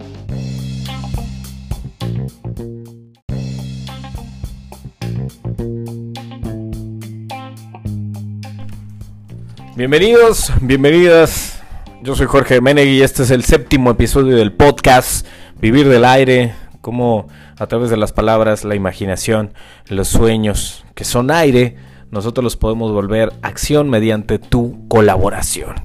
[9.75, 11.59] Bienvenidos, bienvenidas
[12.03, 15.25] yo soy Jorge Menegui y este es el séptimo episodio del podcast
[15.61, 19.53] Vivir del Aire, como a través de las palabras, la imaginación,
[19.87, 21.77] los sueños, que son aire,
[22.13, 25.75] nosotros los podemos volver acción mediante tu colaboración.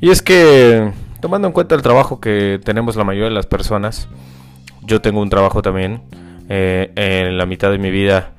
[0.00, 4.08] Y es que, tomando en cuenta el trabajo que tenemos la mayoría de las personas,
[4.82, 6.02] yo tengo un trabajo también.
[6.48, 8.32] Eh, en la mitad de mi vida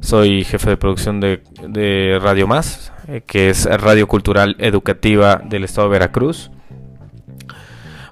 [0.00, 5.88] soy jefe de producción de, Radio Más, eh, que es Radio Cultural Educativa del Estado
[5.88, 6.50] de Veracruz.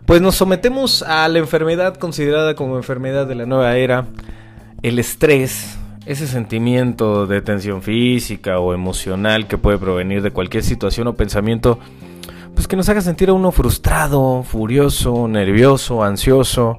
[0.06, 4.06] Pues nos sometemos a la enfermedad considerada como enfermedad de la nueva era,
[4.82, 11.08] el estrés, ese sentimiento de tensión física o emocional que puede provenir de cualquier situación
[11.08, 11.80] o pensamiento,
[12.54, 16.78] pues que nos haga sentir a uno frustrado, furioso, nervioso, ansioso.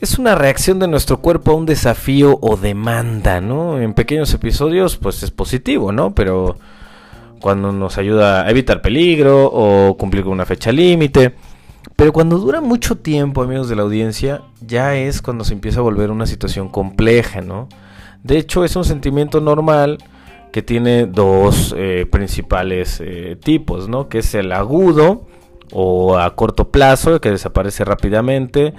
[0.00, 3.80] Es una reacción de nuestro cuerpo a un desafío o demanda, ¿no?
[3.80, 6.14] En pequeños episodios, pues es positivo, ¿no?
[6.14, 6.56] Pero
[7.40, 11.34] cuando nos ayuda a evitar peligro o cumplir con una fecha límite.
[11.96, 15.82] Pero cuando dura mucho tiempo, amigos de la audiencia, ya es cuando se empieza a
[15.82, 17.68] volver una situación compleja, ¿no?
[18.24, 19.98] De hecho, es un sentimiento normal
[20.50, 24.08] que tiene dos eh, principales eh, tipos, ¿no?
[24.08, 25.26] Que es el agudo
[25.72, 28.72] o a corto plazo, que desaparece rápidamente.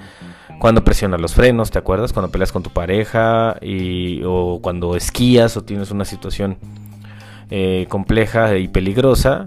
[0.58, 2.12] Cuando presionas los frenos, ¿te acuerdas?
[2.12, 6.56] Cuando peleas con tu pareja y, o cuando esquías o tienes una situación
[7.50, 9.46] eh, compleja y peligrosa.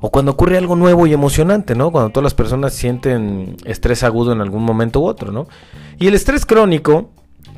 [0.00, 1.90] O cuando ocurre algo nuevo y emocionante, ¿no?
[1.90, 5.48] Cuando todas las personas sienten estrés agudo en algún momento u otro, ¿no?
[5.98, 7.10] Y el estrés crónico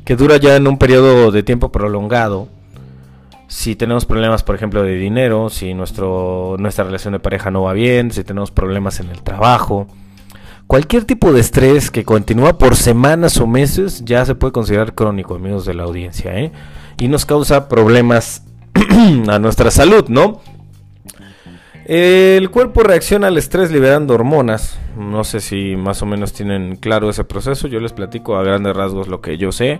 [0.03, 2.47] que dura ya en un periodo de tiempo prolongado,
[3.47, 7.73] si tenemos problemas, por ejemplo, de dinero, si nuestro, nuestra relación de pareja no va
[7.73, 9.87] bien, si tenemos problemas en el trabajo,
[10.67, 15.35] cualquier tipo de estrés que continúa por semanas o meses ya se puede considerar crónico,
[15.35, 16.51] amigos de la audiencia, ¿eh?
[16.97, 18.43] y nos causa problemas
[19.27, 20.41] a nuestra salud, ¿no?
[21.85, 24.79] El cuerpo reacciona al estrés liberando hormonas.
[24.97, 27.67] No sé si más o menos tienen claro ese proceso.
[27.67, 29.79] Yo les platico a grandes rasgos lo que yo sé.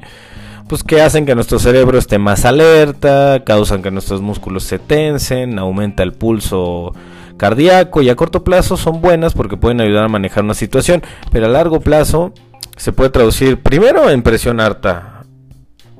[0.69, 5.57] Pues que hacen que nuestro cerebro esté más alerta, causan que nuestros músculos se tensen,
[5.57, 6.93] aumenta el pulso
[7.37, 11.47] cardíaco y a corto plazo son buenas porque pueden ayudar a manejar una situación, pero
[11.47, 12.33] a largo plazo
[12.77, 15.23] se puede traducir primero en presión alta,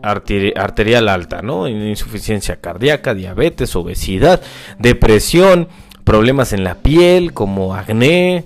[0.02, 1.68] arterial alta, ¿no?
[1.68, 4.42] Insuficiencia cardíaca, diabetes, obesidad,
[4.80, 5.68] depresión,
[6.06, 8.46] problemas en la piel como acné,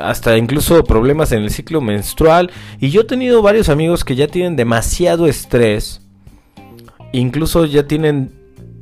[0.00, 2.50] hasta incluso problemas en el ciclo menstrual.
[2.80, 6.02] Y yo he tenido varios amigos que ya tienen demasiado estrés,
[7.12, 8.32] incluso ya tienen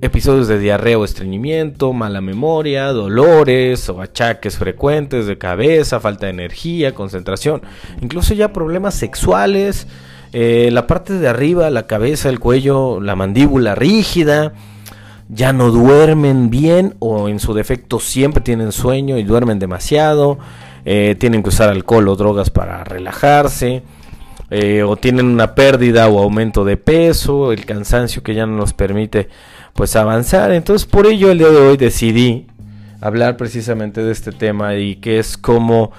[0.02, 6.32] episodios de diarrea o estreñimiento, mala memoria, dolores o achaques frecuentes de cabeza, falta de
[6.32, 7.60] energía, concentración,
[8.00, 9.86] incluso ya problemas sexuales,
[10.32, 14.54] eh, la parte de arriba, la cabeza, el cuello, la mandíbula rígida,
[15.32, 20.38] ya no duermen bien o en su defecto siempre tienen sueño y duermen demasiado,
[20.84, 23.82] eh, tienen que usar alcohol o drogas para relajarse,
[24.50, 28.72] eh, o tienen una pérdida o aumento de peso, el cansancio que ya no nos
[28.72, 29.28] permite
[29.74, 30.50] pues avanzar.
[30.50, 32.48] Entonces por ello el día de hoy decidí
[33.00, 35.92] hablar precisamente de este tema y que es como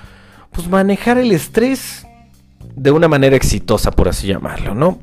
[0.51, 2.05] pues manejar el estrés
[2.75, 4.99] de una manera exitosa por así llamarlo, ¿no?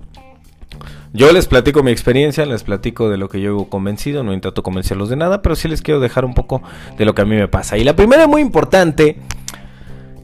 [1.13, 4.63] Yo les platico mi experiencia, les platico de lo que yo he convencido, no intento
[4.63, 6.63] convencerlos de nada, pero sí les quiero dejar un poco
[6.99, 7.79] de lo que a mí me pasa.
[7.79, 9.19] Y la primera muy importante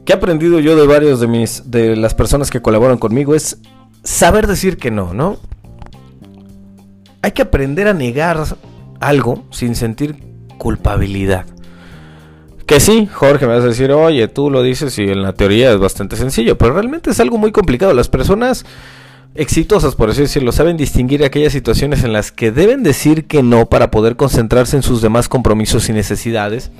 [0.05, 3.59] que he aprendido yo de varios de mis de las personas que colaboran conmigo es
[4.03, 5.37] saber decir que no, ¿no?
[7.23, 8.43] Hay que aprender a negar
[8.99, 10.17] algo sin sentir
[10.59, 11.45] culpabilidad.
[12.67, 15.71] Que sí, Jorge, me vas a decir, oye, tú lo dices y en la teoría
[15.71, 17.93] es bastante sencillo, pero realmente es algo muy complicado.
[17.93, 18.65] Las personas
[19.35, 23.67] exitosas, por así decirlo, saben distinguir aquellas situaciones en las que deben decir que no
[23.67, 26.71] para poder concentrarse en sus demás compromisos y necesidades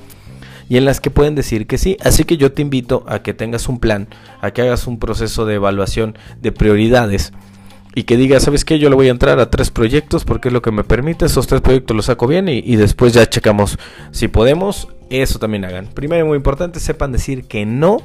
[0.69, 1.97] y en las que pueden decir que sí.
[2.03, 4.07] Así que yo te invito a que tengas un plan,
[4.41, 7.33] a que hagas un proceso de evaluación de prioridades
[7.93, 8.77] y que digas, ¿sabes qué?
[8.77, 11.47] Yo le voy a entrar a tres proyectos porque es lo que me permite, esos
[11.47, 13.77] tres proyectos los saco bien y, después ya checamos
[14.11, 15.87] si podemos, eso también hagan.
[15.87, 17.97] Primero y muy importante, sepan decir que no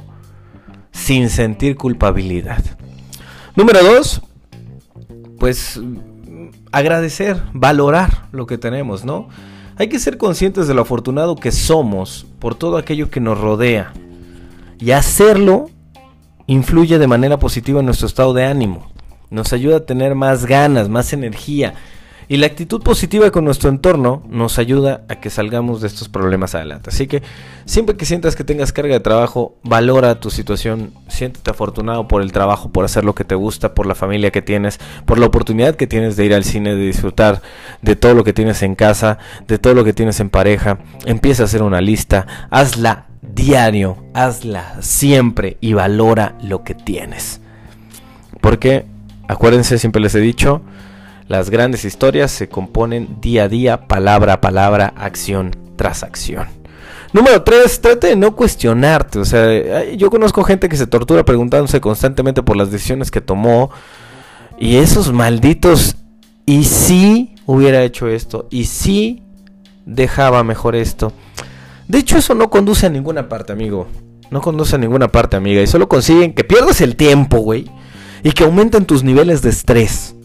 [0.91, 2.63] sin sentir culpabilidad.
[3.55, 4.21] Número dos,
[5.41, 5.81] pues
[6.71, 9.27] agradecer, valorar lo que tenemos, ¿no?
[9.75, 13.91] Hay que ser conscientes de lo afortunado que somos por todo aquello que nos rodea.
[14.77, 15.71] Y hacerlo
[16.45, 18.91] influye de manera positiva en nuestro estado de ánimo.
[19.31, 21.73] Nos ayuda a tener más ganas, más energía,
[22.31, 26.55] y la actitud positiva con nuestro entorno nos ayuda a que salgamos de estos problemas
[26.55, 26.89] adelante.
[26.89, 27.21] Así que
[27.65, 32.31] siempre que sientas que tengas carga de trabajo, valora tu situación, siéntete afortunado por el
[32.31, 35.75] trabajo, por hacer lo que te gusta, por la familia que tienes, por la oportunidad
[35.75, 37.41] que tienes de ir al cine, de disfrutar
[37.81, 39.17] de todo lo que tienes en casa,
[39.49, 40.77] de todo lo que tienes en pareja.
[41.03, 47.41] Empieza a hacer una lista, hazla diario, hazla siempre y valora lo que tienes.
[48.39, 48.85] Porque,
[49.27, 50.61] acuérdense, siempre les he dicho,
[51.31, 56.47] las grandes historias se componen día a día, palabra a palabra, acción tras acción.
[57.13, 59.17] Número 3, trate de no cuestionarte.
[59.17, 63.71] O sea, yo conozco gente que se tortura preguntándose constantemente por las decisiones que tomó.
[64.59, 65.95] Y esos malditos,
[66.45, 69.23] y si hubiera hecho esto, y si
[69.85, 71.13] dejaba mejor esto.
[71.87, 73.87] De hecho, eso no conduce a ninguna parte, amigo.
[74.31, 75.61] No conduce a ninguna parte, amiga.
[75.61, 77.71] Y solo consiguen que pierdas el tiempo, güey.
[78.21, 80.15] Y que aumenten tus niveles de estrés.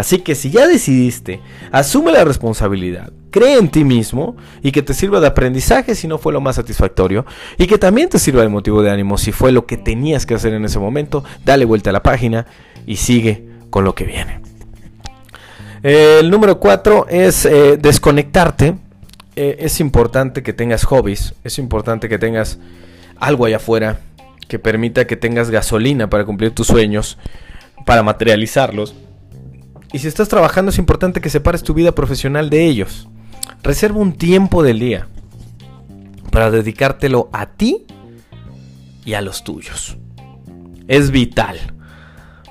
[0.00, 4.94] Así que si ya decidiste, asume la responsabilidad, cree en ti mismo y que te
[4.94, 7.26] sirva de aprendizaje si no fue lo más satisfactorio
[7.58, 10.32] y que también te sirva de motivo de ánimo si fue lo que tenías que
[10.32, 12.46] hacer en ese momento, dale vuelta a la página
[12.86, 14.40] y sigue con lo que viene.
[15.82, 18.78] El número 4 es eh, desconectarte.
[19.36, 22.58] Eh, es importante que tengas hobbies, es importante que tengas
[23.18, 24.00] algo allá afuera
[24.48, 27.18] que permita que tengas gasolina para cumplir tus sueños,
[27.84, 28.94] para materializarlos
[29.92, 33.08] y si estás trabajando es importante que separes tu vida profesional de ellos.
[33.62, 35.08] Reserva un tiempo del día
[36.30, 37.86] para dedicártelo a ti
[39.04, 39.98] y a los tuyos.
[40.86, 41.58] Es vital.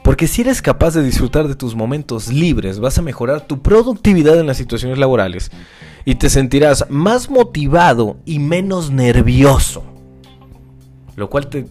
[0.04, 4.40] Porque si eres capaz de disfrutar de tus momentos libres, vas a mejorar tu productividad
[4.40, 5.52] en las situaciones laborales
[6.04, 9.84] y te sentirás más motivado y menos nervioso.
[11.16, 11.68] Lo cual te,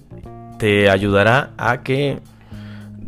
[0.59, 2.21] te ayudará a que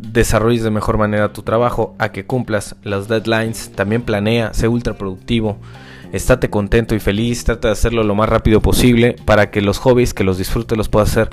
[0.01, 4.97] desarrolles de mejor manera tu trabajo, a que cumplas las deadlines, también planea, sé ultra
[4.97, 5.57] productivo,
[6.11, 10.13] estate contento y feliz, trata de hacerlo lo más rápido posible para que los hobbies,
[10.13, 11.29] que los disfrutes, los puedas hacer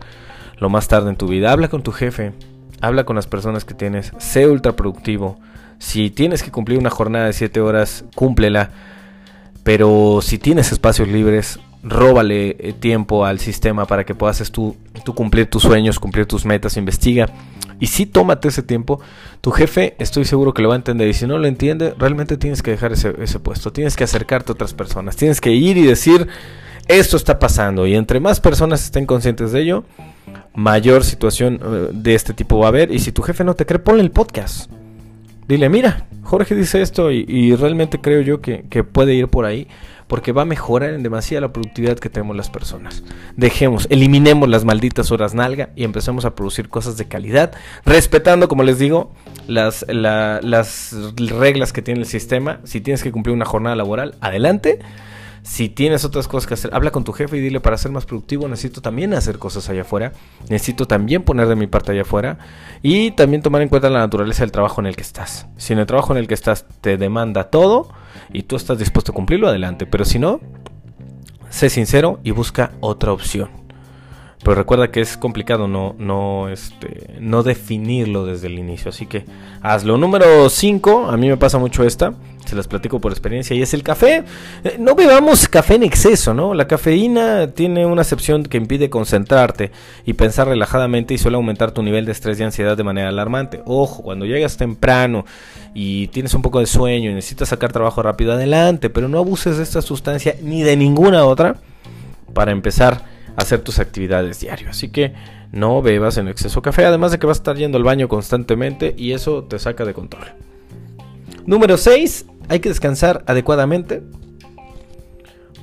[0.58, 1.52] lo más tarde en tu vida.
[1.52, 2.32] Habla con tu jefe,
[2.80, 5.38] habla con las personas que tienes, sé ultra productivo.
[5.78, 8.70] Si tienes que cumplir una jornada de 7 horas, cúmplela.
[9.62, 15.14] Pero si tienes espacios libres, róbale eh, tiempo al sistema para que puedas tú, tú
[15.14, 17.28] cumplir tus sueños, cumplir tus metas, investiga
[17.80, 19.00] y si tómate ese tiempo,
[19.40, 21.08] tu jefe estoy seguro que lo va a entender.
[21.08, 23.72] Y si no lo entiende, realmente tienes que dejar ese, puesto.
[23.72, 25.16] Tienes que acercarte a otras personas.
[25.16, 26.26] Tienes que ir y decir,
[26.88, 27.86] esto está pasando.
[27.86, 29.84] Y entre más personas estén conscientes de ello,
[30.54, 32.90] mayor situación eh, de este tipo va a haber.
[32.90, 34.70] Y si tu jefe no te cree, ponle el podcast.
[35.46, 39.66] Dile, mira, Jorge dice esto y, realmente creo yo que, que puede ir por ahí
[40.08, 43.02] porque va a mejorar en demasía la productividad que tenemos las personas.
[43.36, 47.52] Dejemos, eliminemos las malditas horas nalga y empecemos a producir cosas de calidad,
[47.84, 49.12] respetando, como les digo,
[49.46, 52.60] las, las reglas que tiene el sistema.
[52.64, 54.80] Si tienes que cumplir una jornada laboral, adelante.
[55.48, 58.04] Si tienes otras cosas que hacer, habla con tu jefe y dile para ser más
[58.04, 60.12] productivo necesito también hacer cosas allá afuera.
[60.50, 62.38] Necesito también poner de mi parte allá afuera.
[62.82, 65.46] Y también tomar en cuenta la naturaleza del trabajo en el que estás.
[65.56, 67.88] Si en el trabajo en el que estás te demanda todo,
[68.30, 69.86] y tú estás dispuesto a cumplirlo, adelante.
[69.86, 70.38] Pero si no,
[71.48, 73.48] sé sincero y busca otra opción.
[74.44, 78.90] Pero recuerda que es complicado no, no, este, no definirlo desde el inicio.
[78.90, 79.24] Así que
[79.62, 79.96] hazlo.
[79.96, 82.12] Número 5, a mí me pasa mucho esta
[82.48, 84.24] se las platico por experiencia, y es el café.
[84.64, 86.54] Eh, no bebamos café en exceso, ¿no?
[86.54, 89.70] La cafeína tiene una acepción que impide concentrarte
[90.04, 93.62] y pensar relajadamente y suele aumentar tu nivel de estrés y ansiedad de manera alarmante.
[93.66, 95.24] Ojo, cuando llegas temprano
[95.74, 99.58] y tienes un poco de sueño y necesitas sacar trabajo rápido, adelante, pero no abuses
[99.58, 101.56] de esta sustancia ni de ninguna otra
[102.32, 103.02] para empezar
[103.36, 104.70] a hacer tus actividades diarias.
[104.70, 105.12] Así que
[105.52, 108.94] no bebas en exceso café, además de que vas a estar yendo al baño constantemente
[108.96, 110.26] y eso te saca de control.
[111.46, 114.02] Número 6 hay que descansar adecuadamente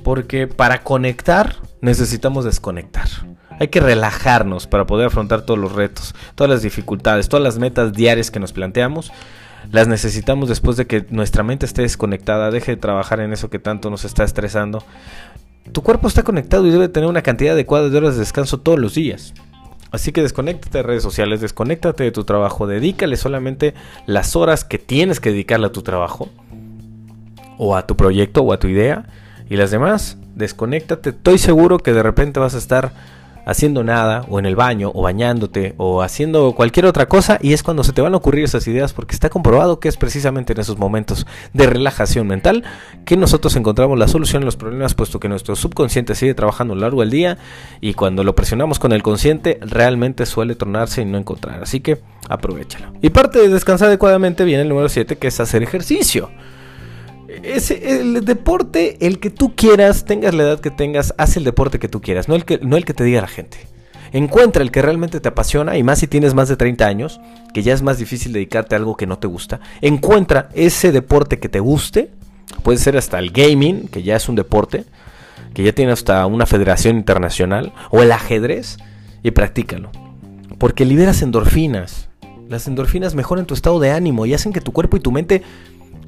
[0.02, 3.08] porque para conectar necesitamos desconectar.
[3.58, 7.92] Hay que relajarnos para poder afrontar todos los retos, todas las dificultades, todas las metas
[7.92, 9.10] diarias que nos planteamos.
[9.72, 13.58] Las necesitamos después de que nuestra mente esté desconectada, deje de trabajar en eso que
[13.58, 14.84] tanto nos está estresando.
[15.72, 18.78] Tu cuerpo está conectado y debe tener una cantidad adecuada de horas de descanso todos
[18.78, 19.34] los días.
[19.90, 23.74] Así que desconéctate de redes sociales, desconéctate de tu trabajo, dedícale solamente
[24.06, 26.28] las horas que tienes que dedicarle a tu trabajo
[27.58, 29.06] o a tu proyecto o a tu idea
[29.48, 31.10] y las demás, desconéctate.
[31.10, 32.92] Estoy seguro que de repente vas a estar
[33.46, 37.62] haciendo nada o en el baño o bañándote o haciendo cualquier otra cosa y es
[37.62, 40.58] cuando se te van a ocurrir esas ideas porque está comprobado que es precisamente en
[40.58, 42.64] esos momentos de relajación mental
[43.04, 46.74] que nosotros encontramos la solución a los problemas puesto que nuestro subconsciente sigue trabajando a
[46.74, 47.38] lo largo del día
[47.80, 51.62] y cuando lo presionamos con el consciente realmente suele tornarse y no encontrar.
[51.62, 52.94] Así que aprovechalo.
[53.00, 56.30] Y parte de descansar adecuadamente viene el número 7 que es hacer ejercicio
[57.28, 61.78] es el deporte, el que tú quieras, tengas la edad que tengas, haz el deporte
[61.78, 63.58] que tú quieras, no el que, no el que te diga la gente.
[64.12, 67.20] Encuentra el que realmente te apasiona y más si tienes más de 30 años,
[67.52, 69.60] que ya es más difícil dedicarte a algo que no te gusta.
[69.80, 72.10] Encuentra ese deporte que te guste,
[72.62, 74.84] puede ser hasta el gaming, que ya es un deporte,
[75.54, 78.78] que ya tiene hasta una federación internacional, o el ajedrez,
[79.22, 79.90] y practícalo.
[80.58, 82.08] Porque liberas endorfinas.
[82.48, 85.42] Las endorfinas mejoran tu estado de ánimo y hacen que tu cuerpo y tu mente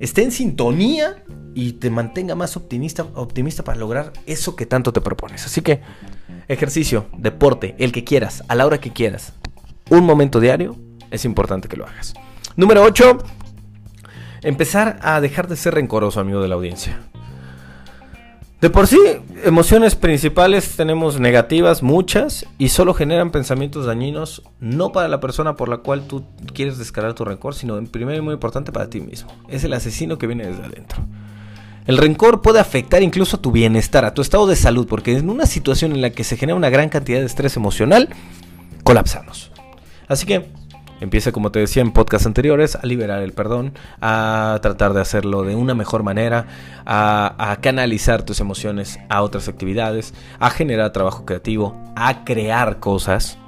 [0.01, 1.23] esté en sintonía
[1.55, 5.45] y te mantenga más optimista, optimista para lograr eso que tanto te propones.
[5.45, 5.81] Así que
[6.47, 9.33] ejercicio, deporte, el que quieras, a la hora que quieras,
[9.91, 10.77] un momento diario,
[11.11, 12.15] es importante que lo hagas.
[12.57, 13.19] Número 8.
[14.43, 17.08] Empezar a dejar de ser rencoroso, amigo de la audiencia.
[18.61, 18.99] De por sí,
[19.45, 25.69] emociones principales tenemos negativas, muchas, y solo generan pensamientos dañinos, no para la persona por
[25.69, 26.25] la cual tú
[26.55, 29.31] quieres descargar tu rencor, sino en primer y muy importante para ti mismo.
[29.49, 31.07] Es el asesino que viene desde adentro.
[31.87, 35.31] El rencor puede afectar incluso a tu bienestar, a tu estado de salud, porque en
[35.31, 38.09] una situación en la que se genera una gran cantidad de estrés emocional,
[38.83, 39.53] colapsamos.
[40.09, 40.51] Así que
[41.01, 45.45] Empieza, como te decía en podcasts anteriores, a liberar el perdón, a tratar de hacerlo
[45.45, 46.47] de una mejor manera,
[46.85, 53.39] a, canalizar tus emociones a otras actividades, a generar trabajo creativo, a crear cosas.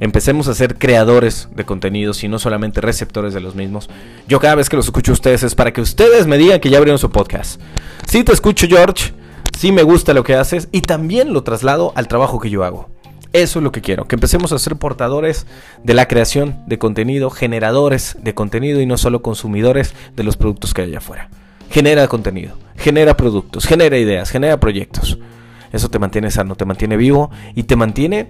[0.00, 3.90] Empecemos a ser creadores de contenidos y no solamente receptores de los mismos.
[4.26, 6.70] Yo cada vez que los escucho a ustedes es para que ustedes me digan que
[6.70, 7.60] ya abrieron su podcast.
[8.06, 9.12] Si te escucho, George,
[9.56, 12.88] si me gusta lo que haces y también lo traslado al trabajo que yo hago.
[13.32, 15.46] Eso es lo que quiero, que empecemos a ser portadores
[15.82, 20.74] de la creación de contenido, generadores de contenido y no solo consumidores de los productos
[20.74, 21.30] que hay allá afuera.
[21.70, 25.18] Genera contenido, genera productos, genera ideas, genera proyectos.
[25.72, 28.28] Eso te mantiene sano, te mantiene vivo y te mantiene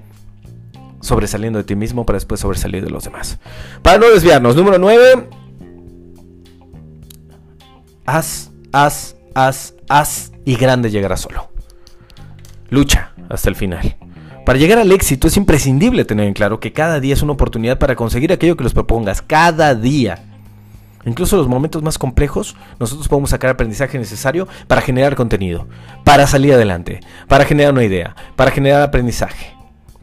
[1.01, 3.39] sobresaliendo de ti mismo para después sobresalir de los demás.
[3.83, 5.29] Para no desviarnos, número 9.
[8.07, 11.51] Haz, haz, haz, haz y grande llegará solo.
[12.71, 13.97] Lucha hasta el final.
[14.45, 17.79] Para llegar al éxito es imprescindible tener en claro que cada día es una oportunidad
[17.79, 19.23] para conseguir aquello que los propongas.
[19.23, 20.25] Cada día.
[21.05, 25.69] Incluso en los momentos más complejos, nosotros podemos sacar aprendizaje necesario para generar contenido,
[26.05, 29.55] para salir adelante, para generar una idea, para generar aprendizaje.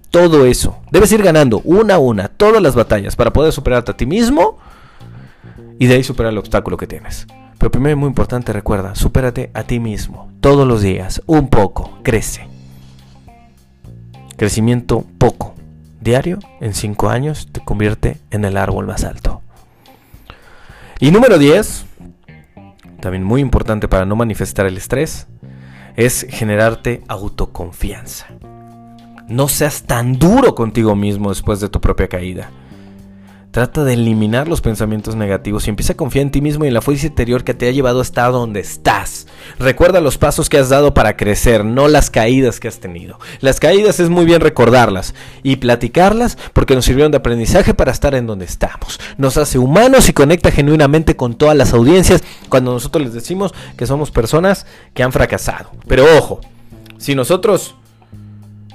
[0.09, 0.79] Todo eso.
[0.89, 4.57] Debes ir ganando una a una todas las batallas para poder superarte a ti mismo
[5.79, 7.27] y de ahí superar el obstáculo que tienes.
[7.57, 11.99] Pero primero y muy importante, recuerda, supérate a ti mismo todos los días, un poco,
[12.03, 12.58] crece.
[14.39, 15.53] Crecimiento poco,
[15.99, 19.41] diario, en 5 años te convierte en el árbol más alto.
[21.01, 21.83] Y número 10,
[23.01, 25.27] también muy importante para no manifestar el estrés,
[25.97, 28.27] es generarte autoconfianza.
[29.27, 32.49] No seas tan duro contigo mismo después de tu propia caída.
[33.51, 36.73] Trata de eliminar los pensamientos negativos y empieza a confiar en ti mismo y en
[36.75, 39.25] la fuerza interior que te ha llevado hasta donde estás.
[39.57, 43.17] Recuerda los pasos que has dado para crecer, no las caídas que has tenido.
[43.39, 48.13] Las caídas es muy bien recordarlas y platicarlas porque nos sirvieron de aprendizaje para estar
[48.13, 48.99] en donde estamos.
[49.17, 53.87] Nos hace humanos y conecta genuinamente con todas las audiencias cuando nosotros les decimos que
[53.87, 55.71] somos personas que han fracasado.
[55.87, 56.39] Pero ojo,
[56.99, 57.73] si nosotros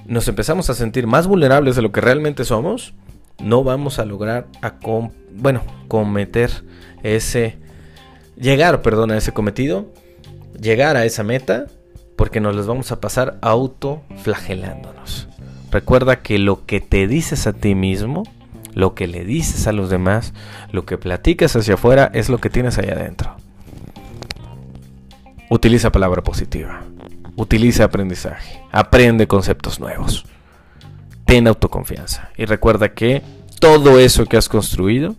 [0.05, 2.93] nos empezamos a sentir más vulnerables de lo que realmente somos,
[3.39, 4.75] no vamos a lograr a
[5.33, 6.51] bueno, cometer
[7.03, 7.59] ese
[8.37, 9.93] llegar, perdón, a ese cometido,
[10.61, 11.67] llegar a esa meta,
[12.17, 15.29] porque nos las vamos a pasar autoflagelándonos.
[15.71, 18.23] Recuerda que lo que te dices a ti mismo,
[18.75, 20.33] lo que le dices a los demás,
[20.71, 23.37] lo que platicas hacia afuera es lo que tienes ahí adentro.
[25.51, 26.83] Utiliza palabra positiva.
[27.37, 28.63] Utiliza aprendizaje.
[28.71, 30.25] Aprende conceptos nuevos
[31.25, 32.31] ten autoconfianza.
[32.37, 33.23] Y recuerda que
[33.61, 35.15] todo eso que has construido,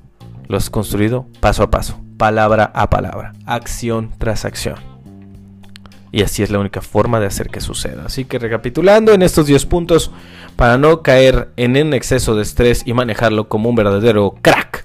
[0.47, 4.75] lo has construido paso a paso, palabra a palabra, acción tras acción.
[6.11, 8.03] Y así es la única forma de hacer que suceda.
[8.05, 10.11] Así que recapitulando en estos 10 puntos,
[10.55, 14.84] para no caer en un exceso de estrés y manejarlo como un verdadero crack.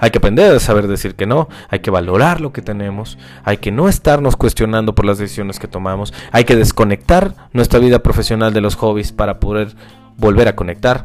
[0.00, 3.58] Hay que aprender a saber decir que no, hay que valorar lo que tenemos, hay
[3.58, 8.54] que no estarnos cuestionando por las decisiones que tomamos, hay que desconectar nuestra vida profesional
[8.54, 9.74] de los hobbies para poder
[10.16, 11.02] volver a conectar,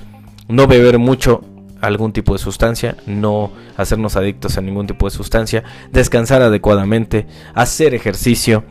[0.47, 1.41] no beber mucho
[1.81, 7.93] algún tipo de sustancia, no hacernos adictos a ningún tipo de sustancia, descansar adecuadamente, hacer
[7.93, 8.63] ejercicio,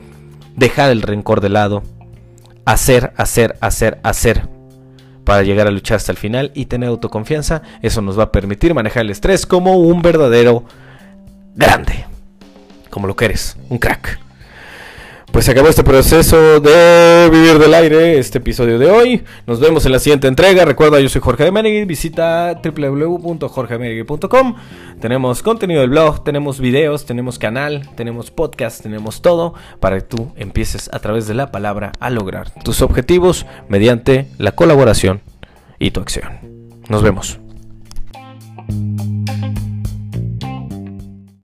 [0.56, 1.82] dejar el rencor de lado,
[2.64, 4.53] hacer, hacer, hacer, hacer
[5.24, 8.74] para llegar a luchar hasta el final y tener autoconfianza, eso nos va a permitir
[8.74, 10.64] manejar el estrés como un verdadero
[11.54, 12.04] grande,
[12.90, 14.23] como lo que eres, un crack.
[15.34, 19.24] Pues se acabó este proceso de vivir del aire, este episodio de hoy.
[19.48, 20.64] Nos vemos en la siguiente entrega.
[20.64, 21.84] Recuerda, yo soy Jorge de Menegui.
[21.86, 24.54] Visita www.jorgemenegui.com.
[25.00, 30.30] Tenemos contenido del blog, tenemos videos, tenemos canal, tenemos podcast, tenemos todo para que tú
[30.36, 35.20] empieces a través de la palabra a lograr tus objetivos mediante la colaboración
[35.80, 36.38] y tu acción.
[36.88, 37.40] Nos vemos.